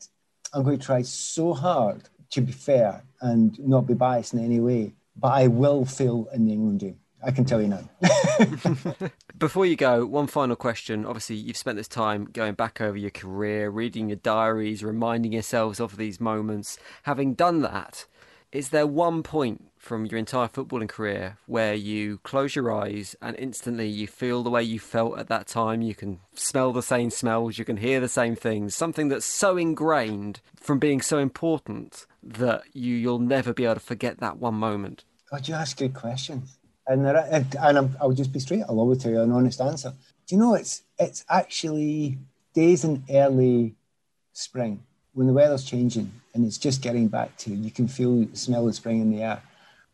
I'm 0.53 0.62
going 0.62 0.79
to 0.79 0.85
try 0.85 1.03
so 1.03 1.53
hard 1.53 2.03
to 2.31 2.40
be 2.40 2.53
fair 2.53 3.05
and 3.20 3.59
not 3.59 3.87
be 3.87 3.94
biased 3.94 4.35
in 4.35 4.44
any 4.44 4.61
way. 4.61 4.92
But 5.16 5.29
I 5.29 5.46
will 5.48 5.85
feel 5.85 6.29
in 6.33 6.46
the 6.46 6.53
England 6.53 6.81
game. 6.81 6.98
I 7.25 7.31
can 7.31 7.44
tell 7.44 7.62
you 7.62 7.68
now. 7.68 7.88
Before 9.38 9.64
you 9.64 9.77
go, 9.77 10.05
one 10.05 10.27
final 10.27 10.57
question. 10.57 11.07
Obviously, 11.07 11.37
you've 11.37 11.57
spent 11.57 11.77
this 11.77 11.87
time 11.87 12.29
going 12.33 12.55
back 12.55 12.81
over 12.81 12.96
your 12.96 13.11
career, 13.11 13.70
reading 13.70 14.09
your 14.09 14.16
diaries, 14.16 14.83
reminding 14.83 15.33
yourselves 15.33 15.79
of 15.79 15.96
these 15.96 16.20
moments. 16.20 16.79
Having 17.05 17.35
done 17.35 17.62
that, 17.62 18.07
is 18.52 18.68
there 18.68 18.86
one 18.86 19.22
point 19.22 19.70
from 19.78 20.04
your 20.04 20.18
entire 20.18 20.46
footballing 20.46 20.88
career 20.88 21.38
where 21.46 21.74
you 21.74 22.18
close 22.18 22.54
your 22.54 22.70
eyes 22.70 23.16
and 23.22 23.34
instantly 23.38 23.88
you 23.88 24.06
feel 24.06 24.42
the 24.42 24.50
way 24.50 24.62
you 24.62 24.78
felt 24.78 25.18
at 25.18 25.28
that 25.28 25.46
time? 25.46 25.80
You 25.80 25.94
can 25.94 26.20
smell 26.34 26.72
the 26.72 26.82
same 26.82 27.10
smells, 27.10 27.56
you 27.56 27.64
can 27.64 27.78
hear 27.78 27.98
the 27.98 28.08
same 28.08 28.36
things, 28.36 28.76
something 28.76 29.08
that's 29.08 29.24
so 29.24 29.56
ingrained 29.56 30.40
from 30.54 30.78
being 30.78 31.00
so 31.00 31.18
important 31.18 32.06
that 32.22 32.62
you, 32.74 32.94
you'll 32.94 33.18
never 33.18 33.54
be 33.54 33.64
able 33.64 33.74
to 33.74 33.80
forget 33.80 34.20
that 34.20 34.36
one 34.36 34.54
moment? 34.54 35.04
Oh, 35.32 35.38
God, 35.38 35.48
you 35.48 35.54
ask 35.54 35.78
good 35.78 35.94
questions. 35.94 36.58
And, 36.86 37.06
there, 37.06 37.16
and 37.16 37.78
I'm, 37.78 37.96
I'll 38.00 38.12
just 38.12 38.32
be 38.32 38.40
straight. 38.40 38.64
I'll 38.68 38.80
always 38.80 38.98
tell 38.98 39.12
you 39.12 39.22
an 39.22 39.32
honest 39.32 39.60
answer. 39.60 39.94
Do 40.26 40.34
you 40.34 40.40
know 40.40 40.54
it's 40.54 40.82
it's 40.98 41.24
actually 41.28 42.18
days 42.54 42.84
in 42.84 43.04
early 43.10 43.76
spring 44.32 44.82
when 45.12 45.26
the 45.26 45.32
weather's 45.32 45.64
changing 45.64 46.12
and 46.35 46.45
it's 46.45 46.59
just 46.59 46.83
getting 46.83 47.09
back 47.09 47.37
to 47.38 47.51
you 47.55 47.71
can 47.71 47.88
feel 47.88 48.25
the 48.25 48.37
smell 48.37 48.68
of 48.68 48.75
spring 48.75 49.01
in 49.01 49.11
the 49.11 49.23
air. 49.23 49.42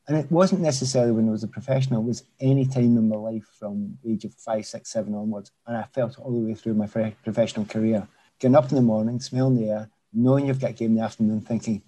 And 0.07 0.17
it 0.17 0.31
wasn't 0.33 0.63
necessarily 0.63 1.13
when 1.13 1.29
I 1.29 1.33
was 1.33 1.45
a 1.45 1.49
professional, 1.49 2.01
it 2.01 2.07
was 2.07 2.25
any 2.41 2.65
time 2.65 2.97
in 2.97 3.09
my 3.09 3.17
life 3.17 3.47
from 3.59 3.99
the 4.03 4.13
age 4.13 4.25
of 4.25 4.33
five, 4.35 4.65
six, 4.65 4.91
seven 4.91 5.15
onwards. 5.15 5.51
And 5.67 5.77
I 5.77 5.83
felt 5.83 6.13
it 6.13 6.19
all 6.21 6.33
the 6.33 6.47
way 6.47 6.55
through 6.55 6.75
my 6.75 6.87
professional 6.87 7.67
career. 7.67 8.09
Getting 8.39 8.57
up 8.57 8.71
in 8.71 8.77
the 8.77 8.83
morning, 8.83 9.21
smelling 9.21 9.57
the 9.57 9.69
air, 9.69 9.91
knowing 10.15 10.47
you've 10.47 10.61
got 10.61 10.71
a 10.71 10.73
game 10.73 10.93
in 10.93 10.97
the 10.97 11.03
afternoon, 11.03 11.43
thinking, 11.43 11.83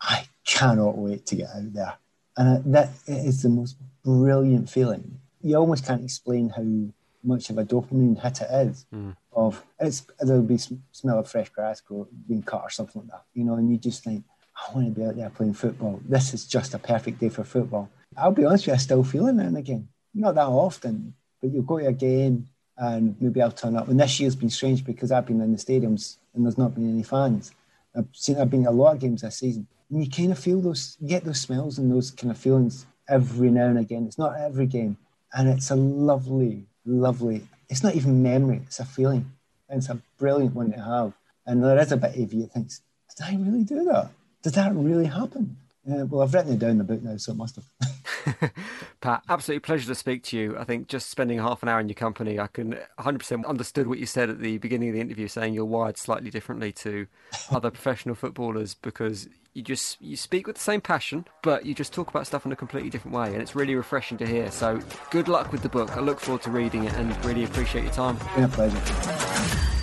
I 0.00 0.26
cannot 0.44 0.98
wait 0.98 1.24
to 1.26 1.36
get 1.36 1.48
out 1.48 1.72
there. 1.72 1.94
And 2.36 2.74
that 2.74 2.90
is 3.06 3.42
the 3.42 3.48
most 3.48 3.76
brilliant 4.04 4.68
feeling. 4.68 5.18
You 5.40 5.56
almost 5.56 5.86
can't 5.86 6.04
explain 6.04 6.50
how 6.50 6.92
much 7.24 7.48
of 7.48 7.56
a 7.56 7.64
dopamine 7.64 8.20
hit 8.20 8.42
it 8.42 8.68
is. 8.68 8.84
Mm. 8.94 9.16
Of 9.36 9.62
it's 9.78 10.06
there'll 10.18 10.42
be 10.42 10.58
smell 10.58 11.18
of 11.18 11.28
fresh 11.28 11.50
grass 11.50 11.82
or 11.90 12.08
being 12.26 12.42
cut 12.42 12.62
or 12.62 12.70
something 12.70 13.02
like 13.02 13.10
that, 13.10 13.24
you 13.34 13.44
know, 13.44 13.54
and 13.54 13.70
you 13.70 13.76
just 13.76 14.02
think, 14.02 14.24
I 14.56 14.74
want 14.74 14.86
to 14.86 14.98
be 14.98 15.06
out 15.06 15.16
there 15.16 15.28
playing 15.28 15.52
football. 15.52 16.00
This 16.08 16.32
is 16.32 16.46
just 16.46 16.72
a 16.72 16.78
perfect 16.78 17.20
day 17.20 17.28
for 17.28 17.44
football. 17.44 17.90
I'll 18.16 18.32
be 18.32 18.46
honest 18.46 18.62
with 18.62 18.68
you, 18.68 18.72
I'm 18.72 18.78
still 18.78 19.04
feel 19.04 19.26
it 19.26 19.56
again. 19.56 19.88
Not 20.14 20.36
that 20.36 20.46
often, 20.46 21.12
but 21.42 21.52
you'll 21.52 21.64
go 21.64 21.78
to 21.78 21.86
a 21.86 21.92
game 21.92 22.48
and 22.78 23.14
maybe 23.20 23.42
I'll 23.42 23.52
turn 23.52 23.76
up. 23.76 23.88
And 23.88 24.00
this 24.00 24.18
year's 24.18 24.34
been 24.34 24.48
strange 24.48 24.84
because 24.84 25.12
I've 25.12 25.26
been 25.26 25.42
in 25.42 25.52
the 25.52 25.58
stadiums 25.58 26.16
and 26.34 26.44
there's 26.44 26.56
not 26.56 26.74
been 26.74 26.90
any 26.90 27.02
fans. 27.02 27.52
I've 27.94 28.08
seen 28.12 28.38
I've 28.38 28.50
been 28.50 28.64
to 28.64 28.70
a 28.70 28.72
lot 28.72 28.94
of 28.94 29.00
games 29.00 29.20
this 29.20 29.36
season 29.36 29.66
and 29.90 30.02
you 30.02 30.10
kind 30.10 30.32
of 30.32 30.38
feel 30.38 30.60
those, 30.60 30.96
you 31.00 31.08
get 31.08 31.24
those 31.24 31.40
smells 31.40 31.78
and 31.78 31.92
those 31.92 32.10
kind 32.10 32.30
of 32.30 32.38
feelings 32.38 32.86
every 33.08 33.50
now 33.50 33.66
and 33.66 33.78
again. 33.78 34.06
It's 34.06 34.18
not 34.18 34.38
every 34.40 34.66
game, 34.66 34.96
and 35.32 35.48
it's 35.48 35.70
a 35.70 35.76
lovely, 35.76 36.66
lovely. 36.84 37.42
It's 37.68 37.82
not 37.82 37.94
even 37.94 38.22
memory; 38.22 38.62
it's 38.64 38.80
a 38.80 38.84
feeling, 38.84 39.32
and 39.68 39.78
it's 39.78 39.88
a 39.88 40.00
brilliant 40.18 40.54
one 40.54 40.72
to 40.72 40.80
have. 40.80 41.12
And 41.46 41.62
there 41.62 41.78
is 41.78 41.92
a 41.92 41.96
bit 41.96 42.16
of 42.16 42.32
you 42.32 42.46
thinks, 42.46 42.82
"Did 43.16 43.26
I 43.26 43.36
really 43.36 43.64
do 43.64 43.84
that? 43.84 44.10
Did 44.42 44.54
that 44.54 44.74
really 44.74 45.06
happen?" 45.06 45.56
Uh, 45.88 46.04
well, 46.06 46.22
I've 46.22 46.34
written 46.34 46.54
it 46.54 46.58
down 46.58 46.70
in 46.70 46.78
the 46.78 46.84
book 46.84 47.02
now, 47.02 47.16
so 47.16 47.32
it 47.32 47.36
must 47.36 47.56
have. 47.56 48.52
Pat, 49.06 49.22
absolutely 49.28 49.60
pleasure 49.60 49.86
to 49.86 49.94
speak 49.94 50.24
to 50.24 50.36
you. 50.36 50.58
I 50.58 50.64
think 50.64 50.88
just 50.88 51.10
spending 51.10 51.38
half 51.38 51.62
an 51.62 51.68
hour 51.68 51.78
in 51.78 51.88
your 51.88 51.94
company, 51.94 52.40
I 52.40 52.48
can 52.48 52.76
100% 52.98 53.46
understood 53.46 53.86
what 53.86 54.00
you 54.00 54.06
said 54.06 54.28
at 54.28 54.40
the 54.40 54.58
beginning 54.58 54.88
of 54.88 54.96
the 54.96 55.00
interview, 55.00 55.28
saying 55.28 55.54
you're 55.54 55.64
wired 55.64 55.96
slightly 55.96 56.28
differently 56.28 56.72
to 56.72 57.06
other 57.52 57.70
professional 57.70 58.16
footballers 58.16 58.74
because 58.74 59.28
you 59.54 59.62
just 59.62 60.02
you 60.02 60.16
speak 60.16 60.48
with 60.48 60.56
the 60.56 60.62
same 60.62 60.80
passion, 60.80 61.24
but 61.42 61.64
you 61.64 61.72
just 61.72 61.92
talk 61.92 62.10
about 62.10 62.26
stuff 62.26 62.44
in 62.46 62.50
a 62.50 62.56
completely 62.56 62.90
different 62.90 63.16
way, 63.16 63.32
and 63.32 63.40
it's 63.40 63.54
really 63.54 63.76
refreshing 63.76 64.18
to 64.18 64.26
hear. 64.26 64.50
So, 64.50 64.80
good 65.12 65.28
luck 65.28 65.52
with 65.52 65.62
the 65.62 65.68
book. 65.68 65.96
I 65.96 66.00
look 66.00 66.18
forward 66.18 66.42
to 66.42 66.50
reading 66.50 66.82
it, 66.82 66.92
and 66.94 67.24
really 67.24 67.44
appreciate 67.44 67.84
your 67.84 67.92
time. 67.92 68.18
A 68.38 68.48
pleasure. 68.48 69.75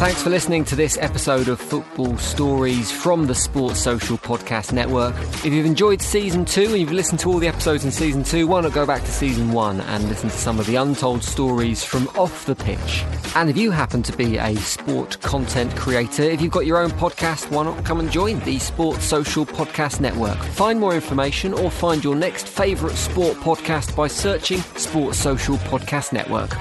Thanks 0.00 0.22
for 0.22 0.30
listening 0.30 0.64
to 0.64 0.74
this 0.74 0.96
episode 0.96 1.48
of 1.48 1.60
Football 1.60 2.16
Stories 2.16 2.90
from 2.90 3.26
the 3.26 3.34
Sports 3.34 3.80
Social 3.80 4.16
Podcast 4.16 4.72
Network. 4.72 5.14
If 5.44 5.52
you've 5.52 5.66
enjoyed 5.66 6.00
season 6.00 6.46
two 6.46 6.64
and 6.68 6.78
you've 6.78 6.90
listened 6.90 7.20
to 7.20 7.28
all 7.28 7.38
the 7.38 7.48
episodes 7.48 7.84
in 7.84 7.90
season 7.90 8.24
two, 8.24 8.46
why 8.46 8.62
not 8.62 8.72
go 8.72 8.86
back 8.86 9.02
to 9.02 9.10
season 9.10 9.52
one 9.52 9.82
and 9.82 10.08
listen 10.08 10.30
to 10.30 10.36
some 10.38 10.58
of 10.58 10.64
the 10.64 10.76
untold 10.76 11.22
stories 11.22 11.84
from 11.84 12.08
off 12.16 12.46
the 12.46 12.54
pitch? 12.54 13.04
And 13.34 13.50
if 13.50 13.58
you 13.58 13.70
happen 13.72 14.02
to 14.04 14.16
be 14.16 14.38
a 14.38 14.56
sport 14.56 15.20
content 15.20 15.76
creator, 15.76 16.22
if 16.22 16.40
you've 16.40 16.50
got 16.50 16.64
your 16.64 16.78
own 16.78 16.92
podcast, 16.92 17.50
why 17.50 17.64
not 17.64 17.84
come 17.84 18.00
and 18.00 18.10
join 18.10 18.40
the 18.40 18.58
Sports 18.58 19.04
Social 19.04 19.44
Podcast 19.44 20.00
Network? 20.00 20.38
Find 20.38 20.80
more 20.80 20.94
information 20.94 21.52
or 21.52 21.70
find 21.70 22.02
your 22.02 22.16
next 22.16 22.48
favourite 22.48 22.96
sport 22.96 23.36
podcast 23.36 23.94
by 23.94 24.06
searching 24.06 24.60
Sports 24.76 25.18
Social 25.18 25.56
Podcast 25.56 26.14
Network. 26.14 26.56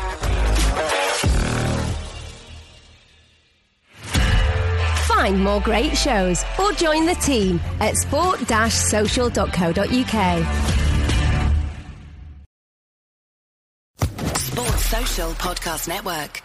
Find 5.19 5.43
more 5.43 5.59
great 5.59 5.97
shows 5.97 6.45
or 6.57 6.71
join 6.71 7.05
the 7.05 7.15
team 7.15 7.59
at 7.81 7.97
sport-social.co.uk. 7.97 10.45
Sports 14.37 14.85
Social 14.85 15.31
Podcast 15.31 15.89
Network. 15.89 16.41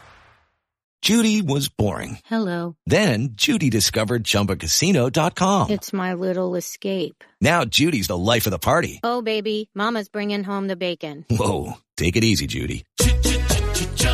Judy 1.02 1.40
was 1.40 1.68
boring. 1.68 2.18
Hello. 2.24 2.74
Then 2.84 3.34
Judy 3.34 3.70
discovered 3.70 4.24
ChumbaCasino.com. 4.24 5.70
It's 5.70 5.92
my 5.92 6.14
little 6.14 6.56
escape. 6.56 7.22
Now 7.40 7.64
Judy's 7.64 8.08
the 8.08 8.18
life 8.18 8.46
of 8.46 8.50
the 8.50 8.58
party. 8.58 8.98
Oh, 9.04 9.22
baby, 9.22 9.70
Mama's 9.74 10.08
bringing 10.08 10.42
home 10.42 10.66
the 10.66 10.74
bacon. 10.74 11.24
Whoa, 11.30 11.74
take 11.96 12.16
it 12.16 12.24
easy, 12.24 12.48
Judy. 12.48 12.84